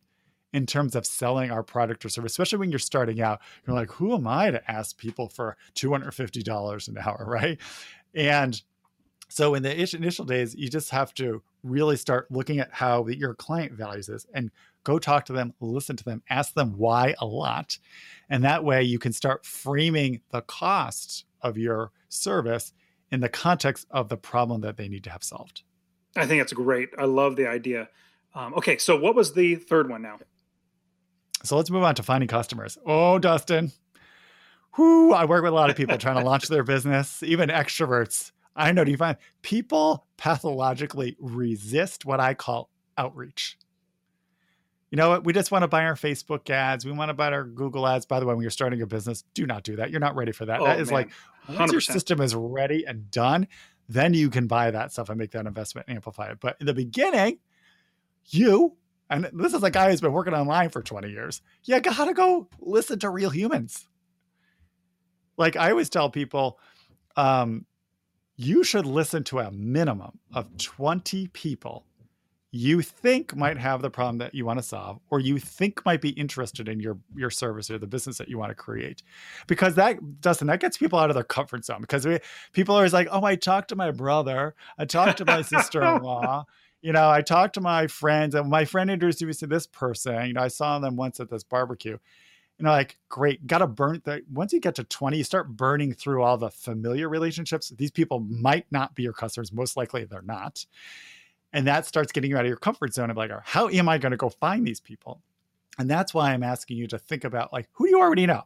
in 0.55 0.67
terms 0.67 0.95
of 0.95 1.05
selling 1.05 1.51
our 1.51 1.65
product 1.65 2.05
or 2.05 2.09
service, 2.09 2.31
especially 2.33 2.59
when 2.59 2.71
you're 2.71 2.79
starting 2.79 3.21
out. 3.21 3.41
You're 3.67 3.75
like, 3.75 3.91
who 3.91 4.15
am 4.15 4.29
I 4.29 4.53
to 4.53 4.71
ask 4.71 4.97
people 4.97 5.29
for 5.29 5.57
$250 5.75 6.89
an 6.89 6.99
hour, 6.99 7.25
right? 7.29 7.59
And 8.15 8.63
so 9.29 9.57
in 9.57 9.65
the 9.65 9.97
initial 9.97 10.25
days, 10.25 10.55
you 10.55 10.69
just 10.69 10.91
have 10.91 11.13
to 11.15 11.43
really 11.65 11.97
start 11.97 12.31
looking 12.31 12.61
at 12.61 12.69
how 12.71 13.05
your 13.09 13.35
client 13.35 13.73
values 13.73 14.07
this 14.07 14.29
and 14.33 14.53
go 14.85 15.01
talk 15.01 15.25
to 15.25 15.33
them, 15.33 15.55
listen 15.61 15.97
to 15.97 16.05
them, 16.05 16.23
ask 16.31 16.55
them 16.55 16.79
why 16.79 17.17
a 17.19 17.27
lot. 17.27 17.77
And 18.31 18.45
that 18.45 18.63
way 18.63 18.85
you 18.85 19.01
can 19.01 19.13
start 19.13 19.45
framing 19.45 20.21
the 20.31 20.43
cost 20.43 21.25
of 21.43 21.59
your 21.59 21.91
service 22.11 22.73
in 23.11 23.19
the 23.19 23.29
context 23.29 23.89
of 23.91 24.09
the 24.09 24.17
problem 24.17 24.61
that 24.61 24.77
they 24.77 24.89
need 24.89 25.03
to 25.03 25.11
have 25.11 25.25
solved. 25.25 25.65
I 26.15 26.27
think 26.27 26.41
that's 26.41 26.53
great. 26.53 26.91
I 26.97 27.07
love 27.07 27.35
the 27.35 27.49
idea. 27.49 27.89
Um, 28.37 28.55
okay, 28.55 28.79
so 28.79 28.97
what 28.97 29.17
was 29.17 29.33
the 29.33 29.57
third 29.57 29.91
one 29.91 30.03
now? 30.03 30.19
So 31.45 31.57
let's 31.57 31.71
move 31.71 31.83
on 31.83 31.95
to 31.97 32.03
finding 32.03 32.29
customers. 32.29 32.79
Oh, 32.85 33.19
Dustin. 33.19 33.73
Whoo, 34.77 35.13
I 35.13 35.25
work 35.25 35.45
with 35.45 35.53
a 35.53 35.55
lot 35.55 35.71
of 35.71 35.77
people 35.77 35.97
trying 35.99 36.19
to 36.19 36.25
launch 36.25 36.49
their 36.49 36.65
business, 36.65 37.23
even 37.23 37.49
extroverts 37.49 38.33
I 38.57 38.73
know. 38.73 38.85
Do 38.85 38.91
you 38.91 38.97
find 38.97 39.17
people 39.43 40.07
pathologically 40.17 41.17
resist 41.19 42.05
what 42.05 42.21
I 42.21 42.35
call 42.35 42.71
outreach? 42.97 43.59
You 44.91 44.97
know 44.97 45.11
what? 45.11 45.25
We 45.25 45.33
just 45.33 45.51
want 45.51 45.63
to 45.63 45.69
buy 45.69 45.85
our 45.85 45.97
Facebook 45.97 46.49
ads. 46.51 46.85
We 46.85 46.93
want 46.93 47.09
to 47.09 47.15
buy 47.15 47.33
our 47.33 47.43
Google 47.43 47.87
ads. 47.87 48.07
By 48.07 48.21
the 48.21 48.27
way, 48.27 48.35
when 48.35 48.43
you're 48.43 48.51
starting 48.51 48.81
a 48.81 48.87
business, 48.87 49.25
do 49.35 49.45
not 49.45 49.65
do 49.65 49.77
that. 49.77 49.91
You're 49.91 50.01
not 50.01 50.15
ready 50.15 50.31
for 50.31 50.47
that. 50.47 50.61
Oh, 50.61 50.65
that 50.65 50.79
is 50.79 50.91
man. 50.91 50.95
like 50.95 51.11
once 51.49 51.71
100%. 51.71 51.73
your 51.73 51.81
system 51.81 52.21
is 52.21 52.35
ready 52.35 52.85
and 52.87 53.11
done, 53.11 53.49
then 53.89 54.15
you 54.15 54.31
can 54.31 54.47
buy 54.47 54.71
that 54.71 54.93
stuff 54.93 55.09
and 55.09 55.19
make 55.19 55.33
that 55.33 55.47
investment 55.47 55.89
and 55.89 55.97
amplify 55.97 56.31
it. 56.31 56.39
But 56.41 56.57
in 56.61 56.67
the 56.67 56.75
beginning, 56.75 57.39
you 58.27 58.77
and 59.15 59.31
this 59.33 59.55
is 59.55 59.63
a 59.63 59.71
guy 59.71 59.91
who's 59.91 60.01
been 60.01 60.13
working 60.13 60.35
online 60.35 60.71
for 60.71 60.83
20 60.83 61.09
years. 61.09 61.41
You 61.65 61.79
gotta 61.81 62.15
go 62.15 62.49
listen 62.59 62.99
to 63.01 63.11
real 63.11 63.31
humans. 63.31 63.87
Like 65.37 65.57
I 65.57 65.71
always 65.71 65.89
tell 65.89 66.11
people, 66.11 66.59
um, 67.17 67.67
you 68.37 68.65
should 68.65 68.87
listen 68.87 69.23
to 69.25 69.39
a 69.39 69.51
minimum 69.53 70.19
of 70.33 70.57
20 70.59 71.29
people 71.29 71.87
you 72.57 72.83
think 72.83 73.35
might 73.35 73.59
have 73.59 73.83
the 73.83 73.91
problem 73.91 74.19
that 74.19 74.33
you 74.33 74.45
want 74.45 74.61
to 74.61 74.63
solve 74.63 75.01
or 75.11 75.19
you 75.19 75.41
think 75.41 75.85
might 75.85 76.01
be 76.01 76.11
interested 76.11 76.69
in 76.69 76.79
your 76.79 76.97
your 77.17 77.29
service 77.29 77.69
or 77.69 77.79
the 77.79 77.87
business 77.87 78.17
that 78.17 78.29
you 78.29 78.39
want 78.39 78.49
to 78.49 78.55
create 78.55 79.03
because 79.49 79.75
that 79.75 80.21
Dustin 80.21 80.47
that 80.47 80.61
gets 80.61 80.79
people 80.79 80.97
out 80.97 81.11
of 81.11 81.15
their 81.15 81.25
comfort 81.25 81.65
zone 81.65 81.81
because 81.81 82.07
we, 82.07 82.21
people 82.53 82.77
are 82.77 82.79
always 82.79 82.93
like 82.93 83.09
oh 83.11 83.25
I 83.25 83.35
talked 83.35 83.71
to 83.71 83.77
my 83.77 83.91
brother 83.91 84.55
I 84.79 84.85
talked 84.85 85.19
to 85.19 85.25
my 85.25 85.43
sister-in-law 85.55 86.45
you 86.85 86.93
know 86.93 87.11
I 87.11 87.23
talked 87.23 87.55
to 87.55 87.61
my 87.61 87.87
friends 87.87 88.35
and 88.35 88.49
my 88.49 88.65
friend 88.65 88.91
introduced 88.91 89.23
me 89.23 89.33
to 89.33 89.47
this 89.47 89.67
person 89.67 90.27
you 90.27 90.33
know 90.35 90.43
I 90.43 90.49
saw 90.49 90.79
them 90.79 90.97
once 90.97 91.19
at 91.21 91.31
this 91.31 91.43
barbecue 91.43 91.99
you 92.59 92.65
know 92.65 92.71
like 92.71 92.99
great 93.09 93.47
gotta 93.47 93.67
burn 93.67 94.03
that 94.05 94.23
once 94.33 94.53
you 94.53 94.61
get 94.61 94.77
to 94.77 94.85
20 94.85 95.17
you 95.17 95.25
start 95.25 95.49
burning 95.57 95.93
through 95.93 96.23
all 96.23 96.37
the 96.37 96.51
familiar 96.51 97.09
relationships 97.09 97.71
these 97.77 97.91
people 97.91 98.21
might 98.21 98.67
not 98.71 98.95
be 98.95 99.03
your 99.03 99.13
customers 99.13 99.53
most 99.53 99.77
likely 99.77 100.05
they're 100.05 100.23
not 100.23 100.65
and 101.55 101.69
that 101.69 101.87
starts 101.87 102.11
getting 102.11 102.31
you 102.31 102.37
out 102.37 102.45
of 102.45 102.49
your 102.49 102.57
comfort 102.57 102.93
zone 102.93 103.11
of 103.11 103.17
like, 103.17 103.31
oh, 103.31 103.41
how 103.45 103.69
am 103.69 103.89
I 103.89 103.97
going 103.97 104.11
to 104.11 104.17
go 104.19 104.29
find 104.29 104.67
these 104.67 104.81
people? 104.81 105.23
And 105.79 105.89
that's 105.89 106.13
why 106.13 106.33
I'm 106.33 106.43
asking 106.43 106.77
you 106.79 106.89
to 106.89 106.99
think 106.99 107.23
about 107.23 107.53
like, 107.53 107.69
who 107.73 107.87
do 107.87 107.91
you 107.91 108.01
already 108.01 108.27
know? 108.27 108.43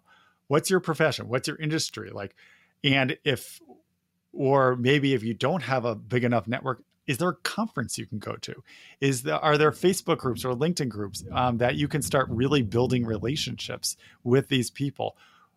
What's 0.49 0.69
your 0.69 0.81
profession? 0.81 1.27
What's 1.27 1.49
your 1.49 1.57
industry? 1.57 2.11
Like, 2.11 2.37
and 2.85 3.17
if, 3.25 3.61
or 4.35 4.77
maybe 4.77 5.15
if 5.15 5.25
you 5.25 5.33
don't 5.33 5.63
have 5.63 5.87
a 5.87 5.95
big 5.95 6.23
enough 6.23 6.47
network, 6.47 6.83
is 7.09 7.19
there 7.19 7.31
a 7.31 7.37
conference 7.37 7.99
you 7.99 8.07
can 8.07 8.19
go 8.19 8.37
to? 8.37 8.63
Is 9.01 9.23
there 9.23 9.37
are 9.37 9.59
there 9.59 9.73
Facebook 9.73 10.19
groups 10.19 10.45
or 10.45 10.55
LinkedIn 10.55 10.91
groups 10.91 11.25
um, 11.33 11.57
that 11.59 11.75
you 11.75 11.89
can 11.89 12.03
start 12.03 12.29
really 12.29 12.63
building 12.63 13.05
relationships 13.05 13.97
with 14.23 14.49
these 14.49 14.71
people? 14.71 15.17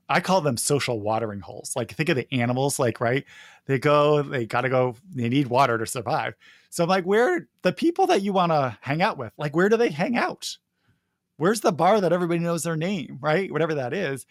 I 0.10 0.20
call 0.20 0.42
them 0.42 0.58
social 0.58 1.00
watering 1.00 1.42
holes. 1.42 1.74
Like 1.76 1.94
think 1.94 2.10
of 2.10 2.16
the 2.16 2.34
animals, 2.34 2.80
like 2.80 3.00
right, 3.00 3.26
they 3.66 3.80
go, 3.80 4.24
they 4.24 4.46
got 4.46 4.62
to 4.62 4.70
go, 4.70 4.96
they 5.14 5.30
need 5.30 5.48
water 5.48 5.78
to 5.78 5.86
survive. 5.86 6.34
So 6.70 6.84
I'm 6.84 6.90
like, 6.90 7.06
where 7.06 7.48
the 7.62 7.74
people 7.74 8.08
that 8.08 8.22
you 8.22 8.34
want 8.34 8.52
to 8.52 8.78
hang 8.82 9.02
out 9.02 9.18
with, 9.18 9.34
like 9.38 9.56
where 9.56 9.70
do 9.70 9.78
they 9.78 9.90
hang 9.90 10.18
out? 10.18 10.58
Where's 11.38 11.62
the 11.62 11.72
bar 11.72 12.00
that 12.00 12.14
everybody 12.14 12.40
knows 12.40 12.64
their 12.64 12.78
name, 12.78 13.18
right? 13.22 13.52
Whatever 13.52 13.76
that 13.76 13.94
is, 13.94 14.26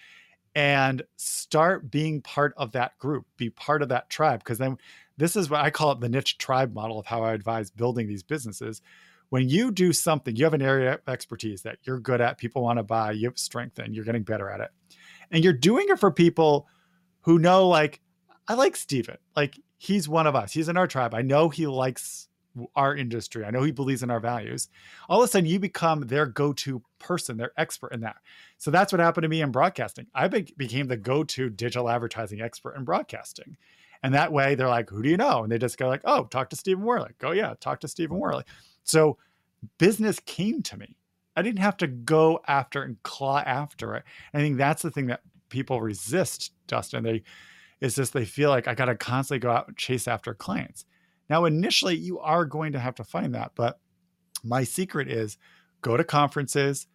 and 0.55 1.03
start 1.17 1.91
being 1.91 2.23
part 2.23 2.55
of 2.57 2.73
that 2.73 2.99
group, 2.99 3.27
be 3.37 3.51
part 3.51 3.83
of 3.83 3.89
that 3.91 4.11
tribe, 4.11 4.41
because 4.41 4.59
then 4.59 4.79
this 5.21 5.37
is 5.37 5.49
what 5.49 5.61
I 5.61 5.71
call 5.71 5.93
it 5.93 6.01
the 6.01 6.09
niche 6.09 6.39
tribe 6.39 6.75
model 6.75 6.99
of 6.99 7.07
how 7.07 7.23
I 7.23 7.33
advise 7.33 7.71
building 7.71 8.09
these 8.09 8.23
businesses 8.25 8.83
when 9.29 9.49
you 9.49 9.71
do 9.71 9.93
something, 9.93 10.35
you 10.35 10.43
have 10.43 10.55
an 10.55 10.63
area 10.63 10.95
of 10.95 11.09
expertise 11.09 11.63
that 11.63 11.79
you're 11.85 12.01
good 12.01 12.21
at, 12.21 12.37
people 12.37 12.63
want 12.63 12.81
to 12.81 12.83
buy, 12.83 13.13
you 13.13 13.29
have 13.29 13.39
strength 13.39 13.79
you're 13.89 14.05
getting 14.05 14.25
better 14.25 14.51
at 14.51 14.61
it 14.61 14.71
and 15.31 15.45
you're 15.45 15.53
doing 15.53 15.87
it 15.89 15.99
for 15.99 16.11
people 16.11 16.67
who 17.23 17.39
know 17.39 17.69
like 17.69 18.01
I 18.49 18.55
like 18.55 18.77
Stephen. 18.77 19.19
Like 19.37 19.61
he's 19.77 20.09
one 20.09 20.27
of 20.27 20.35
us. 20.35 20.53
He's 20.53 20.69
in 20.69 20.77
our 20.77 20.89
tribe. 20.89 21.15
I 21.15 21.23
know 21.23 21.49
he 21.49 21.67
likes 21.67 22.29
our 22.75 22.97
industry. 22.97 23.45
I 23.45 23.51
know 23.51 23.63
he 23.63 23.71
believes 23.71 24.03
in 24.03 24.11
our 24.11 24.19
values. 24.19 24.69
All 25.09 25.23
of 25.23 25.29
a 25.29 25.31
sudden, 25.31 25.49
you 25.49 25.61
become 25.61 26.01
their 26.01 26.27
go-to 26.27 26.83
person, 26.99 27.37
their 27.37 27.53
expert 27.57 27.93
in 27.93 28.01
that. 28.01 28.17
So 28.59 28.73
that's 28.73 28.93
what 28.93 28.99
happened 29.01 29.23
to 29.23 29.29
me 29.29 29.41
in 29.41 29.53
broadcasting. 29.53 30.09
I 30.15 30.27
be- 30.27 30.53
became 30.57 30.89
the 30.89 30.97
go-to 30.97 31.49
digital 31.49 31.89
advertising 31.89 32.41
expert 32.41 32.75
in 32.77 32.85
broadcasting. 32.85 33.57
And 34.03 34.15
that 34.15 34.33
way, 34.33 34.55
they're 34.55 34.69
like, 34.69 34.89
"Who 34.91 35.03
do 35.03 35.11
you 35.11 35.17
know?" 35.17 35.43
And 35.43 35.53
they 35.53 35.59
just 35.59 35.79
go 35.79 35.89
like, 35.89 36.03
"Oh, 36.05 36.25
talk 36.25 36.51
to 36.51 36.57
Stephen 36.57 36.85
Warley." 36.85 37.11
Go, 37.19 37.33
yeah, 37.33 37.55
talk 37.61 37.81
to 37.81 37.89
Stephen 37.89 38.19
Warley. 38.19 38.45
So 38.85 39.19
business 39.79 40.19
came 40.21 40.63
to 40.63 40.77
me. 40.77 40.97
I 41.37 41.43
didn't 41.43 41.61
have 41.61 41.77
to 41.79 41.87
go 41.87 42.41
after 42.49 42.83
and 42.83 43.03
claw 43.03 43.39
after 43.39 43.95
it. 43.95 44.05
I 44.35 44.39
think 44.39 44.57
that's 44.57 44.83
the 44.83 44.91
thing 44.91 45.07
that 45.07 45.21
people 45.49 45.81
resist, 45.81 46.53
Dustin. 46.67 47.05
They 47.05 47.23
is 47.81 47.95
just 47.95 48.13
they 48.13 48.25
feel 48.25 48.51
like 48.51 48.69
I 48.69 48.75
got 48.75 48.87
to 48.87 48.95
constantly 48.95 49.41
go 49.41 49.51
out 49.51 49.69
and 49.69 49.77
chase 49.77 50.07
after 50.07 50.35
clients. 50.35 50.85
Now, 51.29 51.45
initially, 51.45 51.97
you 51.97 52.19
are 52.19 52.45
going 52.45 52.73
to 52.73 52.79
have 52.79 52.95
to 52.97 53.05
find 53.05 53.35
that, 53.35 53.53
but 53.55 53.79
my 54.43 54.65
secret 54.65 55.09
is 55.09 55.39
go 55.81 55.97
to 55.97 56.05
conferences, 56.05 56.87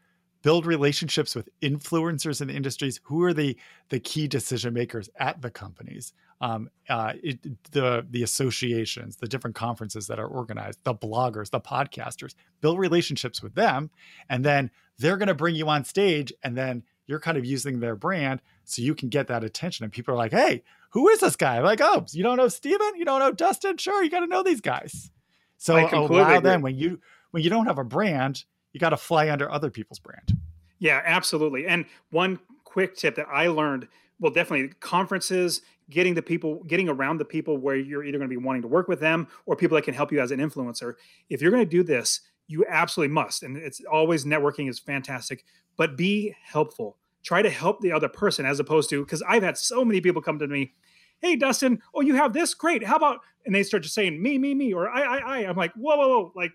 build 0.45 0.67
relationships 0.67 1.35
with 1.35 1.49
influencers 1.63 2.39
in 2.39 2.49
the 2.49 2.53
industries 2.53 2.99
who 3.05 3.23
are 3.23 3.33
the 3.33 3.57
the 3.89 3.99
key 3.99 4.27
decision 4.27 4.75
makers 4.75 5.09
at 5.17 5.41
the 5.41 5.49
companies? 5.49 6.13
Um, 6.39 6.69
uh, 6.87 7.13
it, 7.23 7.39
the 7.71 8.05
the 8.07 8.21
associations 8.21 9.15
the 9.15 9.27
different 9.27 9.55
conferences 9.55 10.05
that 10.05 10.19
are 10.19 10.27
organized 10.27 10.77
the 10.83 10.93
bloggers 10.93 11.49
the 11.49 11.59
podcasters. 11.59 12.35
Build 12.61 12.77
relationships 12.77 13.41
with 13.41 13.55
them 13.55 13.89
and 14.29 14.45
then 14.45 14.69
they're 14.99 15.17
going 15.17 15.29
to 15.29 15.33
bring 15.33 15.55
you 15.55 15.67
on 15.67 15.83
stage 15.83 16.31
and 16.43 16.55
then 16.55 16.83
you're 17.07 17.19
kind 17.19 17.37
of 17.37 17.45
using 17.45 17.79
their 17.79 17.95
brand 17.95 18.39
so 18.65 18.83
you 18.83 18.93
can 18.93 19.09
get 19.09 19.27
that 19.27 19.43
attention. 19.43 19.83
And 19.83 19.91
people 19.91 20.13
are 20.13 20.17
like 20.17 20.31
hey 20.31 20.61
who 20.91 21.09
is 21.09 21.21
this 21.21 21.35
guy? 21.35 21.59
Like 21.61 21.81
oh 21.81 22.05
you 22.11 22.21
don't 22.21 22.37
know 22.37 22.49
stephen? 22.49 22.91
You 22.95 23.05
don't 23.05 23.19
know 23.19 23.31
dustin? 23.31 23.77
Sure 23.77 24.03
you 24.03 24.11
got 24.11 24.19
to 24.19 24.27
know 24.27 24.43
these 24.43 24.61
guys. 24.61 25.09
So 25.57 25.75
allow 25.75 26.39
them 26.39 26.61
when 26.61 26.77
you 26.77 26.99
when 27.31 27.41
you 27.41 27.49
don't 27.49 27.65
have 27.65 27.79
a 27.79 27.83
brand 27.83 28.45
you 28.75 28.79
got 28.79 28.89
to 28.89 28.97
fly 28.97 29.29
under 29.31 29.49
other 29.49 29.69
people's 29.69 29.99
brand. 29.99 30.37
Yeah, 30.79 31.01
absolutely. 31.05 31.65
And 31.65 31.85
one 32.11 32.37
quick 32.65 32.97
tip 32.97 33.15
that 33.15 33.25
I 33.31 33.47
learned, 33.47 33.87
well, 34.19 34.33
definitely 34.33 34.67
conferences, 34.81 35.61
getting 35.89 36.13
the 36.13 36.21
people, 36.21 36.61
getting 36.65 36.89
around 36.89 37.17
the 37.17 37.25
people 37.25 37.57
where 37.57 37.77
you're 37.77 38.03
either 38.03 38.17
going 38.17 38.29
to 38.29 38.37
be 38.37 38.43
wanting 38.43 38.61
to 38.63 38.67
work 38.67 38.89
with 38.89 38.99
them 38.99 39.29
or 39.45 39.55
people 39.55 39.75
that 39.75 39.83
can 39.83 39.93
help 39.93 40.11
you 40.11 40.19
as 40.19 40.31
an 40.31 40.39
influencer. 40.39 40.95
If 41.29 41.41
you're 41.41 41.51
going 41.51 41.63
to 41.63 41.69
do 41.69 41.83
this, 41.83 42.19
you 42.47 42.65
absolutely 42.67 43.13
must. 43.13 43.43
And 43.43 43.55
it's 43.55 43.81
always 43.89 44.25
networking 44.25 44.69
is 44.69 44.77
fantastic, 44.77 45.45
but 45.77 45.95
be 45.95 46.35
helpful. 46.43 46.97
Try 47.23 47.41
to 47.43 47.49
help 47.49 47.79
the 47.79 47.93
other 47.93 48.09
person 48.09 48.45
as 48.45 48.59
opposed 48.59 48.89
to 48.89 49.05
because 49.05 49.23
I've 49.25 49.41
had 49.41 49.57
so 49.57 49.85
many 49.85 50.01
people 50.01 50.21
come 50.21 50.37
to 50.39 50.47
me, 50.47 50.73
hey 51.19 51.37
Dustin, 51.37 51.81
oh 51.93 52.01
you 52.01 52.15
have 52.15 52.33
this, 52.33 52.53
great. 52.53 52.83
How 52.83 52.97
about? 52.97 53.21
And 53.45 53.55
they 53.55 53.63
start 53.63 53.83
just 53.83 53.95
saying 53.95 54.21
me, 54.21 54.37
me, 54.37 54.53
me, 54.53 54.73
or 54.73 54.89
I, 54.89 55.01
I, 55.01 55.17
I. 55.17 55.37
I'm 55.47 55.55
like, 55.55 55.71
whoa, 55.75 55.95
whoa, 55.95 56.09
whoa, 56.09 56.31
like 56.35 56.51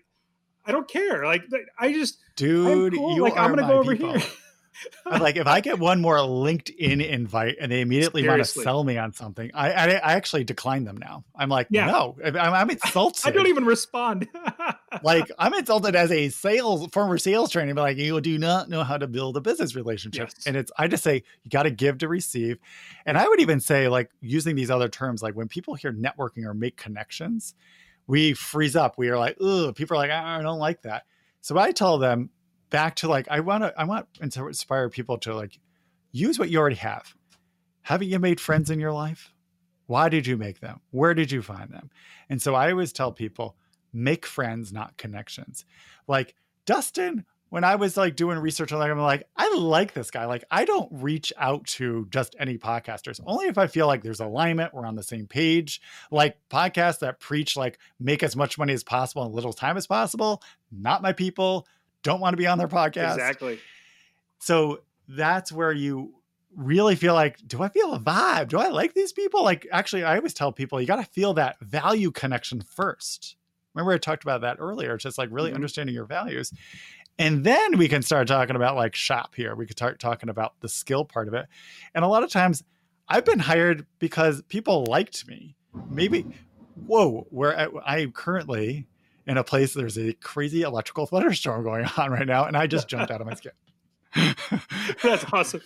I 0.65 0.71
don't 0.71 0.87
care. 0.87 1.25
Like 1.25 1.43
I 1.79 1.93
just, 1.93 2.19
dude, 2.35 2.93
cool. 2.93 3.15
you 3.15 3.23
like, 3.23 3.33
are 3.33 3.39
I'm 3.39 3.55
gonna 3.55 3.67
go 3.67 3.79
over 3.79 3.95
people. 3.95 4.17
here. 4.17 4.27
I'm 5.05 5.21
like, 5.21 5.35
if 5.35 5.47
I 5.47 5.61
get 5.61 5.79
one 5.79 6.01
more 6.01 6.17
LinkedIn 6.17 7.07
invite 7.07 7.57
and 7.59 7.71
they 7.71 7.81
immediately 7.81 8.27
want 8.27 8.39
to 8.39 8.45
sell 8.45 8.83
me 8.83 8.97
on 8.97 9.13
something, 9.13 9.51
I, 9.53 9.71
I, 9.71 9.85
I 9.91 10.13
actually 10.13 10.43
decline 10.43 10.85
them 10.85 10.97
now. 10.97 11.23
I'm 11.35 11.49
like, 11.49 11.67
yeah. 11.69 11.87
no, 11.87 12.17
I'm, 12.23 12.35
I'm 12.35 12.69
insulted. 12.71 13.27
I 13.27 13.31
don't 13.31 13.47
even 13.47 13.65
respond. 13.65 14.27
like 15.03 15.29
I'm 15.37 15.53
insulted 15.53 15.95
as 15.95 16.11
a 16.11 16.29
sales 16.29 16.87
former 16.91 17.17
sales 17.17 17.51
trainer, 17.51 17.73
but 17.73 17.81
like 17.81 17.97
you 17.97 18.19
do 18.21 18.37
not 18.37 18.69
know 18.69 18.83
how 18.83 18.97
to 18.97 19.07
build 19.07 19.37
a 19.37 19.41
business 19.41 19.75
relationship. 19.75 20.29
Yes. 20.33 20.47
And 20.47 20.55
it's 20.55 20.71
I 20.77 20.87
just 20.87 21.03
say 21.03 21.23
you 21.43 21.49
got 21.49 21.63
to 21.63 21.71
give 21.71 21.99
to 21.99 22.07
receive. 22.07 22.57
And 23.05 23.17
I 23.17 23.27
would 23.27 23.39
even 23.39 23.59
say 23.59 23.87
like 23.87 24.11
using 24.21 24.55
these 24.55 24.71
other 24.71 24.89
terms, 24.89 25.21
like 25.21 25.35
when 25.35 25.47
people 25.47 25.75
hear 25.75 25.91
networking 25.91 26.45
or 26.45 26.53
make 26.53 26.77
connections, 26.77 27.55
we 28.11 28.33
freeze 28.33 28.75
up. 28.75 28.97
We 28.97 29.07
are 29.07 29.17
like, 29.17 29.37
oh, 29.39 29.71
people 29.73 29.95
are 29.95 29.97
like, 30.01 30.11
I 30.11 30.41
don't 30.41 30.59
like 30.59 30.81
that. 30.81 31.03
So 31.39 31.57
I 31.57 31.71
tell 31.71 31.97
them 31.97 32.29
back 32.69 32.97
to 32.97 33.07
like, 33.07 33.25
I 33.31 33.39
want 33.39 33.63
to, 33.63 33.73
I 33.77 33.85
want 33.85 34.05
to 34.31 34.47
inspire 34.47 34.89
people 34.89 35.17
to 35.19 35.33
like 35.33 35.57
use 36.11 36.37
what 36.37 36.49
you 36.49 36.59
already 36.59 36.75
have. 36.75 37.15
Haven't 37.83 38.09
you 38.09 38.19
made 38.19 38.41
friends 38.41 38.69
in 38.69 38.81
your 38.81 38.91
life? 38.91 39.31
Why 39.87 40.09
did 40.09 40.27
you 40.27 40.35
make 40.35 40.59
them? 40.59 40.81
Where 40.89 41.13
did 41.13 41.31
you 41.31 41.41
find 41.41 41.71
them? 41.71 41.89
And 42.29 42.41
so 42.41 42.53
I 42.53 42.69
always 42.71 42.91
tell 42.91 43.13
people, 43.13 43.55
make 43.93 44.25
friends, 44.25 44.73
not 44.73 44.97
connections. 44.97 45.63
Like 46.05 46.35
Dustin 46.65 47.23
when 47.51 47.65
I 47.65 47.75
was 47.75 47.97
like 47.97 48.15
doing 48.15 48.39
research 48.39 48.71
on 48.71 48.79
like, 48.79 48.89
I'm 48.89 48.97
like, 48.97 49.27
I 49.35 49.53
like 49.55 49.93
this 49.93 50.09
guy. 50.09 50.23
Like, 50.25 50.45
I 50.49 50.63
don't 50.63 50.87
reach 50.89 51.33
out 51.37 51.67
to 51.67 52.07
just 52.09 52.33
any 52.39 52.57
podcasters, 52.57 53.19
only 53.25 53.47
if 53.47 53.57
I 53.57 53.67
feel 53.67 53.87
like 53.87 54.03
there's 54.03 54.21
alignment, 54.21 54.73
we're 54.73 54.85
on 54.85 54.95
the 54.95 55.03
same 55.03 55.27
page. 55.27 55.81
Like 56.11 56.37
podcasts 56.49 56.99
that 56.99 57.19
preach 57.19 57.57
like 57.57 57.77
make 57.99 58.23
as 58.23 58.37
much 58.37 58.57
money 58.57 58.71
as 58.71 58.85
possible 58.85 59.25
in 59.25 59.33
little 59.33 59.51
time 59.51 59.75
as 59.75 59.85
possible. 59.85 60.41
Not 60.71 61.01
my 61.01 61.11
people. 61.11 61.67
Don't 62.03 62.21
want 62.21 62.33
to 62.33 62.37
be 62.37 62.47
on 62.47 62.57
their 62.57 62.69
podcast. 62.69 63.15
Exactly. 63.15 63.59
So 64.39 64.79
that's 65.09 65.51
where 65.51 65.73
you 65.73 66.13
really 66.55 66.95
feel 66.95 67.13
like, 67.13 67.37
do 67.45 67.61
I 67.61 67.67
feel 67.67 67.93
a 67.93 67.99
vibe? 67.99 68.47
Do 68.47 68.59
I 68.59 68.69
like 68.69 68.93
these 68.93 69.11
people? 69.11 69.43
Like, 69.43 69.67
actually, 69.73 70.05
I 70.05 70.15
always 70.15 70.33
tell 70.33 70.53
people 70.53 70.79
you 70.79 70.87
got 70.87 71.03
to 71.03 71.11
feel 71.11 71.33
that 71.33 71.59
value 71.59 72.11
connection 72.11 72.61
first. 72.61 73.35
Remember, 73.73 73.93
I 73.93 73.97
talked 73.97 74.23
about 74.23 74.41
that 74.41 74.57
earlier. 74.59 74.97
Just 74.97 75.17
like 75.17 75.29
really 75.31 75.49
mm-hmm. 75.49 75.55
understanding 75.55 75.95
your 75.95 76.05
values. 76.05 76.53
And 77.19 77.43
then 77.43 77.77
we 77.77 77.87
can 77.87 78.01
start 78.01 78.27
talking 78.27 78.55
about 78.55 78.75
like 78.75 78.95
shop 78.95 79.35
here. 79.35 79.55
We 79.55 79.65
could 79.65 79.77
start 79.77 79.99
talking 79.99 80.29
about 80.29 80.53
the 80.61 80.69
skill 80.69 81.05
part 81.05 81.27
of 81.27 81.33
it. 81.33 81.45
And 81.93 82.03
a 82.03 82.07
lot 82.07 82.23
of 82.23 82.29
times 82.29 82.63
I've 83.07 83.25
been 83.25 83.39
hired 83.39 83.85
because 83.99 84.41
people 84.43 84.85
liked 84.85 85.27
me. 85.27 85.55
Maybe, 85.89 86.25
whoa, 86.87 87.27
where 87.29 87.71
I, 87.85 87.99
am 87.99 88.11
currently 88.11 88.87
in 89.27 89.37
a 89.37 89.43
place 89.43 89.73
there's 89.73 89.97
a 89.97 90.13
crazy 90.13 90.63
electrical 90.63 91.05
thunderstorm 91.05 91.63
going 91.63 91.85
on 91.97 92.11
right 92.11 92.27
now. 92.27 92.45
And 92.45 92.57
I 92.57 92.67
just 92.67 92.87
jumped 92.87 93.11
out 93.11 93.21
of 93.21 93.27
my 93.27 93.35
skin. 93.35 93.51
That's 95.03 95.25
awesome. 95.31 95.61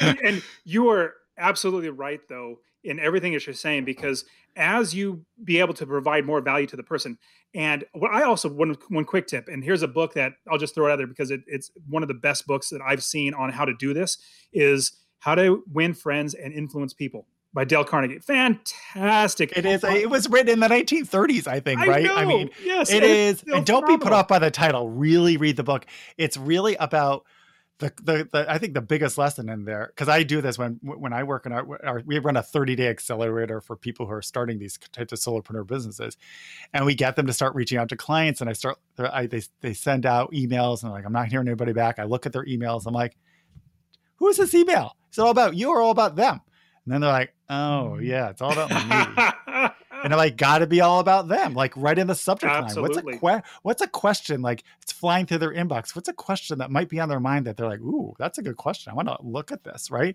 and, 0.00 0.20
and 0.24 0.42
you 0.64 0.88
are 0.90 1.14
absolutely 1.38 1.90
right, 1.90 2.20
though, 2.28 2.58
in 2.84 3.00
everything 3.00 3.32
that 3.32 3.46
you're 3.46 3.54
saying, 3.54 3.84
because 3.84 4.24
as 4.56 4.94
you 4.94 5.24
be 5.42 5.58
able 5.58 5.74
to 5.74 5.86
provide 5.86 6.24
more 6.24 6.40
value 6.40 6.66
to 6.66 6.76
the 6.76 6.82
person, 6.82 7.18
and 7.54 7.84
what 7.92 8.12
I 8.12 8.22
also 8.22 8.48
one 8.48 8.76
one 8.88 9.04
quick 9.04 9.26
tip, 9.26 9.48
and 9.48 9.64
here's 9.64 9.82
a 9.82 9.88
book 9.88 10.14
that 10.14 10.34
I'll 10.50 10.58
just 10.58 10.74
throw 10.74 10.92
out 10.92 10.96
there 10.96 11.06
because 11.06 11.30
it, 11.30 11.40
it's 11.46 11.70
one 11.88 12.02
of 12.02 12.08
the 12.08 12.14
best 12.14 12.46
books 12.46 12.68
that 12.70 12.80
I've 12.80 13.02
seen 13.02 13.34
on 13.34 13.50
how 13.50 13.64
to 13.64 13.74
do 13.74 13.94
this 13.94 14.18
is 14.52 14.92
how 15.18 15.34
to 15.34 15.62
win 15.72 15.94
friends 15.94 16.34
and 16.34 16.52
influence 16.52 16.92
people. 16.92 17.26
by 17.54 17.64
Dale 17.64 17.84
Carnegie. 17.84 18.18
Fantastic. 18.18 19.56
It 19.56 19.64
is. 19.64 19.84
It 19.84 20.10
was 20.10 20.28
written 20.28 20.52
in 20.52 20.60
the 20.60 20.68
1930s, 20.68 21.46
I 21.46 21.60
think, 21.60 21.80
I 21.80 21.86
right? 21.86 22.02
know. 22.02 22.16
I 22.16 22.24
mean, 22.24 22.50
yes, 22.62 22.90
it 22.90 23.04
it's 23.04 23.44
And 23.44 23.64
don't 23.64 23.86
be 23.86 23.96
put 23.96 24.12
off 24.12 24.28
by 24.28 24.40
the 24.40 24.50
title. 24.50 24.90
Really 24.90 25.36
read 25.36 25.56
the 25.56 25.62
book. 25.62 25.86
It's 26.18 26.36
really 26.36 26.74
about 26.76 27.24
the 27.84 27.92
the, 28.02 28.28
the 28.32 28.50
I 28.50 28.58
think 28.58 28.74
the 28.74 28.80
biggest 28.80 29.18
lesson 29.18 29.48
in 29.48 29.64
there 29.64 29.88
because 29.88 30.08
I 30.08 30.22
do 30.22 30.40
this 30.40 30.58
when 30.58 30.78
when 30.82 31.12
I 31.12 31.22
work 31.22 31.46
in 31.46 31.52
our, 31.52 31.84
our 31.84 32.02
we 32.04 32.18
run 32.18 32.36
a 32.36 32.42
30 32.42 32.76
day 32.76 32.88
accelerator 32.88 33.60
for 33.60 33.76
people 33.76 34.06
who 34.06 34.12
are 34.12 34.22
starting 34.22 34.58
these 34.58 34.78
types 34.92 35.12
of 35.12 35.18
solopreneur 35.18 35.66
businesses, 35.66 36.16
and 36.72 36.86
we 36.86 36.94
get 36.94 37.16
them 37.16 37.26
to 37.26 37.32
start 37.32 37.54
reaching 37.54 37.78
out 37.78 37.88
to 37.90 37.96
clients. 37.96 38.40
And 38.40 38.48
I 38.48 38.54
start 38.54 38.78
I 38.98 39.26
they 39.26 39.42
they 39.60 39.74
send 39.74 40.06
out 40.06 40.32
emails 40.32 40.82
and 40.82 40.90
they're 40.90 40.98
like 40.98 41.06
I'm 41.06 41.12
not 41.12 41.28
hearing 41.28 41.48
anybody 41.48 41.72
back. 41.72 41.98
I 41.98 42.04
look 42.04 42.26
at 42.26 42.32
their 42.32 42.44
emails. 42.44 42.86
I'm 42.86 42.94
like, 42.94 43.16
who 44.16 44.28
is 44.28 44.38
this 44.38 44.54
email? 44.54 44.96
Is 45.12 45.18
it 45.18 45.22
all 45.22 45.30
about 45.30 45.54
you 45.54 45.70
or 45.70 45.82
all 45.82 45.90
about 45.90 46.16
them? 46.16 46.40
And 46.84 46.94
then 46.94 47.00
they're 47.00 47.10
like, 47.10 47.34
oh 47.50 47.96
mm. 47.98 48.04
yeah, 48.04 48.30
it's 48.30 48.40
all 48.40 48.52
about 48.52 48.70
me. 48.70 49.68
and 50.04 50.12
I'm 50.12 50.18
like, 50.18 50.36
gotta 50.36 50.66
be 50.66 50.82
all 50.82 51.00
about 51.00 51.28
them. 51.28 51.54
Like 51.54 51.72
right 51.76 51.98
in 51.98 52.06
the 52.06 52.14
subject 52.14 52.52
line. 52.52 52.82
What's 52.82 52.98
a 52.98 53.02
que- 53.02 53.42
what's 53.62 53.82
a 53.82 53.88
question 53.88 54.42
like 54.42 54.62
it's 54.82 54.92
flying 54.92 55.24
through 55.24 55.38
their 55.38 55.54
inbox? 55.54 55.96
What's 55.96 56.08
a 56.08 56.12
question 56.12 56.58
that 56.58 56.70
might 56.70 56.90
be 56.90 57.00
on 57.00 57.08
their 57.08 57.20
mind 57.20 57.46
that 57.46 57.56
they're 57.56 57.68
like, 57.68 57.80
ooh, 57.80 58.14
that's 58.18 58.36
a 58.38 58.42
good 58.42 58.56
question. 58.56 58.92
I 58.92 58.94
want 58.94 59.08
to 59.08 59.16
look 59.22 59.50
at 59.50 59.64
this, 59.64 59.90
right? 59.90 60.14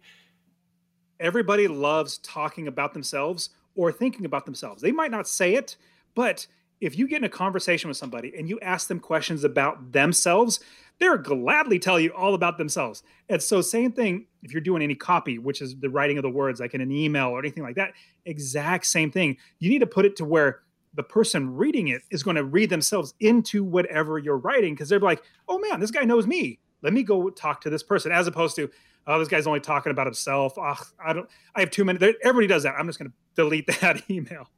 Everybody 1.20 1.68
loves 1.68 2.20
talking 2.20 2.68
about 2.68 2.94
themselves 2.94 3.50
or 3.76 3.92
thinking 3.92 4.26
about 4.26 4.46
themselves. 4.46 4.82
They 4.82 4.92
might 4.92 5.12
not 5.12 5.28
say 5.28 5.56
it, 5.56 5.76
but 6.14 6.46
if 6.82 6.98
you 6.98 7.08
get 7.08 7.18
in 7.18 7.24
a 7.26 7.30
conversation 7.30 7.88
with 7.88 7.98
somebody 7.98 8.34
and 8.38 8.48
you 8.48 8.60
ask 8.62 8.88
them 8.88 9.00
questions 9.00 9.44
about 9.44 9.92
themselves, 9.92 10.60
they'll 11.00 11.18
gladly 11.18 11.80
tell 11.80 12.00
you 12.00 12.14
all 12.14 12.36
about 12.36 12.58
themselves. 12.58 13.04
And 13.28 13.42
so, 13.42 13.62
same 13.62 13.92
thing 13.92 14.28
if 14.44 14.52
you're 14.52 14.62
doing 14.62 14.82
any 14.82 14.96
copy, 14.96 15.38
which 15.38 15.62
is 15.62 15.76
the 15.78 15.90
writing 15.90 16.18
of 16.18 16.24
the 16.24 16.30
words, 16.30 16.60
like 16.60 16.74
in 16.74 16.82
an 16.82 16.92
email 16.92 17.28
or 17.28 17.40
anything 17.40 17.64
like 17.64 17.76
that, 17.76 17.94
exact 18.26 18.86
same 18.86 19.12
thing. 19.12 19.38
You 19.60 19.70
need 19.70 19.80
to 19.80 19.88
put 19.88 20.06
it 20.06 20.16
to 20.18 20.26
where 20.26 20.62
the 20.94 21.04
person 21.04 21.56
reading 21.56 21.90
it 21.90 22.02
is 22.10 22.24
going 22.24 22.36
to 22.36 22.44
read 22.44 22.70
themselves 22.70 23.14
into 23.20 23.64
whatever 23.64 24.18
you're 24.18 24.38
writing 24.38 24.74
because 24.74 24.90
they're 24.90 25.00
like, 25.00 25.22
oh 25.48 25.60
man, 25.60 25.80
this 25.80 25.92
guy 25.92 26.04
knows 26.04 26.26
me. 26.26 26.60
Let 26.82 26.94
me 26.94 27.04
go 27.04 27.30
talk 27.30 27.62
to 27.62 27.70
this 27.70 27.84
person, 27.84 28.12
as 28.12 28.28
opposed 28.28 28.56
to, 28.56 28.70
oh, 29.06 29.20
this 29.20 29.28
guy's 29.28 29.48
only 29.48 29.60
talking 29.60 29.92
about 29.92 30.08
himself. 30.08 30.54
Oh, 30.58 30.76
I 31.04 31.14
don't, 31.14 31.30
I 31.56 31.60
have 31.60 31.72
two 31.72 31.84
minutes. 31.84 32.18
Everybody 32.24 32.48
does 32.48 32.64
that. 32.64 32.76
I'm 32.78 32.88
just 32.88 32.98
going 32.98 33.12
to 33.12 33.16
delete 33.36 33.68
that 33.82 34.10
email. 34.10 34.50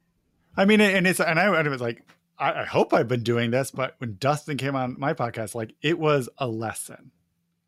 I 0.56 0.64
mean, 0.64 0.80
and 0.80 1.06
it's 1.06 1.18
and 1.18 1.40
I, 1.40 1.56
and 1.58 1.66
it 1.66 1.70
was 1.70 1.80
like, 1.80 2.04
I, 2.38 2.62
I 2.62 2.64
hope 2.64 2.92
I've 2.92 3.08
been 3.08 3.22
doing 3.22 3.50
this, 3.50 3.70
but 3.70 3.94
when 3.98 4.16
Dustin 4.18 4.58
came 4.58 4.76
on 4.76 4.96
my 4.98 5.14
podcast, 5.14 5.54
like 5.54 5.74
it 5.82 5.98
was 5.98 6.28
a 6.38 6.46
lesson. 6.46 7.10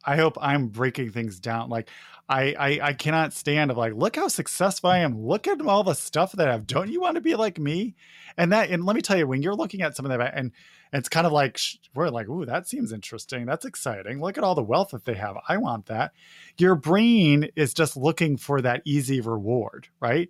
I 0.07 0.16
hope 0.16 0.36
I'm 0.40 0.68
breaking 0.68 1.11
things 1.11 1.40
down. 1.40 1.70
Like 1.70 1.88
I, 2.28 2.55
I 2.59 2.88
I 2.88 2.92
cannot 2.94 3.32
stand 3.32 3.70
of 3.70 3.76
like, 3.76 3.94
look 3.94 4.16
how 4.16 4.28
successful 4.28 4.90
I 4.90 4.98
am. 4.98 5.20
Look 5.26 5.46
at 5.46 5.61
all 5.61 5.84
the 5.84 5.94
stuff 5.94 6.32
that 6.32 6.48
I've. 6.48 6.66
Don't 6.66 6.90
you 6.90 7.00
want 7.00 7.16
to 7.16 7.20
be 7.20 7.34
like 7.34 7.59
me? 7.59 7.94
And 8.36 8.52
that 8.52 8.70
and 8.70 8.84
let 8.84 8.96
me 8.96 9.02
tell 9.02 9.16
you, 9.16 9.26
when 9.26 9.42
you're 9.42 9.55
looking 9.55 9.82
at 9.82 9.96
some 9.96 10.07
of 10.07 10.16
that, 10.16 10.34
and 10.36 10.52
it's 10.92 11.09
kind 11.09 11.26
of 11.26 11.32
like 11.32 11.59
we're 11.94 12.09
like, 12.09 12.28
ooh, 12.28 12.46
that 12.46 12.68
seems 12.68 12.92
interesting. 12.92 13.46
That's 13.46 13.64
exciting. 13.64 14.20
Look 14.20 14.38
at 14.38 14.44
all 14.44 14.55
the 14.55 14.62
wealth 14.62 14.90
that 14.90 15.05
they 15.05 15.14
have. 15.14 15.36
I 15.48 15.57
want 15.59 15.86
that. 15.86 16.12
Your 16.57 16.76
brain 16.76 17.48
is 17.57 17.74
just 17.74 17.96
looking 17.96 18.36
for 18.36 18.62
that 18.62 18.82
easy 18.84 19.20
reward, 19.20 19.88
right? 20.00 20.28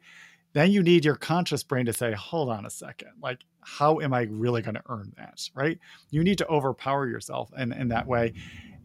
Then 0.54 0.70
you 0.70 0.82
need 0.82 1.04
your 1.04 1.16
conscious 1.16 1.62
brain 1.62 1.86
to 1.86 1.92
say, 1.92 2.12
hold 2.12 2.48
on 2.48 2.64
a 2.64 2.70
second, 2.70 3.10
like 3.20 3.40
how 3.60 4.00
am 4.00 4.14
I 4.14 4.22
really 4.30 4.62
going 4.62 4.76
to 4.76 4.82
earn 4.88 5.12
that? 5.16 5.40
Right? 5.54 5.78
You 6.10 6.22
need 6.22 6.38
to 6.38 6.48
overpower 6.48 7.08
yourself 7.08 7.50
in, 7.56 7.72
in 7.72 7.88
that 7.88 8.06
way. 8.06 8.34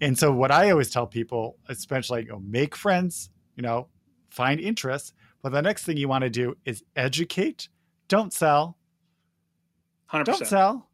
And 0.01 0.17
so 0.17 0.34
what 0.34 0.51
I 0.51 0.72
always 0.72 0.89
tell 0.89 1.05
people, 1.05 1.57
especially 1.70 2.24
you 2.24 2.30
know, 2.30 2.39
make 2.39 2.76
friends, 2.76 3.30
you 3.55 3.63
know, 3.63 3.88
find 4.30 4.59
interests. 4.59 5.13
But 5.41 5.51
the 5.51 5.61
next 5.61 5.86
thing 5.86 5.97
you 5.97 6.07
want 6.07 6.24
to 6.24 6.30
do 6.30 6.55
is 6.65 6.84
educate. 6.95 7.70
Don't 8.07 8.34
sell. 8.34 8.78
100%. 10.11 10.26
Don't 10.26 10.47
sell. 10.47 10.89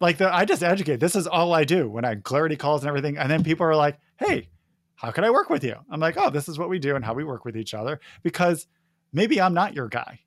Like 0.00 0.18
the, 0.18 0.34
I 0.34 0.44
just 0.44 0.62
educate. 0.62 1.00
This 1.00 1.16
is 1.16 1.26
all 1.26 1.54
I 1.54 1.64
do 1.64 1.88
when 1.88 2.04
I 2.04 2.16
clarity 2.16 2.56
calls 2.56 2.82
and 2.82 2.88
everything. 2.88 3.16
And 3.16 3.30
then 3.30 3.42
people 3.42 3.66
are 3.66 3.76
like, 3.76 3.98
hey, 4.18 4.48
how 4.94 5.10
can 5.10 5.24
I 5.24 5.30
work 5.30 5.48
with 5.48 5.64
you? 5.64 5.76
I'm 5.90 6.00
like, 6.00 6.16
oh, 6.18 6.28
this 6.28 6.48
is 6.48 6.58
what 6.58 6.68
we 6.68 6.78
do 6.78 6.94
and 6.94 7.04
how 7.04 7.14
we 7.14 7.24
work 7.24 7.44
with 7.44 7.56
each 7.56 7.72
other. 7.72 8.00
Because 8.22 8.66
maybe 9.12 9.40
I'm 9.40 9.54
not 9.54 9.74
your 9.74 9.88
guy, 9.88 10.20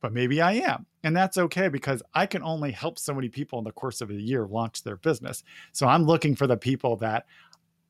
but 0.00 0.12
maybe 0.12 0.40
I 0.40 0.52
am. 0.52 0.86
And 1.02 1.16
that's 1.16 1.38
okay 1.38 1.68
because 1.68 2.02
I 2.14 2.26
can 2.26 2.42
only 2.42 2.72
help 2.72 2.98
so 2.98 3.14
many 3.14 3.28
people 3.28 3.58
in 3.58 3.64
the 3.64 3.72
course 3.72 4.00
of 4.00 4.10
a 4.10 4.14
year 4.14 4.46
launch 4.46 4.82
their 4.82 4.96
business. 4.96 5.44
So 5.72 5.86
I'm 5.86 6.04
looking 6.04 6.34
for 6.34 6.46
the 6.46 6.56
people 6.56 6.96
that 6.96 7.26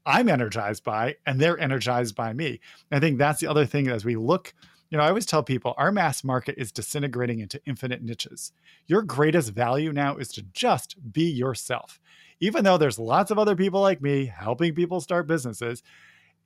I'm 0.04 0.28
energized 0.28 0.84
by 0.84 1.16
and 1.26 1.40
they're 1.40 1.58
energized 1.58 2.14
by 2.14 2.32
me. 2.32 2.60
I 2.92 3.00
think 3.00 3.18
that's 3.18 3.40
the 3.40 3.48
other 3.48 3.66
thing 3.66 3.88
as 3.88 4.04
we 4.04 4.16
look, 4.16 4.54
you 4.90 4.98
know, 4.98 5.04
I 5.04 5.08
always 5.08 5.26
tell 5.26 5.42
people 5.42 5.74
our 5.76 5.90
mass 5.90 6.22
market 6.22 6.54
is 6.58 6.70
disintegrating 6.70 7.40
into 7.40 7.60
infinite 7.66 8.02
niches. 8.02 8.52
Your 8.86 9.02
greatest 9.02 9.52
value 9.52 9.92
now 9.92 10.16
is 10.16 10.28
to 10.32 10.42
just 10.42 10.96
be 11.12 11.24
yourself. 11.24 11.98
Even 12.38 12.64
though 12.64 12.78
there's 12.78 12.98
lots 12.98 13.30
of 13.30 13.38
other 13.38 13.56
people 13.56 13.80
like 13.80 14.00
me 14.00 14.26
helping 14.26 14.74
people 14.74 15.00
start 15.00 15.26
businesses, 15.26 15.82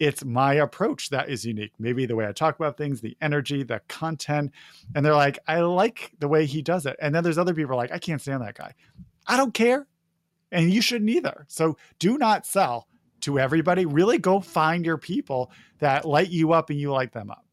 it's 0.00 0.24
my 0.24 0.54
approach 0.54 1.10
that 1.10 1.28
is 1.28 1.44
unique. 1.44 1.72
Maybe 1.78 2.06
the 2.06 2.16
way 2.16 2.26
I 2.26 2.32
talk 2.32 2.56
about 2.56 2.78
things, 2.78 3.02
the 3.02 3.16
energy, 3.20 3.62
the 3.62 3.82
content. 3.86 4.50
And 4.94 5.04
they're 5.04 5.14
like, 5.14 5.38
I 5.46 5.60
like 5.60 6.12
the 6.18 6.26
way 6.26 6.46
he 6.46 6.62
does 6.62 6.86
it. 6.86 6.96
And 7.00 7.14
then 7.14 7.22
there's 7.22 7.38
other 7.38 7.54
people 7.54 7.76
like, 7.76 7.92
I 7.92 7.98
can't 7.98 8.20
stand 8.20 8.42
that 8.42 8.56
guy. 8.56 8.74
I 9.26 9.36
don't 9.36 9.52
care. 9.52 9.86
And 10.50 10.72
you 10.72 10.80
shouldn't 10.80 11.10
either. 11.10 11.44
So 11.48 11.76
do 11.98 12.16
not 12.16 12.46
sell 12.46 12.88
to 13.20 13.38
everybody. 13.38 13.84
Really 13.84 14.18
go 14.18 14.40
find 14.40 14.84
your 14.86 14.96
people 14.96 15.52
that 15.78 16.06
light 16.06 16.30
you 16.30 16.52
up 16.52 16.70
and 16.70 16.80
you 16.80 16.90
light 16.90 17.12
them 17.12 17.30
up. 17.30 17.44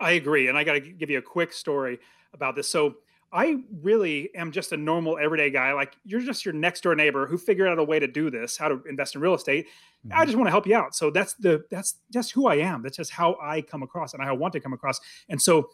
I 0.00 0.12
agree. 0.12 0.48
And 0.48 0.56
I 0.56 0.64
got 0.64 0.72
to 0.72 0.80
give 0.80 1.10
you 1.10 1.18
a 1.18 1.22
quick 1.22 1.52
story 1.52 2.00
about 2.32 2.56
this. 2.56 2.68
So, 2.68 2.96
I 3.32 3.58
really 3.80 4.34
am 4.34 4.50
just 4.50 4.72
a 4.72 4.76
normal 4.76 5.18
everyday 5.18 5.50
guy. 5.50 5.72
Like 5.72 5.94
you're 6.04 6.20
just 6.20 6.44
your 6.44 6.54
next 6.54 6.82
door 6.82 6.94
neighbor 6.94 7.26
who 7.26 7.38
figured 7.38 7.68
out 7.68 7.78
a 7.78 7.84
way 7.84 8.00
to 8.00 8.08
do 8.08 8.28
this, 8.30 8.56
how 8.56 8.68
to 8.68 8.82
invest 8.88 9.14
in 9.14 9.20
real 9.20 9.34
estate. 9.34 9.66
Mm-hmm. 10.06 10.18
I 10.18 10.24
just 10.24 10.36
want 10.36 10.48
to 10.48 10.50
help 10.50 10.66
you 10.66 10.74
out. 10.74 10.96
So 10.96 11.10
that's 11.10 11.34
the 11.34 11.64
that's 11.70 11.96
just 12.12 12.32
who 12.32 12.48
I 12.48 12.56
am. 12.56 12.82
That's 12.82 12.96
just 12.96 13.12
how 13.12 13.36
I 13.40 13.62
come 13.62 13.82
across 13.82 14.14
and 14.14 14.22
how 14.22 14.30
I 14.30 14.36
want 14.36 14.52
to 14.54 14.60
come 14.60 14.72
across. 14.72 15.00
And 15.28 15.40
so 15.40 15.70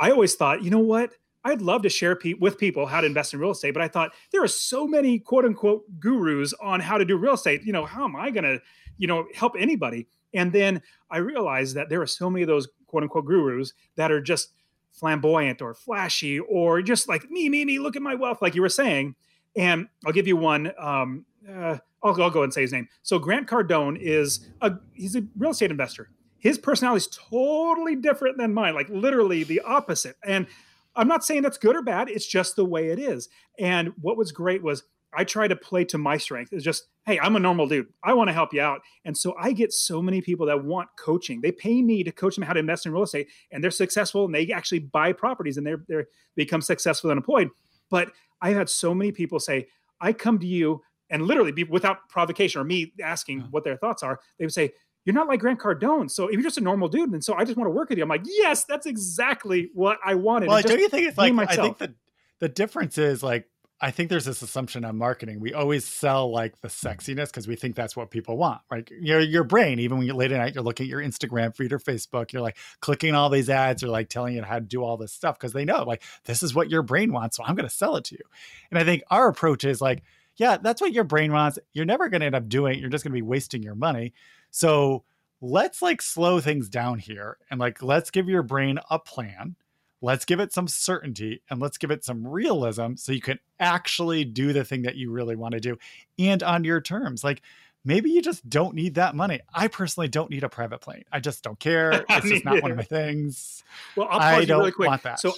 I 0.00 0.10
always 0.10 0.34
thought, 0.34 0.62
you 0.62 0.70
know 0.70 0.78
what? 0.80 1.12
I'd 1.44 1.62
love 1.62 1.82
to 1.82 1.88
share 1.88 2.16
pe- 2.16 2.34
with 2.34 2.58
people 2.58 2.86
how 2.86 3.00
to 3.00 3.06
invest 3.06 3.32
in 3.32 3.40
real 3.40 3.52
estate, 3.52 3.72
but 3.72 3.82
I 3.82 3.88
thought 3.88 4.12
there 4.32 4.42
are 4.42 4.48
so 4.48 4.86
many 4.86 5.18
quote 5.20 5.44
unquote 5.44 5.84
gurus 6.00 6.52
on 6.54 6.80
how 6.80 6.98
to 6.98 7.04
do 7.04 7.16
real 7.16 7.34
estate. 7.34 7.62
You 7.62 7.72
know, 7.72 7.86
how 7.86 8.04
am 8.04 8.16
I 8.16 8.30
going 8.30 8.44
to, 8.44 8.60
you 8.96 9.06
know, 9.06 9.26
help 9.34 9.54
anybody? 9.58 10.08
And 10.34 10.52
then 10.52 10.82
I 11.10 11.18
realized 11.18 11.76
that 11.76 11.88
there 11.88 12.02
are 12.02 12.06
so 12.06 12.28
many 12.28 12.42
of 12.42 12.48
those 12.48 12.68
quote 12.86 13.04
unquote 13.04 13.24
gurus 13.24 13.72
that 13.96 14.10
are 14.10 14.20
just 14.20 14.52
flamboyant 14.98 15.62
or 15.62 15.74
flashy 15.74 16.38
or 16.38 16.82
just 16.82 17.08
like 17.08 17.30
me, 17.30 17.48
me, 17.48 17.64
me, 17.64 17.78
look 17.78 17.96
at 17.96 18.02
my 18.02 18.14
wealth, 18.14 18.42
like 18.42 18.54
you 18.54 18.62
were 18.62 18.68
saying. 18.68 19.14
And 19.56 19.88
I'll 20.06 20.12
give 20.12 20.26
you 20.26 20.36
one. 20.36 20.72
Um, 20.78 21.24
uh, 21.48 21.78
I'll, 22.02 22.22
I'll 22.22 22.30
go 22.30 22.42
and 22.42 22.52
say 22.52 22.62
his 22.62 22.72
name. 22.72 22.88
So 23.02 23.18
Grant 23.18 23.48
Cardone 23.48 23.98
is 24.00 24.46
a 24.60 24.72
he's 24.92 25.16
a 25.16 25.22
real 25.36 25.50
estate 25.50 25.70
investor. 25.70 26.10
His 26.38 26.58
personality 26.58 26.98
is 26.98 27.08
totally 27.08 27.96
different 27.96 28.38
than 28.38 28.54
mine, 28.54 28.74
like 28.74 28.88
literally 28.88 29.42
the 29.42 29.60
opposite. 29.60 30.16
And 30.24 30.46
I'm 30.94 31.08
not 31.08 31.24
saying 31.24 31.42
that's 31.42 31.58
good 31.58 31.76
or 31.76 31.82
bad. 31.82 32.08
It's 32.08 32.26
just 32.26 32.56
the 32.56 32.64
way 32.64 32.90
it 32.90 32.98
is. 32.98 33.28
And 33.58 33.92
what 34.00 34.16
was 34.16 34.32
great 34.32 34.62
was 34.62 34.84
I 35.14 35.24
try 35.24 35.48
to 35.48 35.56
play 35.56 35.84
to 35.86 35.98
my 35.98 36.18
strength. 36.18 36.52
It's 36.52 36.64
just, 36.64 36.84
hey, 37.06 37.18
I'm 37.18 37.34
a 37.36 37.40
normal 37.40 37.66
dude. 37.66 37.86
I 38.04 38.12
want 38.12 38.28
to 38.28 38.34
help 38.34 38.52
you 38.52 38.60
out. 38.60 38.80
And 39.04 39.16
so 39.16 39.34
I 39.40 39.52
get 39.52 39.72
so 39.72 40.02
many 40.02 40.20
people 40.20 40.46
that 40.46 40.64
want 40.64 40.88
coaching. 40.98 41.40
They 41.40 41.52
pay 41.52 41.80
me 41.80 42.04
to 42.04 42.12
coach 42.12 42.34
them 42.34 42.44
how 42.44 42.52
to 42.52 42.60
invest 42.60 42.84
in 42.84 42.92
real 42.92 43.02
estate, 43.02 43.28
and 43.50 43.64
they're 43.64 43.70
successful 43.70 44.26
and 44.26 44.34
they 44.34 44.50
actually 44.52 44.80
buy 44.80 45.12
properties 45.12 45.56
and 45.56 45.66
they're 45.66 45.82
they're 45.88 46.08
they 46.36 46.44
become 46.44 46.60
successful 46.60 47.10
and 47.10 47.18
employed. 47.18 47.48
But 47.90 48.12
I've 48.42 48.56
had 48.56 48.68
so 48.68 48.94
many 48.94 49.12
people 49.12 49.40
say, 49.40 49.68
I 50.00 50.12
come 50.12 50.38
to 50.40 50.46
you 50.46 50.82
and 51.10 51.22
literally 51.22 51.52
be 51.52 51.64
without 51.64 52.08
provocation 52.08 52.60
or 52.60 52.64
me 52.64 52.92
asking 53.02 53.40
what 53.50 53.64
their 53.64 53.76
thoughts 53.76 54.02
are, 54.02 54.20
they 54.38 54.44
would 54.44 54.52
say, 54.52 54.72
You're 55.04 55.14
not 55.14 55.28
like 55.28 55.40
Grant 55.40 55.58
Cardone. 55.58 56.10
So 56.10 56.26
if 56.26 56.34
you're 56.34 56.42
just 56.42 56.58
a 56.58 56.62
normal 56.62 56.88
dude, 56.88 57.10
and 57.10 57.24
so 57.24 57.34
I 57.34 57.44
just 57.44 57.56
want 57.56 57.66
to 57.66 57.72
work 57.72 57.88
with 57.88 57.98
you. 57.98 58.04
I'm 58.04 58.10
like, 58.10 58.26
yes, 58.26 58.64
that's 58.64 58.86
exactly 58.86 59.70
what 59.74 59.98
I 60.04 60.14
wanted. 60.14 60.48
Well, 60.48 60.62
don't 60.62 60.78
you 60.78 60.88
think 60.88 61.08
it's 61.08 61.18
like 61.18 61.32
myself. 61.32 61.58
I 61.58 61.62
think 61.62 61.78
the 61.78 61.94
the 62.40 62.48
difference 62.48 62.98
is 62.98 63.22
like 63.22 63.46
I 63.80 63.92
think 63.92 64.10
there's 64.10 64.24
this 64.24 64.42
assumption 64.42 64.84
on 64.84 64.96
marketing. 64.96 65.38
We 65.38 65.54
always 65.54 65.84
sell 65.84 66.32
like 66.32 66.60
the 66.62 66.68
sexiness 66.68 67.26
because 67.26 67.46
we 67.46 67.54
think 67.54 67.76
that's 67.76 67.94
what 67.94 68.10
people 68.10 68.36
want. 68.36 68.60
Right? 68.70 68.90
Your 68.90 69.20
your 69.20 69.44
brain, 69.44 69.78
even 69.78 69.98
when 69.98 70.06
you're 70.06 70.16
late 70.16 70.32
at 70.32 70.38
night, 70.38 70.54
you're 70.54 70.64
looking 70.64 70.84
at 70.84 70.90
your 70.90 71.00
Instagram 71.00 71.54
feed 71.54 71.72
or 71.72 71.78
Facebook, 71.78 72.32
you're 72.32 72.42
like 72.42 72.56
clicking 72.80 73.14
all 73.14 73.30
these 73.30 73.48
ads 73.48 73.82
or 73.84 73.88
like 73.88 74.08
telling 74.08 74.34
you 74.34 74.42
how 74.42 74.56
to 74.58 74.64
do 74.64 74.82
all 74.82 74.96
this 74.96 75.12
stuff 75.12 75.38
because 75.38 75.52
they 75.52 75.64
know 75.64 75.84
like 75.84 76.02
this 76.24 76.42
is 76.42 76.54
what 76.54 76.70
your 76.70 76.82
brain 76.82 77.12
wants, 77.12 77.36
so 77.36 77.44
I'm 77.44 77.54
going 77.54 77.68
to 77.68 77.74
sell 77.74 77.96
it 77.96 78.04
to 78.06 78.16
you. 78.16 78.24
And 78.70 78.78
I 78.78 78.84
think 78.84 79.02
our 79.10 79.28
approach 79.28 79.64
is 79.64 79.80
like, 79.80 80.02
yeah, 80.36 80.56
that's 80.56 80.80
what 80.80 80.92
your 80.92 81.04
brain 81.04 81.32
wants. 81.32 81.58
You're 81.72 81.84
never 81.84 82.08
going 82.08 82.20
to 82.20 82.26
end 82.26 82.34
up 82.34 82.48
doing. 82.48 82.74
it. 82.74 82.80
You're 82.80 82.90
just 82.90 83.04
going 83.04 83.12
to 83.12 83.16
be 83.16 83.22
wasting 83.22 83.62
your 83.62 83.74
money. 83.74 84.12
So 84.50 85.04
let's 85.40 85.82
like 85.82 86.02
slow 86.02 86.40
things 86.40 86.68
down 86.68 86.98
here 86.98 87.36
and 87.50 87.60
like 87.60 87.82
let's 87.82 88.10
give 88.10 88.28
your 88.28 88.42
brain 88.42 88.78
a 88.90 88.98
plan 88.98 89.54
let's 90.00 90.24
give 90.24 90.40
it 90.40 90.52
some 90.52 90.68
certainty 90.68 91.42
and 91.50 91.60
let's 91.60 91.78
give 91.78 91.90
it 91.90 92.04
some 92.04 92.26
realism 92.26 92.94
so 92.94 93.12
you 93.12 93.20
can 93.20 93.38
actually 93.58 94.24
do 94.24 94.52
the 94.52 94.64
thing 94.64 94.82
that 94.82 94.96
you 94.96 95.10
really 95.10 95.36
want 95.36 95.52
to 95.52 95.60
do 95.60 95.76
and 96.18 96.42
on 96.42 96.64
your 96.64 96.80
terms 96.80 97.24
like 97.24 97.42
maybe 97.84 98.10
you 98.10 98.22
just 98.22 98.48
don't 98.48 98.74
need 98.74 98.94
that 98.96 99.14
money. 99.14 99.40
I 99.52 99.68
personally 99.68 100.08
don't 100.08 100.30
need 100.30 100.44
a 100.44 100.48
private 100.48 100.80
plane. 100.80 101.04
I 101.10 101.20
just 101.20 101.42
don't 101.42 101.58
care. 101.58 102.04
It's 102.10 102.28
just 102.28 102.44
not 102.44 102.62
one 102.62 102.70
of 102.70 102.76
my 102.76 102.84
things. 102.84 103.64
Well, 103.96 104.08
I'll 104.10 104.20
pause 104.20 104.48
you 104.48 104.56
really 104.56 104.72
quick. 104.72 105.00
So 105.16 105.32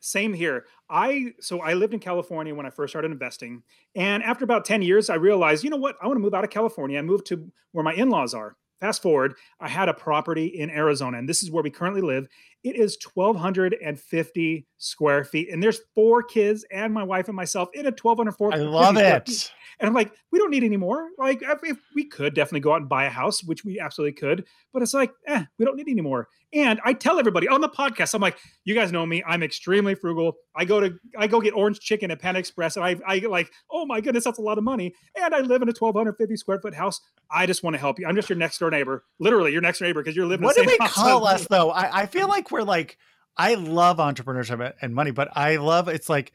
same 0.00 0.34
here. 0.34 0.66
I 0.90 1.32
so 1.40 1.60
I 1.60 1.74
lived 1.74 1.94
in 1.94 2.00
California 2.00 2.54
when 2.54 2.66
I 2.66 2.70
first 2.70 2.92
started 2.92 3.10
investing, 3.10 3.62
and 3.94 4.22
after 4.22 4.44
about 4.44 4.64
ten 4.64 4.82
years, 4.82 5.08
I 5.08 5.14
realized, 5.14 5.64
you 5.64 5.70
know 5.70 5.78
what, 5.78 5.96
I 6.02 6.06
want 6.06 6.16
to 6.16 6.20
move 6.20 6.34
out 6.34 6.44
of 6.44 6.50
California. 6.50 6.98
I 6.98 7.02
moved 7.02 7.26
to 7.26 7.50
where 7.72 7.82
my 7.82 7.94
in-laws 7.94 8.34
are. 8.34 8.56
Fast 8.80 9.00
forward, 9.00 9.34
I 9.60 9.68
had 9.68 9.88
a 9.88 9.94
property 9.94 10.46
in 10.46 10.68
Arizona, 10.68 11.16
and 11.16 11.28
this 11.28 11.42
is 11.42 11.50
where 11.50 11.62
we 11.62 11.70
currently 11.70 12.02
live. 12.02 12.28
It 12.64 12.76
is 12.76 12.96
1,250 13.12 14.66
square 14.84 15.24
feet, 15.24 15.48
and 15.50 15.62
there's 15.62 15.80
four 15.94 16.22
kids 16.22 16.64
and 16.70 16.92
my 16.92 17.02
wife 17.02 17.28
and 17.28 17.36
myself 17.36 17.68
in 17.74 17.86
a 17.86 17.90
1,250. 17.90 18.54
I 18.54 18.58
love 18.62 18.96
it. 18.96 19.50
And 19.80 19.88
I'm 19.88 19.94
like, 19.94 20.12
we 20.30 20.38
don't 20.38 20.50
need 20.50 20.62
any 20.62 20.76
more. 20.76 21.08
Like, 21.18 21.42
if 21.42 21.78
we 21.94 22.04
could 22.04 22.34
definitely 22.34 22.60
go 22.60 22.72
out 22.72 22.80
and 22.80 22.88
buy 22.88 23.06
a 23.06 23.10
house, 23.10 23.42
which 23.42 23.64
we 23.64 23.80
absolutely 23.80 24.12
could, 24.12 24.44
but 24.72 24.82
it's 24.82 24.94
like, 24.94 25.12
eh, 25.26 25.44
we 25.58 25.64
don't 25.64 25.76
need 25.76 25.88
any 25.88 26.00
more. 26.00 26.28
And 26.52 26.80
I 26.84 26.92
tell 26.92 27.18
everybody 27.18 27.48
on 27.48 27.60
the 27.60 27.68
podcast, 27.68 28.14
I'm 28.14 28.22
like, 28.22 28.38
you 28.64 28.74
guys 28.74 28.92
know 28.92 29.04
me. 29.04 29.24
I'm 29.26 29.42
extremely 29.42 29.96
frugal. 29.96 30.34
I 30.54 30.64
go 30.64 30.78
to 30.78 30.96
I 31.18 31.26
go 31.26 31.40
get 31.40 31.52
orange 31.54 31.80
chicken 31.80 32.12
at 32.12 32.20
Pan 32.20 32.36
Express, 32.36 32.76
and 32.76 32.84
I 32.84 32.94
I 33.04 33.18
get 33.18 33.30
like, 33.30 33.50
oh 33.72 33.84
my 33.86 34.00
goodness, 34.00 34.22
that's 34.22 34.38
a 34.38 34.42
lot 34.42 34.56
of 34.56 34.62
money. 34.62 34.94
And 35.16 35.34
I 35.34 35.40
live 35.40 35.62
in 35.62 35.68
a 35.68 35.74
1,250 35.76 36.36
square 36.36 36.60
foot 36.60 36.74
house. 36.74 37.00
I 37.28 37.46
just 37.46 37.64
want 37.64 37.74
to 37.74 37.80
help 37.80 37.98
you. 37.98 38.06
I'm 38.06 38.14
just 38.14 38.28
your 38.28 38.38
next 38.38 38.58
door 38.58 38.70
neighbor, 38.70 39.04
literally 39.18 39.52
your 39.52 39.62
next 39.62 39.80
door 39.80 39.88
neighbor, 39.88 40.00
because 40.00 40.14
you're 40.14 40.26
living. 40.26 40.44
What 40.44 40.54
do 40.54 40.64
we 40.64 40.78
call 40.78 41.26
us 41.26 41.46
though? 41.48 41.70
I, 41.70 42.02
I 42.02 42.06
feel 42.06 42.28
like 42.28 42.52
we're 42.52 42.62
like, 42.62 42.98
I 43.36 43.54
love 43.54 43.98
entrepreneurship 43.98 44.74
and 44.80 44.94
money, 44.94 45.10
but 45.10 45.28
I 45.36 45.56
love 45.56 45.88
it's 45.88 46.08
like, 46.08 46.32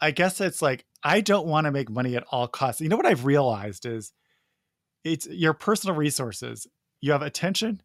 I 0.00 0.10
guess 0.10 0.40
it's 0.40 0.60
like 0.60 0.84
I 1.02 1.20
don't 1.20 1.46
want 1.46 1.64
to 1.64 1.70
make 1.70 1.88
money 1.88 2.16
at 2.16 2.24
all 2.30 2.48
costs. 2.48 2.80
You 2.80 2.88
know 2.88 2.96
what 2.96 3.06
I've 3.06 3.24
realized 3.24 3.86
is, 3.86 4.12
it's 5.04 5.28
your 5.28 5.54
personal 5.54 5.94
resources. 5.94 6.66
You 7.00 7.12
have 7.12 7.22
attention, 7.22 7.80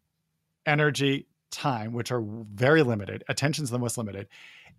energy, 0.66 1.28
time, 1.52 1.92
which 1.92 2.10
are 2.10 2.20
very 2.20 2.82
limited. 2.82 3.22
Attention's 3.28 3.70
the 3.70 3.78
most 3.78 3.96
limited. 3.96 4.26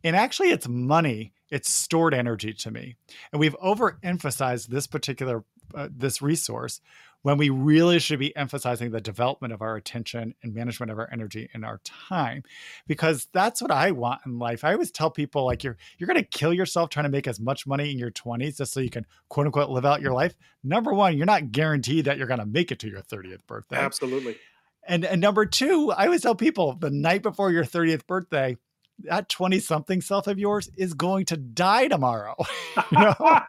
And 0.03 0.17
actually, 0.17 0.49
it's 0.49 0.67
money, 0.67 1.31
it's 1.49 1.71
stored 1.71 2.13
energy 2.13 2.53
to 2.53 2.71
me. 2.71 2.97
And 3.31 3.39
we've 3.39 3.55
overemphasized 3.59 4.67
this 4.67 4.87
particular 4.87 5.45
uh, 5.73 5.87
this 5.89 6.21
resource 6.21 6.81
when 7.23 7.37
we 7.37 7.49
really 7.49 7.99
should 7.99 8.19
be 8.19 8.35
emphasizing 8.35 8.91
the 8.91 9.01
development 9.01 9.53
of 9.53 9.61
our 9.61 9.75
attention 9.75 10.35
and 10.43 10.53
management 10.53 10.91
of 10.91 10.99
our 10.99 11.09
energy 11.11 11.49
and 11.53 11.65
our 11.65 11.79
time 11.83 12.43
because 12.85 13.27
that's 13.33 13.61
what 13.61 13.71
I 13.71 13.91
want 13.91 14.21
in 14.25 14.37
life. 14.37 14.63
I 14.63 14.73
always 14.73 14.91
tell 14.91 15.09
people 15.09 15.45
like 15.45 15.63
you're 15.63 15.77
you're 15.97 16.07
going 16.07 16.19
to 16.19 16.23
kill 16.23 16.53
yourself 16.53 16.89
trying 16.89 17.05
to 17.05 17.09
make 17.09 17.27
as 17.27 17.39
much 17.39 17.65
money 17.65 17.91
in 17.91 17.97
your 17.97 18.11
20s 18.11 18.57
just 18.57 18.73
so 18.73 18.79
you 18.79 18.89
can 18.89 19.05
quote 19.29 19.47
unquote 19.47 19.69
live 19.69 19.85
out 19.85 20.01
your 20.01 20.13
life. 20.13 20.35
Number 20.63 20.93
1, 20.93 21.17
you're 21.17 21.25
not 21.25 21.51
guaranteed 21.51 22.05
that 22.05 22.17
you're 22.17 22.27
going 22.27 22.39
to 22.39 22.45
make 22.45 22.71
it 22.71 22.79
to 22.79 22.89
your 22.89 23.01
30th 23.01 23.45
birthday. 23.47 23.77
Absolutely. 23.77 24.37
And 24.85 25.05
and 25.05 25.21
number 25.21 25.45
2, 25.45 25.91
I 25.91 26.05
always 26.05 26.21
tell 26.21 26.35
people 26.35 26.75
the 26.75 26.91
night 26.91 27.23
before 27.23 27.51
your 27.51 27.63
30th 27.63 28.05
birthday, 28.05 28.57
that 28.99 29.29
20 29.29 29.59
something 29.59 30.01
self 30.01 30.27
of 30.27 30.39
yours 30.39 30.69
is 30.77 30.93
going 30.93 31.25
to 31.25 31.37
die 31.37 31.87
tomorrow. 31.87 32.35
you 32.91 32.99
know? 32.99 33.41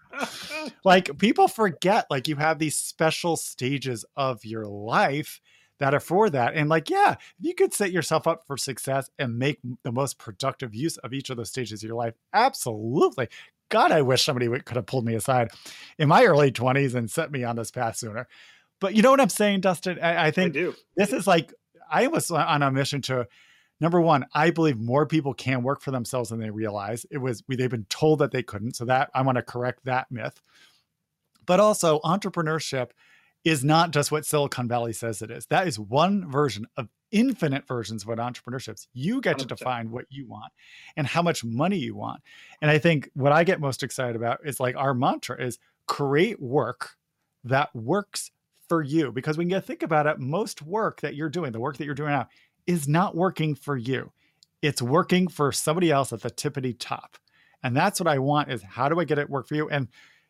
like 0.84 1.18
people 1.18 1.48
forget 1.48 2.06
like 2.10 2.28
you 2.28 2.36
have 2.36 2.58
these 2.58 2.76
special 2.76 3.36
stages 3.36 4.04
of 4.16 4.44
your 4.44 4.66
life 4.66 5.40
that 5.80 5.94
are 5.94 6.00
for 6.00 6.30
that. 6.30 6.54
And 6.54 6.68
like, 6.68 6.88
yeah, 6.88 7.12
if 7.12 7.34
you 7.40 7.54
could 7.54 7.74
set 7.74 7.92
yourself 7.92 8.26
up 8.26 8.46
for 8.46 8.56
success 8.56 9.10
and 9.18 9.38
make 9.38 9.58
the 9.82 9.92
most 9.92 10.18
productive 10.18 10.74
use 10.74 10.96
of 10.98 11.12
each 11.12 11.30
of 11.30 11.36
those 11.36 11.50
stages 11.50 11.82
of 11.82 11.88
your 11.88 11.96
life, 11.96 12.14
absolutely. 12.32 13.28
God, 13.70 13.90
I 13.90 14.02
wish 14.02 14.24
somebody 14.24 14.48
could 14.60 14.76
have 14.76 14.86
pulled 14.86 15.04
me 15.04 15.14
aside 15.14 15.50
in 15.98 16.08
my 16.08 16.24
early 16.24 16.52
20s 16.52 16.94
and 16.94 17.10
set 17.10 17.32
me 17.32 17.42
on 17.44 17.56
this 17.56 17.70
path 17.70 17.96
sooner. 17.96 18.28
But 18.80 18.94
you 18.94 19.02
know 19.02 19.10
what 19.10 19.20
I'm 19.20 19.28
saying, 19.28 19.62
Dustin? 19.62 19.98
I, 20.00 20.26
I 20.26 20.30
think 20.30 20.56
I 20.56 20.72
this 20.96 21.12
is 21.12 21.26
like 21.26 21.52
I 21.90 22.06
was 22.06 22.30
on 22.30 22.62
a 22.62 22.70
mission 22.70 23.02
to 23.02 23.26
number 23.84 24.00
one, 24.00 24.24
I 24.32 24.50
believe 24.50 24.78
more 24.78 25.04
people 25.04 25.34
can 25.34 25.62
work 25.62 25.82
for 25.82 25.90
themselves 25.90 26.30
than 26.30 26.40
they 26.40 26.48
realize. 26.48 27.04
It 27.10 27.18
was 27.18 27.42
they've 27.46 27.70
been 27.70 27.84
told 27.90 28.20
that 28.20 28.30
they 28.30 28.42
couldn't, 28.42 28.76
so 28.76 28.86
that 28.86 29.10
I 29.14 29.20
want 29.20 29.36
to 29.36 29.42
correct 29.42 29.84
that 29.84 30.10
myth. 30.10 30.40
But 31.44 31.60
also, 31.60 32.00
entrepreneurship 32.00 32.92
is 33.44 33.62
not 33.62 33.90
just 33.90 34.10
what 34.10 34.24
Silicon 34.24 34.68
Valley 34.68 34.94
says 34.94 35.20
it 35.20 35.30
is. 35.30 35.44
That 35.46 35.68
is 35.68 35.78
one 35.78 36.30
version 36.30 36.66
of 36.78 36.88
infinite 37.12 37.68
versions 37.68 38.04
of 38.04 38.08
what 38.08 38.16
entrepreneurship 38.16 38.76
is. 38.76 38.88
You 38.94 39.20
get 39.20 39.36
100%. 39.36 39.38
to 39.40 39.46
define 39.46 39.90
what 39.90 40.06
you 40.08 40.26
want 40.26 40.50
and 40.96 41.06
how 41.06 41.20
much 41.20 41.44
money 41.44 41.76
you 41.76 41.94
want. 41.94 42.22
And 42.62 42.70
I 42.70 42.78
think 42.78 43.10
what 43.12 43.32
I 43.32 43.44
get 43.44 43.60
most 43.60 43.82
excited 43.82 44.16
about 44.16 44.40
is 44.46 44.60
like 44.60 44.76
our 44.76 44.94
mantra 44.94 45.44
is 45.44 45.58
create 45.86 46.40
work 46.40 46.96
that 47.44 47.68
works 47.76 48.30
for 48.68 48.82
you. 48.82 49.12
Because 49.12 49.36
when 49.36 49.50
you 49.50 49.60
think 49.60 49.82
about 49.82 50.06
it, 50.06 50.18
most 50.18 50.62
work 50.62 51.02
that 51.02 51.14
you're 51.14 51.28
doing, 51.28 51.52
the 51.52 51.60
work 51.60 51.76
that 51.76 51.84
you're 51.84 51.94
doing 51.94 52.10
now, 52.10 52.28
is 52.66 52.88
not 52.88 53.14
working 53.14 53.54
for 53.54 53.76
you. 53.76 54.12
It's 54.62 54.80
working 54.80 55.28
for 55.28 55.52
somebody 55.52 55.90
else 55.90 56.12
at 56.12 56.22
the 56.22 56.30
tippity 56.30 56.74
top. 56.78 57.16
And 57.62 57.76
that's 57.76 58.00
what 58.00 58.08
I 58.08 58.18
want 58.18 58.50
is 58.50 58.62
how 58.62 58.88
do 58.88 59.00
I 59.00 59.04
get 59.04 59.18
it 59.18 59.30
work 59.30 59.48
for 59.48 59.54
you? 59.54 59.68
And 59.68 59.88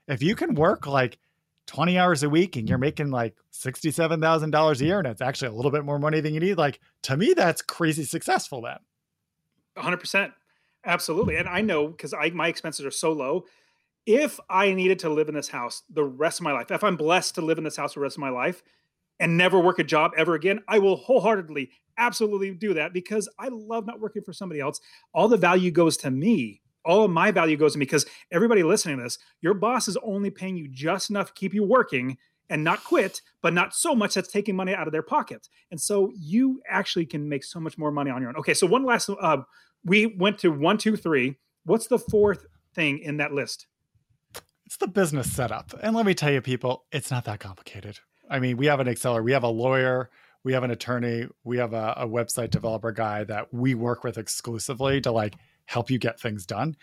if 0.08 0.22
you 0.22 0.34
can 0.34 0.54
work 0.54 0.86
like 0.86 1.18
20 1.66 1.98
hours 1.98 2.22
a 2.22 2.28
week 2.28 2.56
and 2.56 2.68
you're 2.68 2.78
making 2.78 3.10
like 3.10 3.36
$67,000 3.52 4.80
a 4.80 4.84
year 4.84 4.98
and 4.98 5.08
it's 5.08 5.22
actually 5.22 5.48
a 5.48 5.52
little 5.52 5.70
bit 5.70 5.84
more 5.84 5.98
money 5.98 6.20
than 6.20 6.34
you 6.34 6.40
need, 6.40 6.58
like 6.58 6.80
to 7.02 7.16
me, 7.16 7.34
that's 7.34 7.62
crazy 7.62 8.04
successful 8.04 8.62
then. 8.62 8.78
100%. 9.76 10.32
Absolutely. 10.84 11.36
And 11.36 11.48
I 11.48 11.60
know 11.60 11.88
because 11.88 12.12
I 12.12 12.30
my 12.30 12.48
expenses 12.48 12.84
are 12.84 12.90
so 12.90 13.12
low. 13.12 13.46
If 14.06 14.38
I 14.50 14.74
needed 14.74 14.98
to 15.00 15.08
live 15.08 15.28
in 15.28 15.34
this 15.34 15.48
house 15.48 15.82
the 15.88 16.04
rest 16.04 16.40
of 16.40 16.44
my 16.44 16.52
life, 16.52 16.70
if 16.70 16.84
I'm 16.84 16.96
blessed 16.96 17.36
to 17.36 17.42
live 17.42 17.58
in 17.58 17.64
this 17.64 17.76
house 17.76 17.94
the 17.94 18.00
rest 18.00 18.16
of 18.16 18.20
my 18.20 18.28
life 18.28 18.62
and 19.18 19.38
never 19.38 19.58
work 19.58 19.78
a 19.78 19.84
job 19.84 20.12
ever 20.16 20.34
again, 20.34 20.60
I 20.68 20.78
will 20.78 20.96
wholeheartedly 20.96 21.70
absolutely 21.98 22.52
do 22.52 22.74
that 22.74 22.92
because 22.92 23.28
I 23.38 23.48
love 23.48 23.86
not 23.86 24.00
working 24.00 24.22
for 24.22 24.32
somebody 24.32 24.60
else. 24.60 24.80
All 25.12 25.28
the 25.28 25.36
value 25.36 25.70
goes 25.70 25.96
to 25.98 26.10
me. 26.10 26.60
All 26.84 27.04
of 27.04 27.10
my 27.10 27.30
value 27.30 27.56
goes 27.56 27.72
to 27.72 27.78
me 27.78 27.86
because 27.86 28.04
everybody 28.30 28.62
listening 28.62 28.98
to 28.98 29.04
this, 29.04 29.18
your 29.40 29.54
boss 29.54 29.88
is 29.88 29.96
only 30.02 30.30
paying 30.30 30.56
you 30.56 30.68
just 30.68 31.08
enough 31.10 31.28
to 31.28 31.32
keep 31.32 31.54
you 31.54 31.64
working 31.64 32.18
and 32.50 32.62
not 32.62 32.84
quit, 32.84 33.22
but 33.40 33.54
not 33.54 33.74
so 33.74 33.94
much 33.94 34.14
that's 34.14 34.30
taking 34.30 34.54
money 34.54 34.74
out 34.74 34.86
of 34.86 34.92
their 34.92 35.02
pocket. 35.02 35.48
And 35.70 35.80
so 35.80 36.12
you 36.14 36.60
actually 36.68 37.06
can 37.06 37.26
make 37.26 37.42
so 37.42 37.58
much 37.58 37.78
more 37.78 37.90
money 37.90 38.10
on 38.10 38.20
your 38.20 38.28
own. 38.28 38.36
Okay, 38.36 38.54
so 38.54 38.66
one 38.66 38.84
last, 38.84 39.08
uh, 39.08 39.38
we 39.84 40.06
went 40.06 40.38
to 40.40 40.50
one, 40.50 40.76
two, 40.76 40.96
three. 40.96 41.36
What's 41.64 41.86
the 41.86 41.98
fourth 41.98 42.46
thing 42.74 42.98
in 42.98 43.16
that 43.16 43.32
list? 43.32 43.66
It's 44.66 44.76
the 44.76 44.88
business 44.88 45.30
setup. 45.32 45.72
And 45.82 45.94
let 45.96 46.04
me 46.04 46.14
tell 46.14 46.32
you, 46.32 46.40
people, 46.40 46.84
it's 46.92 47.10
not 47.10 47.24
that 47.24 47.40
complicated. 47.40 48.00
I 48.28 48.40
mean, 48.40 48.56
we 48.56 48.66
have 48.66 48.80
an 48.80 48.88
Exceller, 48.88 49.22
we 49.22 49.32
have 49.32 49.42
a 49.42 49.48
lawyer, 49.48 50.10
we 50.44 50.52
have 50.52 50.62
an 50.62 50.70
attorney, 50.70 51.26
we 51.42 51.56
have 51.56 51.72
a, 51.72 51.94
a 51.96 52.06
website 52.06 52.50
developer 52.50 52.92
guy 52.92 53.24
that 53.24 53.52
we 53.52 53.74
work 53.74 54.04
with 54.04 54.18
exclusively 54.18 55.00
to 55.00 55.10
like 55.10 55.34
help 55.64 55.90
you 55.90 55.98
get 55.98 56.20
things 56.20 56.46
done. 56.46 56.76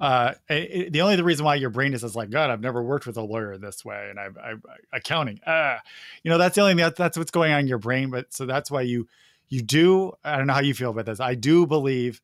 Uh, 0.00 0.32
it, 0.48 0.92
the 0.92 1.02
only 1.02 1.14
the 1.14 1.22
reason 1.22 1.44
why 1.44 1.54
your 1.54 1.70
brain 1.70 1.94
is, 1.94 2.02
is 2.02 2.16
like, 2.16 2.30
God, 2.30 2.50
I've 2.50 2.62
never 2.62 2.82
worked 2.82 3.06
with 3.06 3.16
a 3.16 3.22
lawyer 3.22 3.56
this 3.58 3.84
way, 3.84 4.08
and 4.10 4.18
I've, 4.18 4.36
I've 4.36 4.62
accounting, 4.92 5.38
ah, 5.46 5.78
you 6.24 6.30
know, 6.30 6.38
that's 6.38 6.56
the 6.56 6.62
only 6.62 6.74
that, 6.82 6.96
that's 6.96 7.16
what's 7.16 7.30
going 7.30 7.52
on 7.52 7.60
in 7.60 7.68
your 7.68 7.78
brain. 7.78 8.10
But 8.10 8.32
so 8.34 8.44
that's 8.44 8.70
why 8.70 8.80
you 8.80 9.06
you 9.48 9.62
do. 9.62 10.12
I 10.24 10.36
don't 10.36 10.48
know 10.48 10.54
how 10.54 10.62
you 10.62 10.74
feel 10.74 10.90
about 10.90 11.06
this. 11.06 11.20
I 11.20 11.36
do 11.36 11.66
believe 11.66 12.20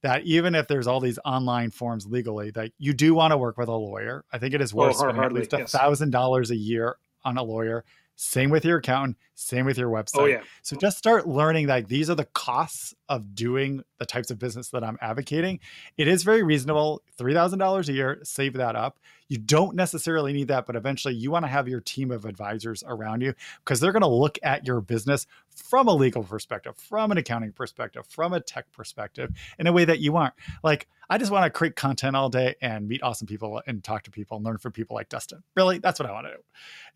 that 0.00 0.24
even 0.24 0.56
if 0.56 0.66
there's 0.66 0.88
all 0.88 0.98
these 0.98 1.20
online 1.24 1.70
forms 1.70 2.06
legally, 2.06 2.50
that 2.52 2.72
you 2.78 2.92
do 2.92 3.14
want 3.14 3.30
to 3.30 3.38
work 3.38 3.56
with 3.56 3.68
a 3.68 3.72
lawyer. 3.72 4.24
I 4.32 4.38
think 4.38 4.54
it 4.54 4.60
is 4.60 4.74
worth 4.74 4.96
oh, 4.96 4.98
spending 4.98 5.22
at 5.22 5.32
least 5.32 5.52
a 5.52 5.64
thousand 5.64 6.10
dollars 6.10 6.50
a 6.50 6.56
year 6.56 6.96
on 7.24 7.38
a 7.38 7.42
lawyer 7.44 7.84
same 8.16 8.50
with 8.50 8.64
your 8.64 8.78
accountant, 8.78 9.16
same 9.42 9.66
with 9.66 9.78
your 9.78 9.94
oh, 9.96 10.02
website. 10.02 10.20
Oh, 10.20 10.24
yeah. 10.26 10.42
So 10.62 10.76
just 10.76 10.98
start 10.98 11.26
learning 11.26 11.66
that 11.66 11.88
these 11.88 12.08
are 12.08 12.14
the 12.14 12.24
costs 12.26 12.94
of 13.08 13.34
doing 13.34 13.82
the 13.98 14.06
types 14.06 14.30
of 14.30 14.38
business 14.38 14.68
that 14.70 14.82
I'm 14.82 14.98
advocating. 15.00 15.60
It 15.96 16.08
is 16.08 16.22
very 16.22 16.42
reasonable, 16.42 17.02
$3,000 17.18 17.88
a 17.88 17.92
year, 17.92 18.20
save 18.22 18.54
that 18.54 18.74
up. 18.74 18.98
You 19.28 19.38
don't 19.38 19.76
necessarily 19.76 20.32
need 20.32 20.48
that, 20.48 20.66
but 20.66 20.76
eventually 20.76 21.14
you 21.14 21.30
want 21.30 21.44
to 21.44 21.48
have 21.48 21.66
your 21.66 21.80
team 21.80 22.10
of 22.10 22.24
advisors 22.24 22.84
around 22.86 23.22
you 23.22 23.34
because 23.64 23.80
they're 23.80 23.92
going 23.92 24.02
to 24.02 24.08
look 24.08 24.38
at 24.42 24.66
your 24.66 24.80
business 24.80 25.26
from 25.54 25.88
a 25.88 25.94
legal 25.94 26.22
perspective, 26.22 26.76
from 26.76 27.10
an 27.10 27.18
accounting 27.18 27.52
perspective, 27.52 28.06
from 28.06 28.32
a 28.32 28.40
tech 28.40 28.70
perspective 28.72 29.30
in 29.58 29.66
a 29.66 29.72
way 29.72 29.84
that 29.84 30.00
you 30.00 30.16
aren't. 30.16 30.34
Like, 30.62 30.88
I 31.08 31.18
just 31.18 31.30
want 31.30 31.44
to 31.44 31.50
create 31.50 31.76
content 31.76 32.16
all 32.16 32.30
day 32.30 32.54
and 32.62 32.88
meet 32.88 33.02
awesome 33.02 33.26
people 33.26 33.62
and 33.66 33.82
talk 33.84 34.02
to 34.04 34.10
people 34.10 34.36
and 34.36 34.46
learn 34.46 34.58
from 34.58 34.72
people 34.72 34.94
like 34.94 35.08
Dustin. 35.08 35.42
Really, 35.54 35.78
that's 35.78 36.00
what 36.00 36.08
I 36.08 36.12
want 36.12 36.26
to 36.26 36.32
do. 36.34 36.42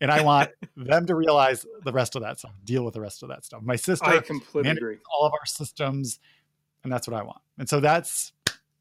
And 0.01 0.11
I 0.11 0.23
want 0.23 0.49
them 0.77 1.05
to 1.05 1.15
realize 1.15 1.65
the 1.83 1.91
rest 1.91 2.15
of 2.15 2.23
that 2.23 2.36
stuff, 2.39 2.53
deal 2.63 2.83
with 2.83 2.93
the 2.93 3.01
rest 3.01 3.23
of 3.23 3.29
that 3.29 3.45
stuff. 3.45 3.61
My 3.63 3.75
sister, 3.75 4.05
I 4.05 4.19
completely 4.19 4.71
agree. 4.71 4.97
All 5.11 5.25
of 5.27 5.33
our 5.33 5.45
systems, 5.45 6.19
and 6.83 6.91
that's 6.91 7.07
what 7.07 7.19
I 7.19 7.23
want. 7.23 7.41
And 7.57 7.67
so 7.67 7.79
that's 7.79 8.33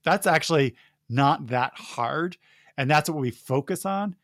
that's 0.04 0.26
actually 0.26 0.76
not 1.08 1.48
that 1.48 1.72
hard, 1.74 2.36
and 2.76 2.90
that's 2.90 3.08
what 3.08 3.18
we 3.18 3.30
focus 3.30 3.86
on. 3.86 4.16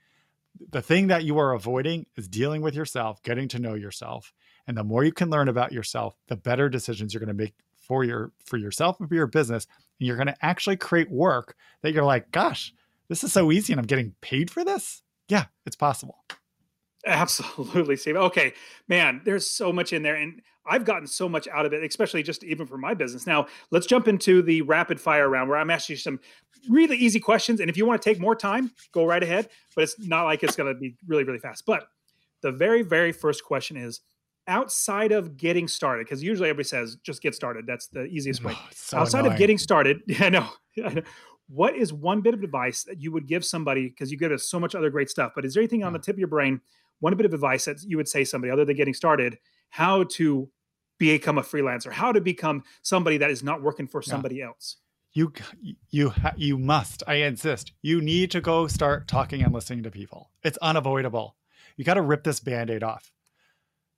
The 0.71 0.83
thing 0.83 1.09
that 1.09 1.25
you 1.25 1.39
are 1.39 1.53
avoiding 1.55 2.07
is 2.17 2.29
dealing 2.29 2.63
with 2.63 2.75
yourself, 2.75 3.23
getting 3.23 3.49
to 3.49 3.59
know 3.59 3.75
yourself, 3.75 4.33
and 4.67 4.77
the 4.77 4.85
more 4.85 5.05
you 5.05 5.13
can 5.13 5.31
learn 5.31 5.49
about 5.49 5.73
yourself, 5.73 6.15
the 6.29 6.37
better 6.37 6.69
decisions 6.69 7.13
you're 7.13 7.25
going 7.25 7.37
to 7.37 7.43
make 7.43 7.55
for 7.83 8.05
your 8.05 8.33
for 8.45 8.57
yourself 8.57 9.01
and 9.01 9.09
for 9.09 9.15
your 9.15 9.27
business 9.27 9.67
and 9.99 10.07
you're 10.07 10.17
going 10.17 10.29
to 10.29 10.45
actually 10.45 10.77
create 10.77 11.11
work 11.11 11.57
that 11.83 11.93
you're 11.93 12.05
like 12.05 12.31
gosh 12.31 12.73
this 13.09 13.25
is 13.25 13.33
so 13.33 13.51
easy 13.53 13.73
and 13.73 13.81
i'm 13.81 13.87
getting 13.87 14.15
paid 14.21 14.51
for 14.51 14.65
this 14.65 15.03
yeah 15.29 15.47
it's 15.67 15.77
possible 15.77 16.25
Absolutely, 17.07 17.97
Steve. 17.97 18.17
Okay, 18.17 18.53
man, 18.89 19.21
there's 19.25 19.49
so 19.49 19.73
much 19.73 19.93
in 19.93 20.03
there, 20.03 20.17
and 20.17 20.41
I've 20.67 20.85
gotten 20.85 21.07
so 21.07 21.29
much 21.29 21.49
out 21.49 21.67
of 21.67 21.73
it, 21.73 21.83
especially 21.83 22.23
just 22.23 22.45
even 22.45 22.67
for 22.67 22.79
my 22.79 22.95
business. 22.95 23.27
Now, 23.27 23.47
let's 23.71 23.87
jump 23.87 24.07
into 24.07 24.43
the 24.43 24.63
rapid 24.63 25.01
fire 25.01 25.29
round 25.29 25.49
where 25.49 25.59
I'm 25.59 25.71
asking 25.71 25.95
you 25.95 25.99
some 25.99 26.21
really 26.69 26.97
easy 26.97 27.19
questions. 27.19 27.61
And 27.61 27.69
if 27.69 27.77
you 27.77 27.87
want 27.87 28.01
to 28.01 28.09
take 28.09 28.21
more 28.21 28.37
time, 28.37 28.71
go 28.93 29.05
right 29.05 29.23
ahead. 29.23 29.49
But 29.75 29.85
it's 29.85 29.99
not 29.99 30.25
like 30.25 30.43
it's 30.43 30.57
going 30.57 30.73
to 30.73 30.79
be 30.79 30.97
really, 31.07 31.25
really 31.25 31.41
fast. 31.41 31.67
But 31.67 31.89
the 32.43 32.53
very, 32.53 32.83
very 32.83 33.13
first 33.13 33.45
question 33.45 33.77
is 33.77 34.01
outside 34.47 35.13
of 35.13 35.37
getting 35.37 35.69
started, 35.69 36.07
because 36.07 36.23
usually 36.23 36.49
everybody 36.49 36.69
says 36.69 36.97
just 37.03 37.23
get 37.23 37.35
started. 37.35 37.67
That's 37.67 37.89
the 37.89 38.05
easiest 38.05 38.45
way. 38.45 38.55
Oh, 38.57 38.69
so 38.73 38.99
outside 38.99 39.21
annoying. 39.21 39.33
of 39.33 39.39
getting 39.39 39.59
started, 39.59 40.01
yeah, 40.07 40.25
I 40.25 40.29
know. 40.29 40.49
I 40.85 40.95
know. 40.95 41.03
What 41.49 41.77
is 41.77 41.93
one 41.93 42.23
bit 42.23 42.35
of 42.35 42.43
advice 42.43 42.85
that 42.85 43.01
you 43.01 43.13
would 43.13 43.27
give 43.27 43.45
somebody? 43.45 43.89
Because 43.89 44.11
you 44.11 44.17
give 44.17 44.33
us 44.33 44.49
so 44.49 44.59
much 44.59 44.75
other 44.75 44.91
great 44.91 45.11
stuff, 45.11 45.33
but 45.35 45.45
is 45.45 45.55
there 45.55 45.61
anything 45.61 45.85
on 45.85 45.93
the 45.93 45.99
tip 45.99 46.15
of 46.15 46.19
your 46.19 46.29
brain, 46.29 46.61
one 47.03 47.17
bit 47.17 47.27
of 47.27 47.35
advice 47.35 47.65
that 47.65 47.83
you 47.83 47.97
would 47.97 48.09
say 48.09 48.23
somebody 48.23 48.51
other 48.51 48.65
than 48.65 48.77
getting 48.77 48.95
started 48.95 49.39
how 49.71 50.05
to 50.05 50.49
become 50.99 51.37
a 51.37 51.43
freelancer, 51.43 51.91
how 51.91 52.13
to 52.13 52.21
become 52.21 52.63
somebody 52.83 53.17
that 53.17 53.31
is 53.31 53.43
not 53.43 53.61
working 53.61 53.89
for 53.89 54.01
somebody 54.03 54.37
yeah. 54.37 54.47
else. 54.47 54.77
You 55.13 55.33
you 55.91 56.15
you 56.37 56.57
must. 56.59 57.03
I 57.07 57.15
insist. 57.15 57.73
You 57.83 58.01
need 58.01 58.31
to 58.31 58.41
go 58.41 58.69
start 58.69 59.09
talking 59.09 59.43
and 59.43 59.53
listening 59.53 59.83
to 59.83 59.91
people. 59.91 60.31
It's 60.43 60.57
unavoidable. 60.59 61.37
You 61.77 61.85
got 61.85 61.95
to 61.95 62.03
rip 62.03 62.23
this 62.23 62.41
band-aid 62.41 62.83
off. 62.85 63.11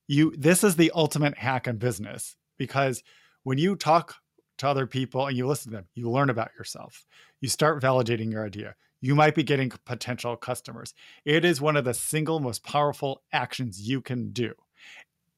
You 0.08 0.34
this 0.36 0.64
is 0.64 0.76
the 0.76 0.90
ultimate 0.94 1.36
hack 1.36 1.66
in 1.66 1.76
business 1.76 2.36
because 2.56 3.02
when 3.42 3.58
you 3.58 3.76
talk 3.76 4.16
to 4.58 4.68
other 4.68 4.86
people 4.86 5.26
and 5.26 5.36
you 5.36 5.46
listen 5.46 5.72
to 5.72 5.76
them, 5.76 5.88
you 5.94 6.10
learn 6.10 6.30
about 6.30 6.52
yourself. 6.58 7.04
You 7.40 7.48
start 7.48 7.82
validating 7.82 8.32
your 8.32 8.46
idea. 8.46 8.74
You 9.04 9.14
might 9.14 9.34
be 9.34 9.42
getting 9.42 9.70
potential 9.84 10.34
customers. 10.34 10.94
It 11.26 11.44
is 11.44 11.60
one 11.60 11.76
of 11.76 11.84
the 11.84 11.92
single 11.92 12.40
most 12.40 12.64
powerful 12.64 13.20
actions 13.34 13.86
you 13.86 14.00
can 14.00 14.30
do. 14.30 14.54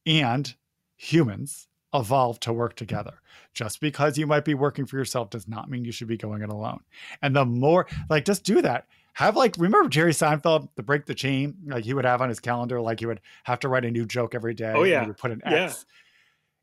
And 0.07 0.55
humans 0.97 1.67
evolve 1.93 2.39
to 2.41 2.53
work 2.53 2.77
together. 2.77 3.15
Just 3.55 3.81
because 3.81 4.17
you 4.17 4.25
might 4.25 4.45
be 4.45 4.55
working 4.55 4.87
for 4.87 4.97
yourself 4.97 5.31
does 5.31 5.49
not 5.49 5.69
mean 5.69 5.85
you 5.85 5.91
should 5.91 6.07
be 6.07 6.17
going 6.17 6.43
it 6.43 6.49
alone. 6.49 6.79
And 7.23 7.35
the 7.35 7.45
more, 7.45 7.89
like, 8.09 8.25
just 8.25 8.45
do 8.45 8.63
that. 8.63 8.87
Have 9.15 9.35
like, 9.35 9.57
remember 9.59 9.89
Jerry 9.89 10.13
Seinfeld, 10.13 10.69
the 10.77 10.85
break 10.85 11.07
the 11.07 11.15
chain, 11.17 11.57
like 11.67 11.85
he 11.85 11.93
would 11.93 12.05
have 12.05 12.23
on 12.23 12.29
his 12.29 12.39
calendar, 12.39 12.81
like 12.81 13.01
he 13.01 13.07
would 13.07 13.21
have 13.43 13.59
to 13.61 13.69
write 13.69 13.85
a 13.85 13.91
new 13.91 14.07
joke 14.07 14.37
every 14.37 14.55
day. 14.55 14.75
Oh, 14.77 14.85
yeah. 14.85 15.01
He 15.01 15.09
would 15.09 15.19
put 15.19 15.33
an 15.33 15.43
X. 15.45 15.85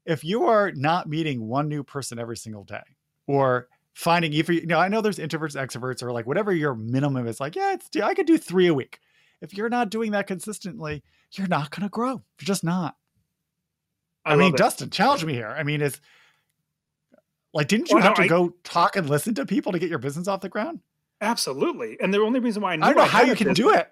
Yeah. 0.06 0.14
If 0.14 0.24
you 0.24 0.46
are 0.46 0.72
not 0.72 1.10
meeting 1.10 1.50
one 1.50 1.68
new 1.68 1.84
person 1.84 2.18
every 2.18 2.38
single 2.38 2.64
day 2.64 2.84
or 3.28 3.68
finding, 3.94 4.34
if 4.34 4.50
you, 4.50 4.56
you 4.56 4.66
know, 4.66 4.80
I 4.80 4.88
know 4.88 5.02
there's 5.02 5.20
introverts, 5.20 5.56
extroverts, 5.56 6.04
or 6.04 6.12
like 6.12 6.26
whatever 6.26 6.52
your 6.52 6.76
minimum 6.76 7.28
is, 7.28 7.40
like, 7.40 7.56
yeah, 7.56 7.74
it's, 7.74 7.90
I 8.02 8.14
could 8.14 8.28
do 8.28 8.38
three 8.38 8.68
a 8.68 8.74
week. 8.74 9.00
If 9.42 9.56
you're 9.56 9.70
not 9.70 9.90
doing 9.90 10.12
that 10.12 10.28
consistently, 10.28 11.04
you're 11.34 11.48
not 11.48 11.70
going 11.72 11.84
to 11.84 11.90
grow. 11.90 12.24
You're 12.40 12.46
just 12.46 12.64
not. 12.64 12.96
I, 14.26 14.34
I 14.34 14.36
mean, 14.38 14.54
Dustin, 14.56 14.90
challenge 14.90 15.26
me 15.26 15.34
here. 15.34 15.50
I 15.50 15.64
mean, 15.64 15.82
is 15.82 16.00
like, 17.54 17.68
didn't 17.68 17.90
you 17.90 17.98
well, 17.98 18.04
have 18.04 18.12
no, 18.12 18.16
to 18.16 18.24
I, 18.24 18.28
go 18.28 18.56
talk 18.64 18.96
and 18.96 19.10
listen 19.10 19.36
to 19.36 19.46
people 19.46 19.74
to 19.74 19.80
get 19.80 19.90
your 19.90 20.00
business 20.00 20.28
off 20.28 20.42
the 20.42 20.50
ground? 20.50 20.80
Absolutely. 21.22 21.98
And 22.02 22.14
the 22.14 22.20
only 22.20 22.40
reason 22.40 22.62
why 22.62 22.74
I 22.74 22.76
knew 22.78 22.84
I 22.84 22.88
don't 22.88 22.98
know 22.98 23.04
I 23.04 23.08
how 23.08 23.22
you 23.24 23.36
can 23.36 23.54
do 23.54 23.72
it. 23.72 23.92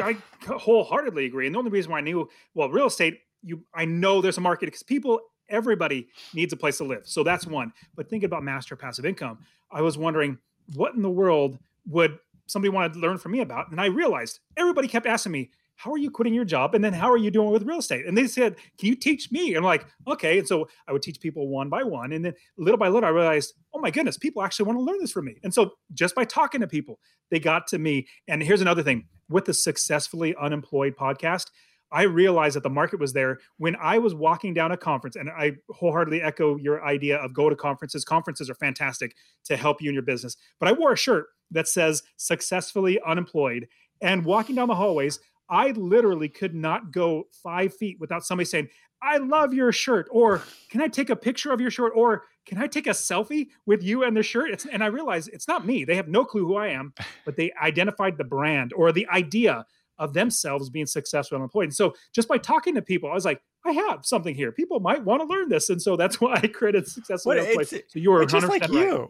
I 0.00 0.16
wholeheartedly 0.46 1.26
agree. 1.26 1.46
And 1.46 1.54
the 1.54 1.58
only 1.58 1.70
reason 1.70 1.92
why 1.92 1.98
I 1.98 2.00
knew, 2.02 2.28
well, 2.54 2.68
real 2.68 2.86
estate, 2.86 3.20
you, 3.42 3.64
I 3.74 3.84
know 3.84 4.20
there's 4.20 4.38
a 4.38 4.40
market 4.40 4.66
because 4.66 4.82
people, 4.82 5.20
everybody 5.48 6.08
needs 6.32 6.52
a 6.52 6.56
place 6.56 6.78
to 6.78 6.84
live. 6.84 7.02
So 7.04 7.22
that's 7.22 7.46
one. 7.46 7.72
But 7.96 8.08
thinking 8.08 8.26
about 8.26 8.42
master 8.42 8.76
passive 8.76 9.04
income, 9.04 9.38
I 9.70 9.82
was 9.82 9.98
wondering 9.98 10.38
what 10.74 10.94
in 10.94 11.02
the 11.02 11.10
world 11.10 11.58
would 11.88 12.18
somebody 12.46 12.70
want 12.70 12.92
to 12.92 12.98
learn 12.98 13.18
from 13.18 13.32
me 13.32 13.40
about? 13.40 13.70
And 13.70 13.80
I 13.80 13.86
realized 13.86 14.40
everybody 14.56 14.88
kept 14.88 15.06
asking 15.06 15.32
me, 15.32 15.50
how 15.76 15.90
are 15.92 15.98
you 15.98 16.10
quitting 16.10 16.34
your 16.34 16.44
job? 16.44 16.74
And 16.74 16.84
then 16.84 16.92
how 16.92 17.10
are 17.10 17.16
you 17.16 17.30
doing 17.30 17.50
with 17.50 17.64
real 17.64 17.80
estate? 17.80 18.06
And 18.06 18.16
they 18.16 18.28
said, 18.28 18.56
can 18.78 18.88
you 18.88 18.94
teach 18.94 19.32
me? 19.32 19.48
And 19.48 19.58
I'm 19.58 19.64
like, 19.64 19.86
okay. 20.06 20.38
And 20.38 20.46
so 20.46 20.68
I 20.86 20.92
would 20.92 21.02
teach 21.02 21.20
people 21.20 21.48
one 21.48 21.68
by 21.68 21.82
one. 21.82 22.12
And 22.12 22.24
then 22.24 22.34
little 22.56 22.78
by 22.78 22.88
little, 22.88 23.08
I 23.08 23.12
realized, 23.12 23.54
oh 23.72 23.80
my 23.80 23.90
goodness, 23.90 24.16
people 24.16 24.42
actually 24.42 24.66
want 24.66 24.78
to 24.78 24.82
learn 24.82 25.00
this 25.00 25.10
from 25.10 25.24
me. 25.24 25.36
And 25.42 25.52
so 25.52 25.72
just 25.92 26.14
by 26.14 26.24
talking 26.24 26.60
to 26.60 26.68
people, 26.68 27.00
they 27.30 27.40
got 27.40 27.66
to 27.68 27.78
me. 27.78 28.06
And 28.28 28.40
here's 28.40 28.60
another 28.60 28.84
thing 28.84 29.06
with 29.28 29.46
the 29.46 29.54
Successfully 29.54 30.34
Unemployed 30.40 30.94
podcast, 30.96 31.46
I 31.92 32.02
realized 32.02 32.56
that 32.56 32.62
the 32.62 32.70
market 32.70 32.98
was 32.98 33.12
there 33.12 33.38
when 33.58 33.76
I 33.76 33.98
was 33.98 34.14
walking 34.14 34.52
down 34.54 34.72
a 34.72 34.76
conference, 34.76 35.16
and 35.16 35.30
I 35.30 35.52
wholeheartedly 35.70 36.22
echo 36.22 36.56
your 36.56 36.84
idea 36.84 37.18
of 37.18 37.34
go 37.34 37.48
to 37.48 37.56
conferences. 37.56 38.04
Conferences 38.04 38.50
are 38.50 38.54
fantastic 38.54 39.14
to 39.44 39.56
help 39.56 39.80
you 39.80 39.90
in 39.90 39.94
your 39.94 40.02
business. 40.02 40.36
But 40.58 40.68
I 40.68 40.72
wore 40.72 40.92
a 40.92 40.96
shirt 40.96 41.26
that 41.50 41.68
says 41.68 42.02
successfully 42.16 43.00
unemployed. 43.06 43.68
And 44.00 44.24
walking 44.24 44.56
down 44.56 44.68
the 44.68 44.74
hallways, 44.74 45.20
I 45.48 45.70
literally 45.72 46.28
could 46.28 46.54
not 46.54 46.90
go 46.90 47.28
five 47.42 47.74
feet 47.74 47.98
without 48.00 48.24
somebody 48.24 48.46
saying, 48.46 48.68
I 49.02 49.18
love 49.18 49.52
your 49.52 49.70
shirt, 49.70 50.08
or 50.10 50.42
can 50.70 50.80
I 50.80 50.88
take 50.88 51.10
a 51.10 51.16
picture 51.16 51.52
of 51.52 51.60
your 51.60 51.70
shirt, 51.70 51.92
or 51.94 52.24
can 52.46 52.58
I 52.58 52.66
take 52.66 52.86
a 52.86 52.90
selfie 52.90 53.48
with 53.66 53.82
you 53.82 54.02
and 54.02 54.16
the 54.16 54.22
shirt? 54.22 54.50
It's, 54.50 54.66
and 54.66 54.82
I 54.82 54.86
realized 54.86 55.30
it's 55.32 55.46
not 55.46 55.66
me. 55.66 55.84
They 55.84 55.96
have 55.96 56.08
no 56.08 56.24
clue 56.24 56.46
who 56.46 56.56
I 56.56 56.68
am, 56.68 56.94
but 57.24 57.36
they 57.36 57.52
identified 57.60 58.16
the 58.16 58.24
brand 58.24 58.72
or 58.74 58.92
the 58.92 59.06
idea 59.08 59.66
of 59.98 60.14
themselves 60.14 60.70
being 60.70 60.86
successful 60.86 61.36
and 61.36 61.42
employed. 61.42 61.64
And 61.64 61.74
so 61.74 61.94
just 62.14 62.28
by 62.28 62.38
talking 62.38 62.74
to 62.74 62.82
people, 62.82 63.10
I 63.10 63.14
was 63.14 63.24
like, 63.24 63.40
I 63.64 63.72
have 63.72 64.04
something 64.04 64.34
here. 64.34 64.52
People 64.52 64.80
might 64.80 65.04
want 65.04 65.22
to 65.22 65.26
learn 65.26 65.48
this. 65.48 65.70
And 65.70 65.80
so 65.80 65.96
that's 65.96 66.20
why 66.20 66.34
I 66.42 66.46
created 66.46 66.86
Successful 66.88 67.32
Employed. 67.32 67.68
So 67.68 67.78
you 67.94 68.10
were 68.10 68.26
just 68.26 68.48
like 68.48 68.68
right. 68.68 69.08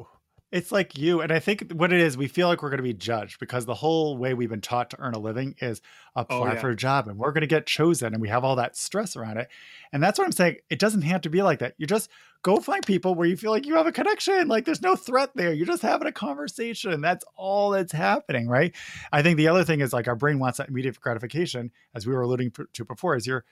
It's 0.55 0.71
like 0.71 0.97
you. 0.97 1.21
And 1.21 1.33
I 1.33 1.41
think 1.41 1.73
what 1.73 1.93
it 1.93 1.99
is, 1.99 2.17
we 2.17 2.29
feel 2.29 2.47
like 2.47 2.63
we're 2.63 2.71
going 2.71 2.79
to 2.79 2.85
be 2.85 2.95
judged 2.95 3.41
because 3.41 3.67
the 3.67 3.75
whole 3.75 4.17
way 4.17 4.35
we've 4.35 4.49
been 4.49 4.61
taught 4.61 4.91
to 4.91 5.01
earn 5.01 5.13
a 5.13 5.19
living 5.19 5.57
is 5.61 5.83
oh, 6.15 6.21
apply 6.21 6.51
oh, 6.51 6.53
yeah. 6.53 6.61
for 6.61 6.71
a 6.71 6.77
job 6.77 7.09
and 7.09 7.19
we're 7.19 7.33
going 7.33 7.41
to 7.41 7.49
get 7.49 7.67
chosen 7.67 8.15
and 8.15 8.23
we 8.23 8.29
have 8.29 8.45
all 8.45 8.55
that 8.55 8.77
stress 8.77 9.17
around 9.17 9.39
it. 9.39 9.49
And 9.93 10.01
that's 10.01 10.17
what 10.17 10.27
I'm 10.27 10.33
saying. 10.33 10.59
It 10.71 10.79
doesn't 10.79 11.03
have 11.03 11.23
to 11.23 11.29
be 11.29 11.43
like 11.43 11.59
that. 11.59 11.75
You 11.77 11.89
just 11.89 12.09
go 12.43 12.61
find 12.61 12.87
people 12.87 13.17
where 13.17 13.27
you 13.27 13.37
feel 13.37 13.51
like 13.51 13.67
you 13.67 13.75
have 13.75 13.89
a 13.89 13.93
connection. 13.93 14.47
Like 14.47 14.65
there's 14.65 14.81
no 14.81 14.95
threat 14.95 15.31
there. 15.35 15.53
You're 15.53 15.67
just 15.67 15.83
having 15.83 16.07
a 16.07 16.13
conversation. 16.13 17.01
That's 17.01 17.25
all 17.35 17.71
that's 17.71 17.91
happening. 17.91 18.47
Right. 18.47 18.77
I 19.11 19.23
think 19.23 19.39
the 19.39 19.49
other 19.49 19.65
thing 19.65 19.81
is 19.81 19.93
like 19.93 20.07
our 20.07 20.15
brain 20.15 20.39
wants 20.39 20.59
that 20.59 20.69
immediate 20.69 21.01
gratification, 21.01 21.73
as 21.97 22.07
we 22.07 22.15
were 22.15 22.23
alluding 22.23 22.53
to 22.75 22.85
before, 22.85 23.17
is 23.17 23.27
you're 23.27 23.45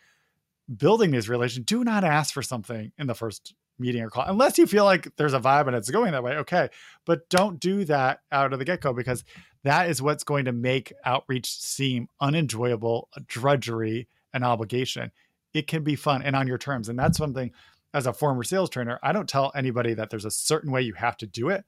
building 0.72 1.10
these 1.10 1.28
relations. 1.28 1.66
Do 1.66 1.82
not 1.82 2.04
ask 2.04 2.32
for 2.32 2.42
something 2.42 2.92
in 2.96 3.08
the 3.08 3.14
first 3.16 3.54
meeting 3.82 4.02
or 4.02 4.08
call 4.08 4.24
unless 4.26 4.56
you 4.56 4.66
feel 4.66 4.84
like 4.84 5.14
there's 5.16 5.34
a 5.34 5.40
vibe 5.40 5.66
and 5.66 5.76
it's 5.76 5.90
going 5.90 6.12
that 6.12 6.22
way 6.22 6.36
okay 6.36 6.68
but 7.04 7.28
don't 7.28 7.60
do 7.60 7.84
that 7.84 8.20
out 8.30 8.52
of 8.52 8.58
the 8.58 8.64
get-go 8.64 8.92
because 8.92 9.24
that 9.64 9.88
is 9.88 10.02
what's 10.02 10.24
going 10.24 10.44
to 10.44 10.52
make 10.52 10.92
outreach 11.04 11.46
seem 11.46 12.08
unenjoyable 12.20 13.08
a 13.16 13.20
drudgery 13.20 14.08
and 14.34 14.44
obligation. 14.44 15.12
It 15.54 15.66
can 15.66 15.84
be 15.84 15.96
fun 15.96 16.22
and 16.22 16.34
on 16.34 16.46
your 16.46 16.58
terms 16.58 16.88
and 16.88 16.98
that's 16.98 17.18
something 17.18 17.52
as 17.94 18.06
a 18.06 18.12
former 18.12 18.42
sales 18.42 18.70
trainer 18.70 18.98
i 19.02 19.12
don't 19.12 19.28
tell 19.28 19.52
anybody 19.54 19.92
that 19.92 20.08
there's 20.08 20.24
a 20.24 20.30
certain 20.30 20.72
way 20.72 20.80
you 20.80 20.94
have 20.94 21.16
to 21.18 21.26
do 21.26 21.48
it. 21.48 21.64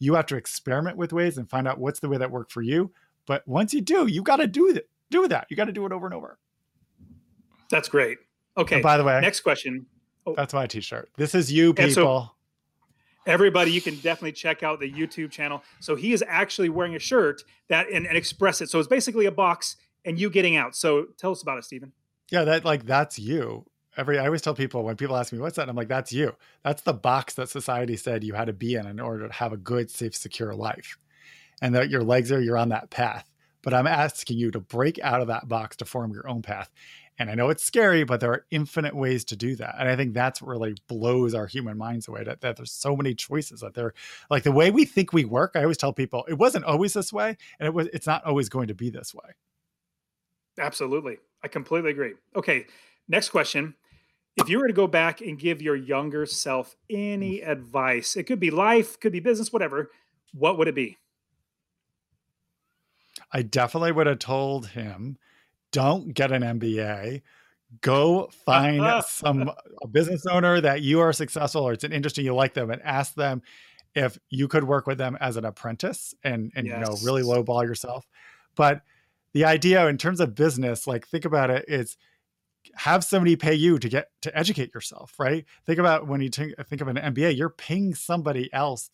You 0.00 0.14
have 0.14 0.26
to 0.26 0.36
experiment 0.36 0.96
with 0.96 1.12
ways 1.12 1.38
and 1.38 1.48
find 1.48 1.66
out 1.66 1.78
what's 1.78 2.00
the 2.00 2.08
way 2.08 2.18
that 2.18 2.30
worked 2.30 2.52
for 2.52 2.62
you 2.62 2.92
but 3.26 3.46
once 3.46 3.72
you 3.72 3.80
do 3.80 4.06
you 4.06 4.22
got 4.22 4.36
to 4.36 4.46
do 4.46 4.72
that 4.72 4.88
do 5.10 5.28
that. 5.28 5.46
You 5.48 5.56
got 5.56 5.66
to 5.66 5.72
do 5.72 5.86
it 5.86 5.92
over 5.92 6.04
and 6.04 6.14
over. 6.14 6.38
That's 7.70 7.88
great. 7.88 8.18
Okay 8.56 8.76
and 8.76 8.82
by 8.82 8.96
the 8.96 9.04
way 9.04 9.20
next 9.20 9.40
question 9.40 9.86
Oh. 10.28 10.34
That's 10.36 10.54
my 10.54 10.66
t-shirt. 10.66 11.10
This 11.16 11.34
is 11.34 11.52
you 11.52 11.74
people. 11.74 11.92
So 11.92 12.30
everybody, 13.26 13.70
you 13.70 13.80
can 13.80 13.94
definitely 13.96 14.32
check 14.32 14.62
out 14.62 14.80
the 14.80 14.90
YouTube 14.90 15.30
channel. 15.30 15.62
So 15.80 15.94
he 15.94 16.12
is 16.12 16.24
actually 16.26 16.68
wearing 16.68 16.96
a 16.96 16.98
shirt 16.98 17.42
that 17.68 17.88
and, 17.92 18.06
and 18.06 18.16
express 18.16 18.60
it. 18.60 18.70
So 18.70 18.78
it's 18.78 18.88
basically 18.88 19.26
a 19.26 19.32
box 19.32 19.76
and 20.04 20.18
you 20.18 20.30
getting 20.30 20.56
out. 20.56 20.74
So 20.74 21.06
tell 21.16 21.32
us 21.32 21.42
about 21.42 21.58
it, 21.58 21.64
Stephen. 21.64 21.92
Yeah, 22.30 22.44
that 22.44 22.64
like 22.64 22.86
that's 22.86 23.18
you. 23.18 23.66
Every 23.96 24.18
I 24.18 24.26
always 24.26 24.42
tell 24.42 24.54
people 24.54 24.84
when 24.84 24.96
people 24.96 25.16
ask 25.16 25.32
me 25.32 25.38
what's 25.38 25.56
that, 25.56 25.68
I'm 25.68 25.76
like, 25.76 25.88
that's 25.88 26.12
you. 26.12 26.36
That's 26.62 26.82
the 26.82 26.94
box 26.94 27.34
that 27.34 27.48
society 27.48 27.96
said 27.96 28.22
you 28.22 28.34
had 28.34 28.46
to 28.46 28.52
be 28.52 28.74
in 28.74 28.86
in 28.86 29.00
order 29.00 29.26
to 29.26 29.34
have 29.34 29.52
a 29.52 29.56
good, 29.56 29.90
safe, 29.90 30.14
secure 30.14 30.54
life. 30.54 30.98
And 31.60 31.74
that 31.74 31.90
your 31.90 32.04
legs 32.04 32.30
are 32.30 32.40
you're 32.40 32.56
on 32.56 32.68
that 32.68 32.90
path. 32.90 33.28
But 33.62 33.74
I'm 33.74 33.88
asking 33.88 34.38
you 34.38 34.52
to 34.52 34.60
break 34.60 35.00
out 35.00 35.20
of 35.20 35.26
that 35.26 35.48
box 35.48 35.76
to 35.78 35.84
form 35.84 36.12
your 36.12 36.28
own 36.28 36.42
path. 36.42 36.70
And 37.18 37.30
I 37.30 37.34
know 37.34 37.50
it's 37.50 37.64
scary, 37.64 38.04
but 38.04 38.20
there 38.20 38.30
are 38.30 38.44
infinite 38.50 38.94
ways 38.94 39.24
to 39.26 39.36
do 39.36 39.56
that. 39.56 39.74
And 39.78 39.88
I 39.88 39.96
think 39.96 40.14
that's 40.14 40.40
what 40.40 40.50
really 40.50 40.76
blows 40.86 41.34
our 41.34 41.46
human 41.46 41.76
minds 41.76 42.06
away 42.06 42.22
that, 42.22 42.42
that 42.42 42.56
there's 42.56 42.70
so 42.70 42.96
many 42.96 43.14
choices 43.14 43.60
that 43.60 43.74
they're 43.74 43.92
like 44.30 44.44
the 44.44 44.52
way 44.52 44.70
we 44.70 44.84
think 44.84 45.12
we 45.12 45.24
work. 45.24 45.52
I 45.54 45.62
always 45.62 45.78
tell 45.78 45.92
people 45.92 46.24
it 46.28 46.34
wasn't 46.34 46.64
always 46.64 46.92
this 46.92 47.12
way, 47.12 47.36
and 47.58 47.66
it 47.66 47.74
was 47.74 47.88
it's 47.92 48.06
not 48.06 48.24
always 48.24 48.48
going 48.48 48.68
to 48.68 48.74
be 48.74 48.90
this 48.90 49.12
way. 49.14 49.34
Absolutely. 50.58 51.18
I 51.42 51.48
completely 51.48 51.90
agree. 51.90 52.14
Okay. 52.36 52.66
Next 53.08 53.30
question. 53.30 53.74
If 54.36 54.48
you 54.48 54.60
were 54.60 54.68
to 54.68 54.72
go 54.72 54.86
back 54.86 55.20
and 55.20 55.36
give 55.38 55.60
your 55.60 55.74
younger 55.74 56.24
self 56.24 56.76
any 56.88 57.40
mm. 57.40 57.48
advice, 57.48 58.16
it 58.16 58.24
could 58.24 58.38
be 58.38 58.50
life, 58.50 58.98
could 59.00 59.12
be 59.12 59.20
business, 59.20 59.52
whatever, 59.52 59.90
what 60.32 60.58
would 60.58 60.68
it 60.68 60.74
be? 60.74 60.98
I 63.32 63.42
definitely 63.42 63.92
would 63.92 64.06
have 64.06 64.20
told 64.20 64.68
him 64.68 65.18
don't 65.72 66.14
get 66.14 66.32
an 66.32 66.42
MBA. 66.42 67.22
Go 67.80 68.30
find 68.46 69.04
some 69.04 69.50
a 69.82 69.88
business 69.88 70.24
owner 70.26 70.60
that 70.60 70.82
you 70.82 71.00
are 71.00 71.12
successful 71.12 71.62
or 71.62 71.72
it's 71.72 71.84
an 71.84 71.92
industry 71.92 72.24
you 72.24 72.34
like 72.34 72.54
them 72.54 72.70
and 72.70 72.80
ask 72.82 73.14
them 73.14 73.42
if 73.94 74.18
you 74.30 74.48
could 74.48 74.64
work 74.64 74.86
with 74.86 74.98
them 74.98 75.16
as 75.20 75.36
an 75.36 75.44
apprentice 75.44 76.14
and 76.22 76.52
and 76.54 76.66
yes. 76.66 76.76
you 76.76 76.84
know 76.84 76.96
really 77.04 77.22
lowball 77.22 77.64
yourself. 77.64 78.06
But 78.54 78.82
the 79.32 79.44
idea 79.44 79.86
in 79.88 79.98
terms 79.98 80.20
of 80.20 80.34
business, 80.34 80.86
like 80.86 81.06
think 81.06 81.24
about 81.24 81.50
it, 81.50 81.66
is 81.68 81.96
have 82.74 83.04
somebody 83.04 83.36
pay 83.36 83.54
you 83.54 83.78
to 83.78 83.88
get 83.88 84.10
to 84.22 84.36
educate 84.36 84.72
yourself, 84.74 85.14
right? 85.18 85.44
Think 85.66 85.78
about 85.78 86.06
when 86.06 86.20
you 86.20 86.28
think, 86.28 86.54
think 86.68 86.80
of 86.80 86.88
an 86.88 86.96
MBA, 86.96 87.36
you're 87.36 87.50
paying 87.50 87.94
somebody 87.94 88.52
else 88.52 88.90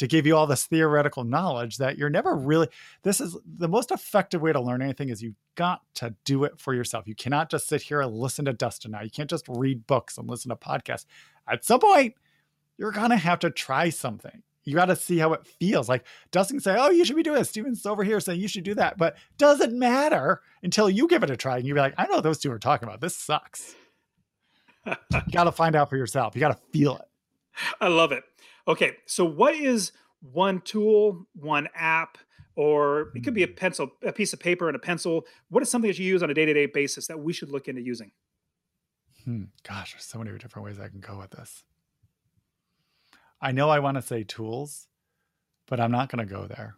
to 0.00 0.06
give 0.06 0.26
you 0.26 0.34
all 0.34 0.46
this 0.46 0.64
theoretical 0.64 1.24
knowledge 1.24 1.76
that 1.76 1.98
you're 1.98 2.08
never 2.08 2.34
really 2.34 2.66
this 3.02 3.20
is 3.20 3.36
the 3.44 3.68
most 3.68 3.90
effective 3.90 4.40
way 4.40 4.50
to 4.50 4.60
learn 4.60 4.80
anything 4.80 5.10
is 5.10 5.22
you 5.22 5.34
got 5.56 5.82
to 5.92 6.14
do 6.24 6.44
it 6.44 6.58
for 6.58 6.72
yourself 6.72 7.06
you 7.06 7.14
cannot 7.14 7.50
just 7.50 7.68
sit 7.68 7.82
here 7.82 8.00
and 8.00 8.12
listen 8.14 8.46
to 8.46 8.52
dustin 8.54 8.90
now 8.90 9.02
you 9.02 9.10
can't 9.10 9.28
just 9.28 9.44
read 9.48 9.86
books 9.86 10.16
and 10.16 10.26
listen 10.26 10.48
to 10.48 10.56
podcasts 10.56 11.04
at 11.46 11.64
some 11.64 11.80
point 11.80 12.14
you're 12.78 12.92
gonna 12.92 13.16
have 13.16 13.38
to 13.38 13.50
try 13.50 13.90
something 13.90 14.42
you 14.64 14.74
got 14.74 14.86
to 14.86 14.96
see 14.96 15.16
how 15.16 15.32
it 15.32 15.46
feels. 15.46 15.88
Like 15.88 16.04
Dustin 16.32 16.60
say, 16.60 16.76
"Oh, 16.78 16.90
you 16.90 17.04
should 17.04 17.16
be 17.16 17.22
doing 17.22 17.38
this." 17.38 17.48
Stephen's 17.48 17.86
over 17.86 18.04
here 18.04 18.20
saying 18.20 18.40
you 18.40 18.46
should 18.46 18.62
do 18.62 18.74
that, 18.74 18.98
but 18.98 19.16
doesn't 19.38 19.76
matter 19.76 20.42
until 20.62 20.90
you 20.90 21.08
give 21.08 21.22
it 21.22 21.30
a 21.30 21.36
try 21.36 21.56
and 21.56 21.66
you 21.66 21.72
be 21.72 21.80
like, 21.80 21.94
"I 21.96 22.06
know 22.06 22.16
what 22.16 22.24
those 22.24 22.38
two 22.38 22.52
are 22.52 22.58
talking 22.58 22.86
about. 22.86 23.00
This 23.00 23.16
sucks." 23.16 23.74
you 24.86 25.20
got 25.32 25.44
to 25.44 25.52
find 25.52 25.74
out 25.74 25.88
for 25.88 25.96
yourself. 25.96 26.34
You 26.34 26.40
got 26.40 26.52
to 26.52 26.78
feel 26.78 26.96
it. 26.96 27.08
I 27.80 27.88
love 27.88 28.12
it. 28.12 28.24
Okay, 28.68 28.92
so 29.06 29.24
what 29.24 29.54
is 29.54 29.92
one 30.20 30.60
tool, 30.60 31.26
one 31.34 31.68
app, 31.74 32.18
or 32.56 33.10
it 33.14 33.24
could 33.24 33.34
be 33.34 33.42
a 33.42 33.46
hmm. 33.46 33.54
pencil, 33.54 33.90
a 34.04 34.12
piece 34.12 34.32
of 34.32 34.40
paper 34.40 34.68
and 34.68 34.76
a 34.76 34.80
pencil? 34.80 35.24
What 35.48 35.62
is 35.62 35.70
something 35.70 35.90
that 35.90 35.98
you 35.98 36.06
use 36.06 36.22
on 36.22 36.30
a 36.30 36.34
day-to-day 36.34 36.66
basis 36.66 37.06
that 37.06 37.18
we 37.18 37.32
should 37.32 37.50
look 37.50 37.68
into 37.68 37.80
using? 37.80 38.10
Hmm. 39.24 39.44
Gosh, 39.66 39.92
there's 39.92 40.04
so 40.04 40.18
many 40.18 40.36
different 40.38 40.66
ways 40.66 40.78
I 40.78 40.88
can 40.88 41.00
go 41.00 41.18
with 41.18 41.30
this. 41.30 41.64
I 43.40 43.52
know 43.52 43.70
I 43.70 43.78
want 43.78 43.96
to 43.96 44.02
say 44.02 44.22
tools, 44.22 44.86
but 45.66 45.80
I'm 45.80 45.90
not 45.90 46.10
going 46.10 46.26
to 46.26 46.32
go 46.32 46.46
there. 46.46 46.74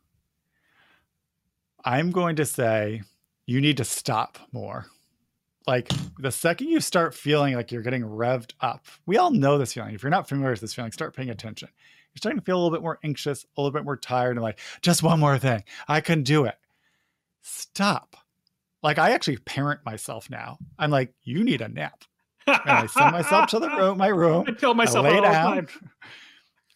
I'm 1.84 2.12
going 2.12 2.36
to 2.36 2.44
say 2.44 3.02
you 3.46 3.60
need 3.60 3.78
to 3.78 3.84
stop 3.84 4.38
more. 4.52 4.86
Like 5.66 5.88
the 6.18 6.32
second 6.32 6.68
you 6.68 6.80
start 6.80 7.14
feeling 7.14 7.54
like 7.54 7.70
you're 7.70 7.82
getting 7.82 8.02
revved 8.02 8.52
up, 8.60 8.86
we 9.06 9.16
all 9.16 9.30
know 9.30 9.58
this 9.58 9.74
feeling. 9.74 9.94
If 9.94 10.02
you're 10.02 10.10
not 10.10 10.28
familiar 10.28 10.50
with 10.52 10.60
this 10.60 10.74
feeling, 10.74 10.92
start 10.92 11.14
paying 11.14 11.30
attention. 11.30 11.68
You're 12.12 12.18
starting 12.18 12.40
to 12.40 12.44
feel 12.44 12.56
a 12.56 12.60
little 12.62 12.76
bit 12.76 12.82
more 12.82 12.98
anxious, 13.04 13.46
a 13.56 13.60
little 13.60 13.72
bit 13.72 13.84
more 13.84 13.96
tired, 13.96 14.36
and 14.36 14.42
like, 14.42 14.58
just 14.82 15.02
one 15.02 15.20
more 15.20 15.38
thing. 15.38 15.64
I 15.88 16.00
can 16.00 16.22
do 16.22 16.44
it. 16.44 16.56
Stop. 17.42 18.16
Like 18.82 18.98
I 18.98 19.12
actually 19.12 19.38
parent 19.38 19.80
myself 19.84 20.28
now. 20.28 20.58
I'm 20.78 20.90
like, 20.90 21.14
you 21.22 21.44
need 21.44 21.60
a 21.60 21.68
nap. 21.68 22.04
And 22.46 22.60
I 22.66 22.86
send 22.86 23.12
myself 23.12 23.50
to 23.50 23.60
the 23.60 23.68
room, 23.76 23.98
my 23.98 24.08
room. 24.08 24.44
I 24.48 24.52
tell 24.52 24.74
myself 24.74 25.06
I 25.06 25.10
lay 25.10 25.20
down. 25.20 25.68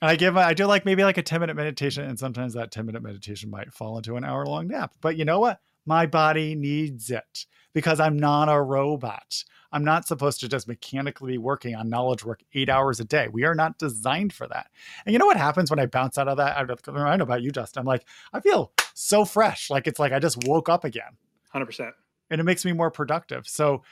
And 0.03 0.11
I 0.11 0.17
give 0.17 0.37
I 0.37 0.53
do 0.53 0.67
like 0.67 0.85
maybe 0.85 1.05
like 1.05 1.17
a 1.17 1.23
10 1.23 1.41
minute 1.41 1.57
meditation, 1.57 2.05
and 2.05 2.19
sometimes 2.19 2.53
that 2.53 2.71
10 2.71 2.85
minute 2.85 3.03
meditation 3.03 3.49
might 3.49 3.73
fall 3.73 3.97
into 3.97 4.17
an 4.17 4.25
hour 4.25 4.45
long 4.45 4.69
nap. 4.69 4.93
But 5.01 5.17
you 5.17 5.25
know 5.25 5.41
what? 5.41 5.59
My 5.87 6.07
body 6.07 6.55
needs 6.55 7.11
it 7.11 7.47
because 7.73 8.01
I'm 8.01 8.17
not 8.17 8.49
a 8.49 8.61
robot. 8.61 9.45
I'm 9.73 9.85
not 9.85 10.07
supposed 10.07 10.41
to 10.41 10.49
just 10.49 10.69
mechanically 10.69 11.33
be 11.33 11.39
working 11.39 11.75
on 11.75 11.89
knowledge 11.89 12.25
work 12.25 12.43
eight 12.55 12.69
hours 12.69 13.01
a 13.01 13.05
day. 13.05 13.29
We 13.31 13.45
are 13.45 13.55
not 13.55 13.79
designed 13.79 14.33
for 14.33 14.49
that. 14.49 14.69
And 15.05 15.13
you 15.13 15.19
know 15.19 15.27
what 15.27 15.37
happens 15.37 15.71
when 15.71 15.79
I 15.79 15.87
bounce 15.87 16.19
out 16.19 16.29
of 16.29 16.39
that? 16.39 16.57
I 16.57 16.65
don't 16.65 16.87
know 16.87 17.23
about 17.23 17.43
you, 17.43 17.51
Justin. 17.51 17.81
I'm 17.81 17.87
like, 17.87 18.07
I 18.33 18.41
feel 18.41 18.73
so 18.95 19.25
fresh. 19.25 19.71
Like 19.71 19.87
it's 19.87 19.99
like 19.99 20.13
I 20.13 20.19
just 20.19 20.47
woke 20.47 20.69
up 20.69 20.85
again. 20.85 21.19
100%. 21.55 21.93
And 22.31 22.41
it 22.41 22.45
makes 22.45 22.65
me 22.65 22.73
more 22.73 22.91
productive. 22.91 23.47
So 23.47 23.83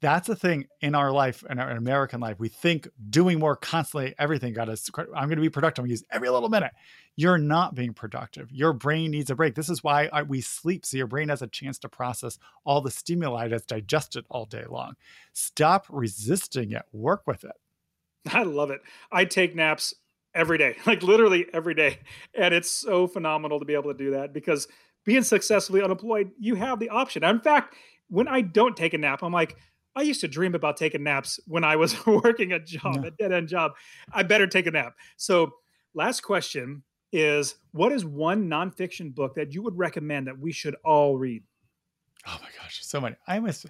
that's 0.00 0.26
the 0.26 0.36
thing 0.36 0.66
in 0.80 0.94
our 0.94 1.12
life 1.12 1.44
in 1.48 1.58
our 1.58 1.70
American 1.70 2.20
life. 2.20 2.38
We 2.38 2.48
think 2.48 2.88
doing 3.10 3.38
more 3.38 3.56
constantly, 3.56 4.14
everything 4.18 4.54
got 4.54 4.68
us. 4.68 4.88
I'm 4.96 5.28
going 5.28 5.30
to 5.30 5.36
be 5.36 5.50
productive. 5.50 5.82
I'm 5.82 5.88
going 5.88 5.96
to 5.96 6.00
use 6.00 6.04
every 6.10 6.30
little 6.30 6.48
minute. 6.48 6.72
You're 7.16 7.38
not 7.38 7.74
being 7.74 7.92
productive. 7.92 8.50
Your 8.50 8.72
brain 8.72 9.10
needs 9.10 9.30
a 9.30 9.34
break. 9.34 9.54
This 9.54 9.68
is 9.68 9.84
why 9.84 10.08
we 10.26 10.40
sleep, 10.40 10.86
so 10.86 10.96
your 10.96 11.06
brain 11.06 11.28
has 11.28 11.42
a 11.42 11.46
chance 11.46 11.78
to 11.80 11.88
process 11.88 12.38
all 12.64 12.80
the 12.80 12.90
stimuli 12.90 13.48
that's 13.48 13.66
digested 13.66 14.24
all 14.30 14.46
day 14.46 14.64
long. 14.68 14.94
Stop 15.34 15.86
resisting 15.90 16.72
it. 16.72 16.82
Work 16.92 17.22
with 17.26 17.44
it. 17.44 17.56
I 18.32 18.44
love 18.44 18.70
it. 18.70 18.80
I 19.12 19.26
take 19.26 19.54
naps 19.54 19.94
every 20.34 20.56
day, 20.56 20.76
like 20.86 21.02
literally 21.02 21.46
every 21.52 21.74
day, 21.74 21.98
and 22.34 22.54
it's 22.54 22.70
so 22.70 23.06
phenomenal 23.06 23.58
to 23.58 23.66
be 23.66 23.74
able 23.74 23.92
to 23.92 23.98
do 23.98 24.12
that 24.12 24.32
because 24.32 24.66
being 25.04 25.22
successfully 25.22 25.82
unemployed, 25.82 26.30
you 26.38 26.54
have 26.54 26.78
the 26.78 26.88
option. 26.88 27.24
In 27.24 27.40
fact, 27.40 27.74
when 28.08 28.28
I 28.28 28.40
don't 28.40 28.76
take 28.76 28.92
a 28.94 28.98
nap, 28.98 29.22
I'm 29.22 29.32
like 29.32 29.56
I 29.96 30.02
used 30.02 30.20
to 30.20 30.28
dream 30.28 30.54
about 30.54 30.76
taking 30.76 31.02
naps 31.02 31.40
when 31.46 31.64
I 31.64 31.76
was 31.76 32.06
working 32.06 32.52
a 32.52 32.60
job, 32.60 33.04
a 33.04 33.10
dead 33.10 33.32
end 33.32 33.48
job. 33.48 33.72
I 34.12 34.22
better 34.22 34.46
take 34.46 34.66
a 34.66 34.70
nap. 34.70 34.94
So, 35.16 35.54
last 35.94 36.20
question 36.20 36.82
is 37.12 37.56
what 37.72 37.92
is 37.92 38.04
one 38.04 38.48
nonfiction 38.48 39.14
book 39.14 39.34
that 39.34 39.52
you 39.52 39.62
would 39.62 39.76
recommend 39.76 40.28
that 40.28 40.38
we 40.38 40.52
should 40.52 40.76
all 40.84 41.16
read? 41.18 41.42
Oh 42.26 42.38
my 42.40 42.48
gosh, 42.60 42.80
so 42.82 43.00
many. 43.00 43.16
I 43.26 43.40
must, 43.40 43.66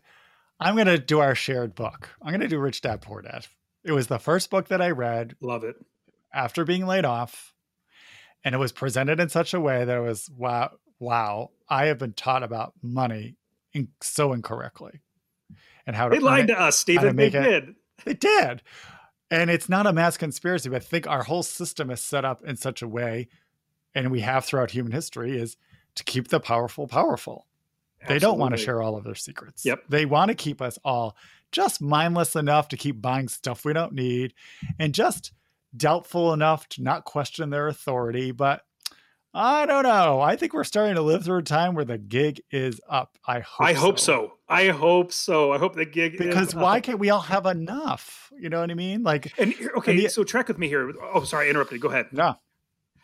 I'm 0.59 0.75
going 0.75 0.89
to 0.89 0.99
do 0.99 1.21
our 1.21 1.35
shared 1.35 1.75
book. 1.75 2.11
I'm 2.21 2.31
going 2.31 2.41
to 2.41 2.49
do 2.49 2.59
Rich 2.59 2.83
Dad 2.83 3.01
Poor 3.01 3.23
Dad. 3.23 3.47
It 3.85 3.93
was 3.93 4.09
the 4.09 4.19
first 4.19 4.51
book 4.51 4.69
that 4.69 4.83
I 4.83 4.91
read. 4.91 5.37
Love 5.41 5.65
it. 5.65 5.77
After 6.35 6.65
being 6.65 6.87
laid 6.87 7.05
off. 7.05 7.55
And 8.45 8.55
it 8.55 8.59
was 8.59 8.73
presented 8.73 9.21
in 9.21 9.29
such 9.29 9.55
a 9.55 9.61
way 9.61 9.85
that 9.85 9.97
it 9.97 10.01
was 10.01 10.29
wow, 10.37 10.73
wow, 10.99 11.51
I 11.69 11.87
have 11.87 11.99
been 11.99 12.15
taught 12.15 12.43
about 12.43 12.73
money 12.83 13.37
in, 13.73 13.89
so 14.01 14.33
incorrectly 14.33 15.01
and 15.87 15.97
how 15.97 16.09
to 16.09 16.17
they 16.17 16.21
lied 16.21 16.45
it, 16.45 16.55
to 16.55 16.61
us, 16.61 16.79
Stephen. 16.79 17.17
They 17.17 17.31
did. 17.31 17.75
They 18.05 18.15
did. 18.15 18.63
And 19.31 19.51
it's 19.51 19.69
not 19.69 19.87
a 19.87 19.93
mass 19.93 20.17
conspiracy, 20.17 20.69
but 20.69 20.77
I 20.77 20.85
think 20.85 21.07
our 21.07 21.23
whole 21.23 21.43
system 21.43 21.91
is 21.91 22.01
set 22.01 22.25
up 22.25 22.45
in 22.45 22.57
such 22.57 22.83
a 22.83 22.89
way, 22.89 23.29
and 23.95 24.11
we 24.11 24.21
have 24.21 24.45
throughout 24.45 24.73
human 24.73 24.93
history, 24.93 25.39
is 25.39 25.57
to 25.95 26.05
keep 26.05 26.29
the 26.29 26.41
powerful 26.41 26.87
powerful. 26.87 27.47
Absolutely. 28.03 28.15
They 28.15 28.19
don't 28.19 28.39
want 28.39 28.57
to 28.57 28.59
share 28.59 28.81
all 28.81 28.97
of 28.97 29.05
their 29.05 29.15
secrets. 29.15 29.65
Yep. 29.65 29.85
They 29.89 30.07
want 30.07 30.31
to 30.31 30.35
keep 30.35 30.63
us 30.63 30.79
all 30.85 31.17
just 31.53 31.83
mindless 31.83 32.35
enough 32.35 32.69
to 32.69 32.77
keep 32.77 33.03
buying 33.03 33.29
stuff 33.29 33.65
we 33.65 33.73
don't 33.73 33.93
need 33.93 34.35
and 34.79 34.95
just 34.95 35.33
doubtful 35.77 36.33
enough 36.33 36.69
to 36.71 36.83
not 36.83 37.05
question 37.05 37.51
their 37.51 37.69
authority, 37.69 38.33
but 38.33 38.63
I 39.33 39.65
don't 39.67 39.85
know. 39.85 40.21
I 40.21 40.35
think 40.35 40.55
we're 40.55 40.65
starting 40.65 40.97
to 40.97 41.03
live 41.03 41.25
through 41.25 41.39
a 41.39 41.43
time 41.43 41.75
where 41.75 41.85
the 41.85 41.99
gig 41.99 42.43
is 42.51 42.81
up. 42.89 43.17
I 43.25 43.41
hope. 43.41 43.67
I 43.67 43.73
hope 43.75 43.99
so. 43.99 44.13
so. 44.13 44.33
I 44.49 44.69
hope 44.69 45.13
so. 45.13 45.53
I 45.53 45.59
hope 45.59 45.77
the 45.77 45.85
gig 45.85 46.19
because 46.19 46.55
why 46.55 46.79
up. 46.79 46.83
can't 46.83 46.99
we 46.99 47.11
all 47.11 47.21
have 47.21 47.47
enough? 47.47 48.33
You 48.37 48.49
know 48.49 48.61
what 48.61 48.71
I 48.71 48.75
mean? 48.75 49.05
Like, 49.05 49.33
and 49.39 49.55
okay, 49.77 49.93
and 49.93 50.01
the, 50.01 50.09
so 50.09 50.25
track 50.25 50.49
with 50.49 50.59
me 50.59 50.67
here. 50.67 50.93
Oh, 51.15 51.23
sorry, 51.23 51.47
I 51.47 51.51
interrupted. 51.51 51.81
Go 51.81 51.89
ahead. 51.89 52.07
No. 52.13 52.35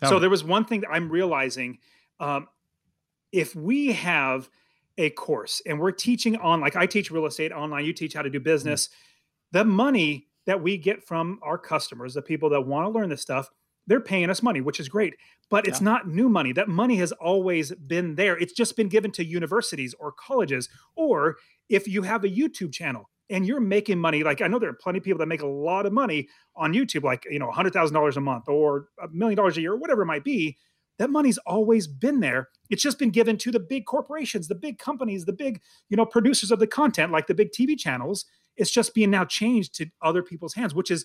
no. 0.02 0.08
So 0.08 0.18
there 0.18 0.30
was 0.30 0.42
one 0.42 0.64
thing 0.64 0.80
that 0.80 0.90
I'm 0.90 1.08
realizing. 1.08 1.78
Um, 2.18 2.48
if 3.30 3.54
we 3.54 3.92
have 3.92 4.48
a 4.98 5.10
course 5.10 5.62
and 5.66 5.78
we're 5.78 5.92
teaching 5.92 6.36
on, 6.36 6.60
like 6.60 6.74
I 6.74 6.86
teach 6.86 7.10
real 7.10 7.26
estate 7.26 7.52
online, 7.52 7.84
you 7.84 7.92
teach 7.92 8.14
how 8.14 8.22
to 8.22 8.30
do 8.30 8.40
business. 8.40 8.88
Mm-hmm. 8.88 9.58
The 9.58 9.64
money 9.64 10.26
that 10.46 10.60
we 10.60 10.76
get 10.76 11.04
from 11.04 11.38
our 11.42 11.58
customers, 11.58 12.14
the 12.14 12.22
people 12.22 12.50
that 12.50 12.62
want 12.62 12.86
to 12.86 12.90
learn 12.90 13.10
this 13.10 13.22
stuff, 13.22 13.50
they're 13.86 14.00
paying 14.00 14.30
us 14.30 14.42
money, 14.42 14.60
which 14.60 14.80
is 14.80 14.88
great, 14.88 15.14
but 15.50 15.66
it's 15.66 15.80
yeah. 15.80 15.84
not 15.84 16.08
new 16.08 16.28
money. 16.28 16.52
That 16.52 16.68
money 16.68 16.96
has 16.96 17.12
always 17.12 17.72
been 17.72 18.14
there. 18.16 18.36
It's 18.36 18.52
just 18.52 18.76
been 18.76 18.88
given 18.88 19.12
to 19.12 19.24
universities 19.24 19.94
or 19.98 20.12
colleges. 20.12 20.68
Or 20.96 21.36
if 21.68 21.86
you 21.86 22.02
have 22.02 22.24
a 22.24 22.28
YouTube 22.28 22.72
channel 22.72 23.08
and 23.30 23.46
you're 23.46 23.60
making 23.60 23.98
money, 23.98 24.22
like 24.22 24.40
I 24.40 24.48
know 24.48 24.58
there 24.58 24.70
are 24.70 24.78
plenty 24.80 24.98
of 24.98 25.04
people 25.04 25.18
that 25.18 25.26
make 25.26 25.42
a 25.42 25.46
lot 25.46 25.86
of 25.86 25.92
money 25.92 26.28
on 26.56 26.72
YouTube, 26.72 27.04
like, 27.04 27.26
you 27.30 27.38
know, 27.38 27.50
$100,000 27.50 28.16
a 28.16 28.20
month 28.20 28.48
or 28.48 28.88
a 29.02 29.08
million 29.08 29.36
dollars 29.36 29.56
a 29.56 29.60
year, 29.60 29.72
or 29.72 29.76
whatever 29.76 30.02
it 30.02 30.06
might 30.06 30.24
be. 30.24 30.56
That 30.98 31.10
money's 31.10 31.36
always 31.38 31.86
been 31.86 32.20
there. 32.20 32.48
It's 32.70 32.82
just 32.82 32.98
been 32.98 33.10
given 33.10 33.36
to 33.38 33.50
the 33.50 33.60
big 33.60 33.84
corporations, 33.84 34.48
the 34.48 34.54
big 34.54 34.78
companies, 34.78 35.26
the 35.26 35.32
big, 35.32 35.60
you 35.90 35.96
know, 35.96 36.06
producers 36.06 36.50
of 36.50 36.58
the 36.58 36.66
content, 36.66 37.12
like 37.12 37.26
the 37.26 37.34
big 37.34 37.50
TV 37.52 37.78
channels. 37.78 38.24
It's 38.56 38.70
just 38.70 38.94
being 38.94 39.10
now 39.10 39.26
changed 39.26 39.74
to 39.74 39.86
other 40.00 40.22
people's 40.22 40.54
hands, 40.54 40.74
which 40.74 40.90
is 40.90 41.04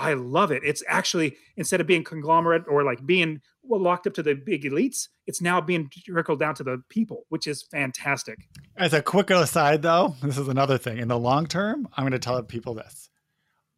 I 0.00 0.14
love 0.14 0.50
it. 0.50 0.62
It's 0.64 0.82
actually 0.88 1.36
instead 1.56 1.80
of 1.80 1.86
being 1.86 2.04
conglomerate 2.04 2.64
or 2.66 2.82
like 2.82 3.04
being 3.04 3.42
well 3.62 3.80
locked 3.80 4.06
up 4.06 4.14
to 4.14 4.22
the 4.22 4.34
big 4.34 4.64
elites, 4.64 5.08
it's 5.26 5.42
now 5.42 5.60
being 5.60 5.90
trickled 6.06 6.40
down 6.40 6.54
to 6.54 6.64
the 6.64 6.82
people, 6.88 7.26
which 7.28 7.46
is 7.46 7.62
fantastic. 7.62 8.48
As 8.78 8.94
a 8.94 9.02
quick 9.02 9.28
aside, 9.28 9.82
though, 9.82 10.16
this 10.22 10.38
is 10.38 10.48
another 10.48 10.78
thing. 10.78 10.96
In 10.96 11.08
the 11.08 11.18
long 11.18 11.46
term, 11.46 11.86
I'm 11.96 12.04
going 12.04 12.12
to 12.12 12.18
tell 12.18 12.42
people 12.42 12.72
this: 12.74 13.10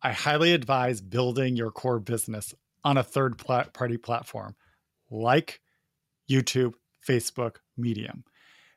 I 0.00 0.12
highly 0.12 0.52
advise 0.52 1.00
building 1.00 1.56
your 1.56 1.72
core 1.72 1.98
business 1.98 2.54
on 2.84 2.96
a 2.96 3.02
third 3.02 3.36
party 3.38 3.96
platform 3.96 4.54
like 5.10 5.60
YouTube, 6.30 6.74
Facebook, 7.06 7.56
Medium, 7.76 8.24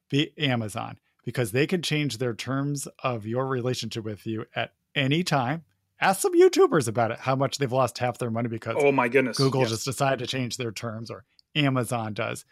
be 0.09 0.31
Amazon, 0.39 0.97
because 1.23 1.51
they 1.51 1.67
can 1.67 1.83
change 1.83 2.17
their 2.17 2.33
terms 2.33 2.87
of 3.03 3.27
your 3.27 3.45
relationship 3.45 4.03
with 4.03 4.25
you 4.25 4.45
at 4.55 4.73
any 4.95 5.23
time 5.23 5.63
ask 6.01 6.21
some 6.21 6.39
YouTubers 6.39 6.87
about 6.87 7.11
it, 7.11 7.19
how 7.19 7.35
much 7.35 7.57
they've 7.57 7.71
lost 7.71 7.97
half 7.97 8.17
their 8.17 8.31
money 8.31 8.49
because 8.49 8.75
oh 8.77 8.91
my 8.91 9.07
goodness, 9.07 9.37
Google 9.37 9.61
yes. 9.61 9.69
just 9.69 9.85
decided 9.85 10.19
to 10.19 10.27
change 10.27 10.57
their 10.57 10.71
terms 10.71 11.09
or 11.09 11.25
Amazon 11.55 12.13
does. 12.13 12.45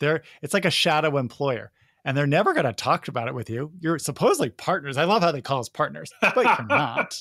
They're 0.00 0.22
it's 0.42 0.54
like 0.54 0.64
a 0.64 0.70
shadow 0.70 1.16
employer. 1.16 1.72
And 2.04 2.16
they're 2.16 2.24
never 2.24 2.54
going 2.54 2.66
to 2.66 2.72
talk 2.72 3.08
about 3.08 3.26
it 3.26 3.34
with 3.34 3.50
you. 3.50 3.72
You're 3.80 3.98
supposedly 3.98 4.50
partners. 4.50 4.96
I 4.96 5.02
love 5.02 5.22
how 5.22 5.32
they 5.32 5.40
call 5.40 5.58
us 5.58 5.68
partners, 5.68 6.12
but 6.20 6.36
you're 6.36 6.66
not. 6.68 7.18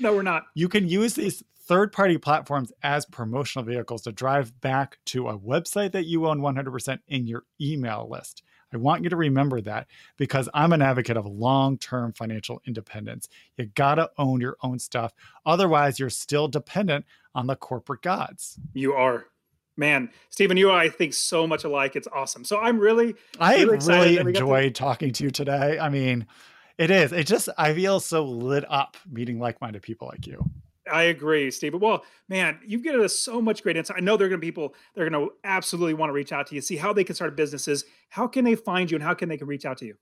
no, 0.00 0.12
we're 0.12 0.22
not. 0.22 0.46
You 0.56 0.68
can 0.68 0.88
use 0.88 1.14
these 1.14 1.44
third 1.66 1.92
party 1.92 2.18
platforms 2.18 2.72
as 2.82 3.06
promotional 3.06 3.64
vehicles 3.64 4.02
to 4.02 4.12
drive 4.12 4.60
back 4.60 4.98
to 5.06 5.28
a 5.28 5.38
website 5.38 5.92
that 5.92 6.06
you 6.06 6.26
own 6.26 6.40
100% 6.40 6.98
in 7.06 7.28
your 7.28 7.44
email 7.60 8.08
list. 8.10 8.42
I 8.74 8.78
want 8.78 9.04
you 9.04 9.10
to 9.10 9.16
remember 9.16 9.60
that 9.62 9.86
because 10.16 10.48
I'm 10.52 10.72
an 10.72 10.82
advocate 10.82 11.16
of 11.16 11.26
long 11.26 11.78
term 11.78 12.12
financial 12.12 12.60
independence. 12.66 13.28
You 13.56 13.66
got 13.66 13.96
to 13.96 14.10
own 14.18 14.40
your 14.40 14.56
own 14.62 14.78
stuff. 14.78 15.12
Otherwise, 15.46 15.98
you're 15.98 16.10
still 16.10 16.48
dependent 16.48 17.04
on 17.34 17.46
the 17.46 17.56
corporate 17.56 18.02
gods. 18.02 18.58
You 18.72 18.94
are. 18.94 19.26
Man, 19.76 20.10
Stephen, 20.30 20.56
you 20.56 20.70
and 20.70 20.78
I 20.78 20.88
think 20.88 21.14
so 21.14 21.48
much 21.48 21.64
alike. 21.64 21.96
It's 21.96 22.06
awesome. 22.12 22.44
So 22.44 22.60
I'm 22.60 22.78
really, 22.78 23.16
I 23.40 23.64
really, 23.64 23.78
really 23.88 24.16
enjoyed 24.18 24.74
to- 24.74 24.78
talking 24.78 25.12
to 25.14 25.24
you 25.24 25.30
today. 25.30 25.80
I 25.80 25.88
mean, 25.88 26.26
it 26.78 26.92
is. 26.92 27.12
It 27.12 27.26
just, 27.26 27.48
I 27.58 27.74
feel 27.74 27.98
so 27.98 28.24
lit 28.24 28.64
up 28.68 28.96
meeting 29.10 29.40
like 29.40 29.60
minded 29.60 29.82
people 29.82 30.08
like 30.08 30.28
you. 30.28 30.48
I 30.90 31.04
agree, 31.04 31.50
Stephen. 31.50 31.80
Well, 31.80 32.04
man, 32.28 32.58
you've 32.66 32.82
given 32.82 33.00
us 33.00 33.18
so 33.18 33.40
much 33.40 33.62
great 33.62 33.76
insight. 33.76 33.96
I 33.96 34.00
know 34.00 34.16
there 34.16 34.26
are 34.26 34.30
going 34.30 34.40
to 34.40 34.44
be 34.44 34.50
people 34.50 34.74
that 34.94 35.02
are 35.02 35.08
going 35.08 35.28
to 35.28 35.34
absolutely 35.44 35.94
want 35.94 36.10
to 36.10 36.14
reach 36.14 36.32
out 36.32 36.46
to 36.48 36.54
you, 36.54 36.60
see 36.60 36.76
how 36.76 36.92
they 36.92 37.04
can 37.04 37.14
start 37.14 37.36
businesses. 37.36 37.84
How 38.10 38.26
can 38.26 38.44
they 38.44 38.54
find 38.54 38.90
you 38.90 38.96
and 38.96 39.02
how 39.02 39.14
can 39.14 39.28
they 39.28 39.36
can 39.36 39.46
reach 39.46 39.64
out 39.64 39.78
to 39.78 39.86
you? 39.86 39.94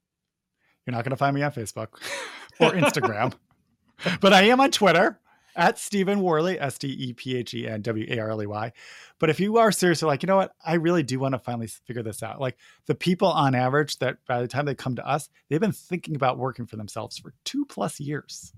You're 0.86 0.96
not 0.96 1.04
going 1.04 1.10
to 1.10 1.16
find 1.16 1.34
me 1.34 1.42
on 1.42 1.52
Facebook 1.52 1.88
or 2.60 2.72
Instagram, 2.72 3.34
but 4.20 4.32
I 4.32 4.42
am 4.42 4.60
on 4.60 4.72
Twitter 4.72 5.20
at 5.54 5.78
Stephen 5.78 6.20
Warley, 6.20 6.58
S 6.58 6.78
T 6.78 6.88
E 6.88 7.12
P 7.12 7.36
H 7.36 7.54
E 7.54 7.68
N 7.68 7.82
W 7.82 8.06
A 8.08 8.18
R 8.18 8.30
L 8.30 8.42
E 8.42 8.46
Y. 8.46 8.72
But 9.18 9.30
if 9.30 9.38
you 9.38 9.58
are 9.58 9.70
seriously 9.70 10.06
like, 10.06 10.22
you 10.22 10.26
know 10.26 10.36
what, 10.36 10.52
I 10.64 10.74
really 10.74 11.02
do 11.02 11.20
want 11.20 11.34
to 11.34 11.38
finally 11.38 11.66
figure 11.68 12.02
this 12.02 12.22
out. 12.22 12.40
Like 12.40 12.56
the 12.86 12.94
people 12.94 13.28
on 13.28 13.54
average 13.54 13.98
that 13.98 14.18
by 14.26 14.40
the 14.40 14.48
time 14.48 14.64
they 14.64 14.74
come 14.74 14.96
to 14.96 15.06
us, 15.06 15.28
they've 15.48 15.60
been 15.60 15.72
thinking 15.72 16.16
about 16.16 16.38
working 16.38 16.66
for 16.66 16.76
themselves 16.76 17.18
for 17.18 17.34
two 17.44 17.64
plus 17.66 18.00
years. 18.00 18.52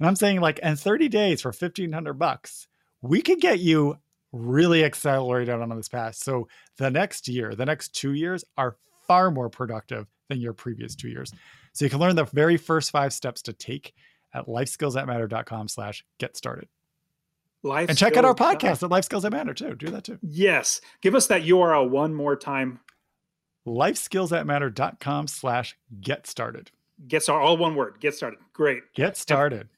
And 0.00 0.08
I'm 0.08 0.16
saying 0.16 0.40
like, 0.40 0.58
in 0.58 0.74
30 0.76 1.08
days 1.08 1.42
for 1.42 1.50
1500 1.50 2.14
bucks, 2.14 2.66
we 3.02 3.22
could 3.22 3.40
get 3.40 3.60
you 3.60 3.98
really 4.32 4.84
accelerated 4.84 5.54
on 5.54 5.76
this 5.76 5.88
path. 5.88 6.16
So 6.16 6.48
the 6.78 6.90
next 6.90 7.28
year, 7.28 7.54
the 7.54 7.66
next 7.66 7.94
two 7.94 8.12
years 8.12 8.44
are 8.56 8.76
far 9.06 9.30
more 9.30 9.50
productive 9.50 10.06
than 10.28 10.40
your 10.40 10.54
previous 10.54 10.94
two 10.94 11.08
years. 11.08 11.32
So 11.72 11.84
you 11.84 11.90
can 11.90 12.00
learn 12.00 12.16
the 12.16 12.24
very 12.24 12.56
first 12.56 12.90
five 12.90 13.12
steps 13.12 13.42
to 13.42 13.52
take 13.52 13.92
at 14.32 14.46
lifeskillsthatmatter.com 14.46 15.68
slash 15.68 16.04
get 16.18 16.36
started. 16.36 16.68
Life 17.62 17.90
and 17.90 17.98
check 17.98 18.16
out 18.16 18.24
our 18.24 18.34
podcast 18.34 18.82
at 18.82 18.90
Life 18.90 19.04
Skills 19.04 19.24
That 19.24 19.32
Matter 19.32 19.52
too. 19.52 19.74
Do 19.74 19.88
that 19.88 20.04
too. 20.04 20.18
Yes. 20.22 20.80
Give 21.02 21.14
us 21.14 21.26
that 21.26 21.42
URL 21.42 21.90
one 21.90 22.14
more 22.14 22.36
time. 22.36 22.80
Lifeskillsthatmatter.com 23.66 25.26
slash 25.26 25.76
get 26.00 26.26
started. 26.26 26.70
Get 27.06 27.22
started. 27.22 27.44
All 27.44 27.56
one 27.58 27.74
word. 27.74 28.00
Get 28.00 28.14
started. 28.14 28.38
Great. 28.54 28.82
Get 28.94 29.18
started. 29.18 29.68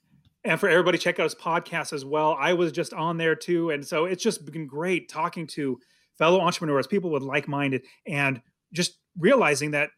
And 0.44 0.58
for 0.58 0.68
everybody, 0.68 0.98
check 0.98 1.20
out 1.20 1.24
his 1.24 1.34
podcast 1.34 1.92
as 1.92 2.04
well. 2.04 2.36
I 2.38 2.52
was 2.52 2.72
just 2.72 2.92
on 2.92 3.16
there 3.16 3.36
too. 3.36 3.70
And 3.70 3.86
so 3.86 4.06
it's 4.06 4.22
just 4.22 4.44
been 4.44 4.66
great 4.66 5.08
talking 5.08 5.46
to 5.48 5.78
fellow 6.18 6.40
entrepreneurs, 6.40 6.86
people 6.86 7.10
with 7.10 7.22
like 7.22 7.46
minded, 7.46 7.84
and 8.06 8.42
just 8.72 8.98
realizing 9.18 9.70
that 9.72 9.90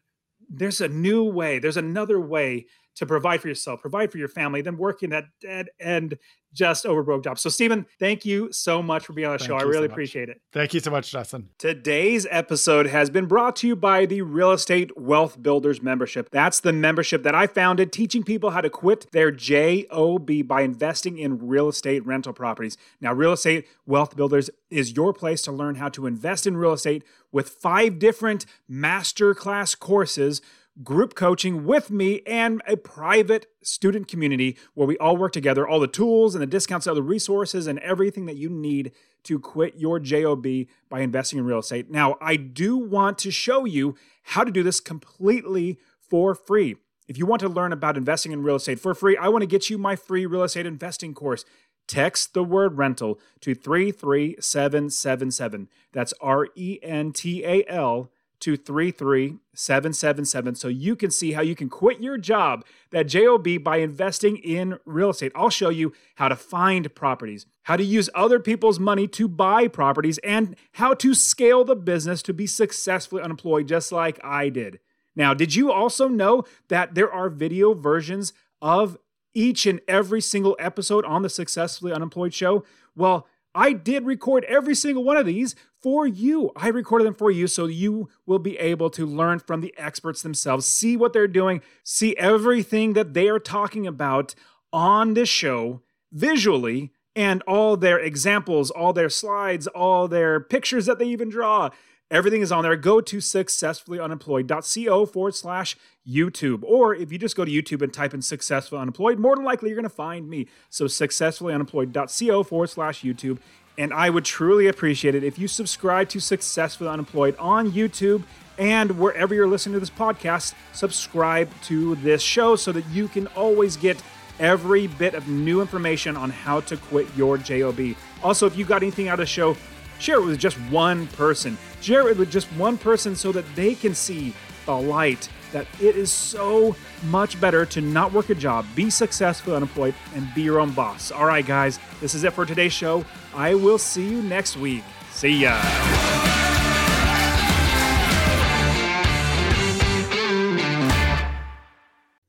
there's 0.49 0.81
a 0.81 0.87
new 0.87 1.23
way, 1.23 1.59
there's 1.59 1.77
another 1.77 2.19
way 2.19 2.67
to 2.95 3.05
provide 3.05 3.41
for 3.41 3.47
yourself, 3.47 3.81
provide 3.81 4.11
for 4.11 4.17
your 4.17 4.27
family, 4.27 4.61
then 4.61 4.77
working 4.77 5.09
that 5.09 5.25
dead 5.41 5.67
end 5.79 6.17
just 6.55 6.85
over 6.85 7.03
broke 7.03 7.23
job. 7.23 7.37
So, 7.37 7.49
Stephen, 7.49 7.85
thank 7.99 8.25
you 8.25 8.51
so 8.51 8.81
much 8.81 9.05
for 9.05 9.13
being 9.13 9.27
on 9.27 9.33
the 9.33 9.39
thank 9.39 9.49
show. 9.49 9.57
I 9.57 9.63
really 9.63 9.87
so 9.87 9.91
appreciate 9.91 10.29
it. 10.29 10.41
Thank 10.53 10.73
you 10.73 10.79
so 10.79 10.89
much, 10.89 11.11
Justin. 11.11 11.49
Today's 11.59 12.25
episode 12.31 12.87
has 12.87 13.09
been 13.09 13.25
brought 13.25 13.57
to 13.57 13.67
you 13.67 13.75
by 13.75 14.05
the 14.05 14.21
Real 14.21 14.53
Estate 14.53 14.97
Wealth 14.97 15.41
Builders 15.41 15.81
membership. 15.81 16.29
That's 16.31 16.61
the 16.61 16.73
membership 16.73 17.23
that 17.23 17.35
I 17.35 17.45
founded, 17.45 17.91
teaching 17.91 18.23
people 18.23 18.51
how 18.51 18.61
to 18.61 18.69
quit 18.69 19.11
their 19.11 19.31
JOB 19.31 20.47
by 20.47 20.61
investing 20.61 21.17
in 21.17 21.45
real 21.45 21.67
estate 21.67 22.05
rental 22.05 22.33
properties. 22.33 22.77
Now, 23.01 23.13
Real 23.13 23.33
Estate 23.33 23.67
Wealth 23.85 24.15
Builders 24.15 24.49
is 24.69 24.95
your 24.95 25.13
place 25.13 25.41
to 25.43 25.51
learn 25.51 25.75
how 25.75 25.89
to 25.89 26.07
invest 26.07 26.47
in 26.47 26.55
real 26.57 26.73
estate 26.73 27.03
with 27.31 27.49
five 27.49 27.99
different 27.99 28.45
masterclass 28.71 29.77
courses 29.77 30.41
group 30.83 31.15
coaching 31.15 31.65
with 31.65 31.89
me 31.89 32.21
and 32.27 32.61
a 32.67 32.75
private 32.75 33.47
student 33.61 34.07
community 34.07 34.57
where 34.73 34.87
we 34.87 34.97
all 34.97 35.15
work 35.15 35.31
together, 35.31 35.67
all 35.67 35.79
the 35.79 35.87
tools 35.87 36.35
and 36.35 36.41
the 36.41 36.47
discounts, 36.47 36.85
all 36.85 36.95
the 36.95 37.01
resources 37.01 37.67
and 37.67 37.79
everything 37.79 38.25
that 38.25 38.35
you 38.35 38.49
need 38.49 38.91
to 39.23 39.39
quit 39.39 39.75
your 39.77 39.99
JOB 39.99 40.45
by 40.89 40.99
investing 40.99 41.39
in 41.39 41.45
real 41.45 41.59
estate. 41.59 41.89
Now, 41.89 42.17
I 42.21 42.35
do 42.35 42.77
want 42.77 43.17
to 43.19 43.31
show 43.31 43.65
you 43.65 43.95
how 44.23 44.43
to 44.43 44.51
do 44.51 44.63
this 44.63 44.79
completely 44.79 45.79
for 45.97 46.35
free. 46.35 46.75
If 47.07 47.17
you 47.17 47.25
want 47.25 47.39
to 47.41 47.49
learn 47.49 47.71
about 47.71 47.97
investing 47.97 48.31
in 48.31 48.43
real 48.43 48.55
estate 48.55 48.79
for 48.79 48.93
free, 48.93 49.17
I 49.17 49.29
want 49.29 49.43
to 49.43 49.47
get 49.47 49.69
you 49.69 49.77
my 49.77 49.95
free 49.95 50.25
real 50.25 50.43
estate 50.43 50.65
investing 50.65 51.13
course. 51.13 51.45
Text 51.87 52.33
the 52.33 52.43
word 52.43 52.77
rental 52.77 53.19
to 53.41 53.53
33777. 53.53 55.69
That's 55.93 56.15
R 56.19 56.47
E 56.55 56.79
N 56.81 57.11
T 57.11 57.45
A 57.45 57.63
L 57.67 58.09
to 58.45 58.55
33777 58.55 60.53
so 60.53 60.67
you 60.67 60.95
can 60.95 61.09
see 61.09 61.31
how 61.31 61.41
you 61.41 61.55
can 61.55 61.67
quit 61.67 61.99
your 61.99 62.15
job, 62.15 62.63
that 62.91 63.07
JOB, 63.07 63.63
by 63.63 63.77
investing 63.77 64.37
in 64.37 64.77
real 64.85 65.09
estate. 65.09 65.31
I'll 65.33 65.49
show 65.49 65.69
you 65.69 65.93
how 66.13 66.27
to 66.27 66.35
find 66.35 66.93
properties, 66.93 67.47
how 67.63 67.75
to 67.75 67.83
use 67.83 68.07
other 68.13 68.39
people's 68.39 68.79
money 68.79 69.07
to 69.07 69.27
buy 69.27 69.67
properties, 69.67 70.19
and 70.19 70.55
how 70.73 70.93
to 70.93 71.15
scale 71.15 71.63
the 71.63 71.75
business 71.75 72.21
to 72.21 72.33
be 72.33 72.45
successfully 72.45 73.23
unemployed, 73.23 73.67
just 73.67 73.91
like 73.91 74.23
I 74.23 74.49
did. 74.49 74.79
Now, 75.15 75.33
did 75.33 75.55
you 75.55 75.71
also 75.71 76.07
know 76.07 76.43
that 76.67 76.93
there 76.93 77.11
are 77.11 77.29
video 77.29 77.73
versions 77.73 78.31
of 78.61 78.95
each 79.33 79.65
and 79.65 79.81
every 79.87 80.21
single 80.21 80.55
episode 80.59 81.03
on 81.05 81.23
the 81.23 81.29
Successfully 81.29 81.93
Unemployed 81.93 82.35
show? 82.35 82.63
Well, 82.95 83.27
I 83.55 83.71
did 83.71 84.05
record 84.05 84.43
every 84.43 84.75
single 84.75 85.03
one 85.05 85.15
of 85.15 85.25
these 85.25 85.55
for 85.81 86.05
you. 86.05 86.51
I 86.57 86.67
recorded 86.67 87.05
them 87.05 87.15
for 87.15 87.31
you 87.31 87.47
so 87.47 87.65
you 87.65 88.09
will 88.25 88.37
be 88.37 88.57
able 88.59 88.89
to 88.91 89.05
learn 89.05 89.39
from 89.39 89.61
the 89.61 89.73
experts 89.77 90.21
themselves, 90.21 90.65
see 90.67 90.97
what 90.97 91.13
they're 91.13 91.27
doing, 91.27 91.61
see 91.83 92.15
everything 92.17 92.93
that 92.93 93.13
they 93.13 93.29
are 93.29 93.39
talking 93.39 93.87
about 93.87 94.35
on 94.73 95.13
this 95.13 95.29
show 95.29 95.81
visually, 96.11 96.91
and 97.15 97.41
all 97.43 97.77
their 97.77 97.97
examples, 97.97 98.69
all 98.69 98.91
their 98.91 99.09
slides, 99.09 99.67
all 99.67 100.09
their 100.09 100.41
pictures 100.41 100.85
that 100.85 100.99
they 100.99 101.05
even 101.05 101.29
draw. 101.29 101.69
Everything 102.11 102.41
is 102.41 102.51
on 102.51 102.63
there. 102.63 102.75
Go 102.75 102.99
to 103.01 103.17
successfullyunemployed.co 103.17 105.05
forward 105.05 105.35
slash 105.35 105.77
YouTube. 106.07 106.63
Or 106.63 106.93
if 106.95 107.11
you 107.11 107.17
just 107.17 107.35
go 107.35 107.45
to 107.45 107.51
YouTube 107.51 107.81
and 107.81 107.93
type 107.93 108.13
in 108.13 108.21
successfully 108.21 108.81
unemployed, 108.81 109.19
more 109.19 109.35
than 109.35 109.45
likely 109.45 109.69
you're 109.69 109.75
going 109.75 109.83
to 109.83 109.89
find 109.89 110.29
me. 110.29 110.47
So 110.69 110.85
successfullyunemployed.co 110.85 112.43
forward 112.43 112.69
slash 112.69 113.01
YouTube. 113.01 113.39
And 113.77 113.93
I 113.93 114.09
would 114.09 114.25
truly 114.25 114.67
appreciate 114.67 115.15
it 115.15 115.23
if 115.23 115.37
you 115.37 115.47
subscribe 115.47 116.07
to 116.09 116.19
Successfully 116.19 116.89
Unemployed 116.89 117.35
on 117.37 117.71
YouTube 117.71 118.23
and 118.57 118.97
wherever 118.97 119.35
you're 119.35 119.47
listening 119.47 119.73
to 119.73 119.81
this 119.81 119.89
podcast, 119.89 120.53
subscribe 120.71 121.49
to 121.63 121.95
this 121.95 122.21
show 122.21 122.55
so 122.55 122.71
that 122.71 122.85
you 122.87 123.09
can 123.09 123.27
always 123.27 123.75
get 123.75 124.01
every 124.39 124.87
bit 124.87 125.13
of 125.13 125.27
new 125.27 125.59
information 125.59 126.15
on 126.15 126.29
how 126.29 126.61
to 126.61 126.77
quit 126.77 127.07
your 127.17 127.37
JOB. 127.37 127.95
Also, 128.23 128.45
if 128.45 128.57
you 128.57 128.63
got 128.63 128.81
anything 128.81 129.09
out 129.09 129.15
of 129.15 129.19
the 129.19 129.25
show, 129.25 129.57
Share 129.99 130.17
it 130.17 130.25
with 130.25 130.39
just 130.39 130.57
one 130.69 131.07
person. 131.07 131.57
Share 131.81 132.09
it 132.09 132.17
with 132.17 132.31
just 132.31 132.47
one 132.53 132.77
person 132.77 133.15
so 133.15 133.31
that 133.31 133.45
they 133.55 133.75
can 133.75 133.95
see 133.95 134.33
the 134.65 134.75
light 134.75 135.29
that 135.51 135.67
it 135.79 135.95
is 135.95 136.11
so 136.11 136.75
much 137.05 137.39
better 137.39 137.65
to 137.65 137.81
not 137.81 138.11
work 138.11 138.29
a 138.29 138.35
job, 138.35 138.65
be 138.75 138.89
successful 138.89 139.55
unemployed, 139.55 139.95
and 140.15 140.27
be 140.33 140.41
your 140.41 140.59
own 140.59 140.71
boss. 140.71 141.11
All 141.11 141.25
right, 141.25 141.45
guys, 141.45 141.79
this 142.01 142.13
is 142.15 142.23
it 142.23 142.33
for 142.33 142.45
today's 142.45 142.73
show. 142.73 143.05
I 143.33 143.55
will 143.55 143.77
see 143.77 144.07
you 144.07 144.21
next 144.21 144.57
week. 144.57 144.83
See 145.11 145.43
ya. 145.43 146.34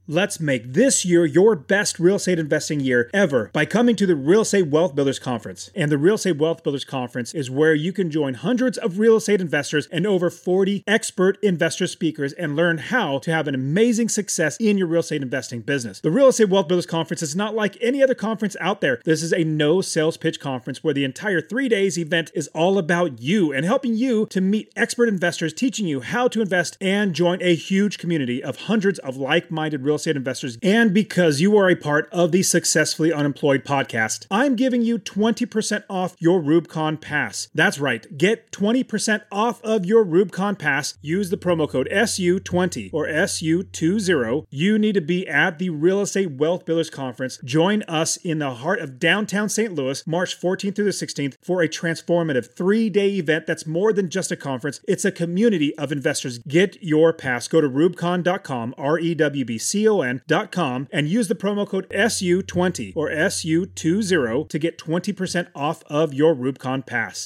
Let's 0.08 0.38
make 0.38 0.72
this 0.72 1.04
year 1.04 1.26
your 1.26 1.56
best 1.56 1.98
real 1.98 2.14
estate 2.14 2.38
investing 2.38 2.78
year 2.78 3.10
ever 3.12 3.50
by 3.52 3.66
coming 3.66 3.96
to 3.96 4.06
the 4.06 4.14
Real 4.14 4.42
Estate 4.42 4.68
Wealth 4.68 4.94
Builders 4.94 5.18
Conference. 5.18 5.68
And 5.74 5.90
the 5.90 5.98
Real 5.98 6.14
Estate 6.14 6.38
Wealth 6.38 6.62
Builders 6.62 6.84
Conference 6.84 7.34
is 7.34 7.50
where 7.50 7.74
you 7.74 7.92
can 7.92 8.08
join 8.08 8.34
hundreds 8.34 8.78
of 8.78 9.00
real 9.00 9.16
estate 9.16 9.40
investors 9.40 9.88
and 9.90 10.06
over 10.06 10.30
40 10.30 10.84
expert 10.86 11.42
investor 11.42 11.88
speakers 11.88 12.32
and 12.34 12.54
learn 12.54 12.78
how 12.78 13.18
to 13.18 13.32
have 13.32 13.48
an 13.48 13.56
amazing 13.56 14.08
success 14.08 14.56
in 14.58 14.78
your 14.78 14.86
real 14.86 15.00
estate 15.00 15.22
investing 15.22 15.60
business. 15.60 15.98
The 15.98 16.12
Real 16.12 16.28
Estate 16.28 16.50
Wealth 16.50 16.68
Builders 16.68 16.86
Conference 16.86 17.20
is 17.20 17.34
not 17.34 17.56
like 17.56 17.76
any 17.80 18.00
other 18.00 18.14
conference 18.14 18.56
out 18.60 18.80
there. 18.80 19.00
This 19.04 19.24
is 19.24 19.32
a 19.32 19.42
no 19.42 19.80
sales 19.80 20.16
pitch 20.16 20.38
conference 20.38 20.84
where 20.84 20.94
the 20.94 21.04
entire 21.04 21.40
three 21.40 21.68
days 21.68 21.98
event 21.98 22.30
is 22.32 22.46
all 22.54 22.78
about 22.78 23.20
you 23.20 23.52
and 23.52 23.66
helping 23.66 23.96
you 23.96 24.26
to 24.26 24.40
meet 24.40 24.72
expert 24.76 25.08
investors, 25.08 25.52
teaching 25.52 25.88
you 25.88 25.98
how 26.00 26.28
to 26.28 26.40
invest 26.40 26.78
and 26.80 27.12
join 27.12 27.42
a 27.42 27.56
huge 27.56 27.98
community 27.98 28.40
of 28.40 28.56
hundreds 28.56 29.00
of 29.00 29.16
like 29.16 29.50
minded 29.50 29.82
real 29.82 29.95
estate 29.96 30.16
investors 30.16 30.58
and 30.62 30.94
because 30.94 31.40
you 31.40 31.56
are 31.56 31.68
a 31.68 31.76
part 31.76 32.08
of 32.12 32.32
the 32.32 32.42
Successfully 32.42 33.12
Unemployed 33.12 33.64
podcast, 33.64 34.26
I'm 34.30 34.56
giving 34.56 34.82
you 34.82 34.98
20% 34.98 35.84
off 35.90 36.16
your 36.18 36.40
REWBCON 36.40 37.00
Pass. 37.00 37.48
That's 37.54 37.78
right, 37.78 38.06
get 38.16 38.50
20% 38.52 39.22
off 39.30 39.62
of 39.62 39.84
your 39.84 40.04
REWBCON 40.04 40.58
Pass. 40.58 40.98
Use 41.02 41.30
the 41.30 41.36
promo 41.36 41.68
code 41.68 41.88
SU20 41.90 42.90
or 42.92 43.06
SU20. 43.06 44.46
You 44.50 44.78
need 44.78 44.94
to 44.94 45.00
be 45.00 45.26
at 45.28 45.58
the 45.58 45.70
Real 45.70 46.00
Estate 46.00 46.32
Wealth 46.32 46.64
Builders 46.64 46.90
Conference. 46.90 47.38
Join 47.44 47.82
us 47.84 48.16
in 48.16 48.38
the 48.38 48.54
heart 48.54 48.80
of 48.80 48.98
downtown 48.98 49.48
St. 49.48 49.74
Louis, 49.74 50.06
March 50.06 50.40
14th 50.40 50.76
through 50.76 50.84
the 50.84 50.90
16th, 50.90 51.36
for 51.42 51.62
a 51.62 51.68
transformative 51.68 52.54
three 52.54 52.90
day 52.90 53.10
event 53.14 53.46
that's 53.46 53.66
more 53.66 53.92
than 53.92 54.10
just 54.10 54.32
a 54.32 54.36
conference, 54.36 54.80
it's 54.86 55.04
a 55.04 55.12
community 55.12 55.76
of 55.78 55.92
investors. 55.92 56.38
Get 56.38 56.82
your 56.82 57.12
pass. 57.12 57.48
Go 57.48 57.60
to 57.60 57.68
rewbcon.com, 57.68 58.74
R 58.76 58.98
E 58.98 59.14
W 59.14 59.44
B 59.44 59.58
C 59.58 59.85
O 59.88 60.02
N.com, 60.02 60.88
and 60.92 61.08
use 61.08 61.28
the 61.28 61.34
promo 61.34 61.66
code 61.66 61.88
SU20 61.90 62.92
or 62.96 63.10
SU20 63.10 64.48
to 64.48 64.58
get 64.58 64.78
20% 64.78 65.48
off 65.54 65.82
of 65.86 66.14
your 66.14 66.34
REWBCON 66.34 66.86
Pass. 66.86 67.24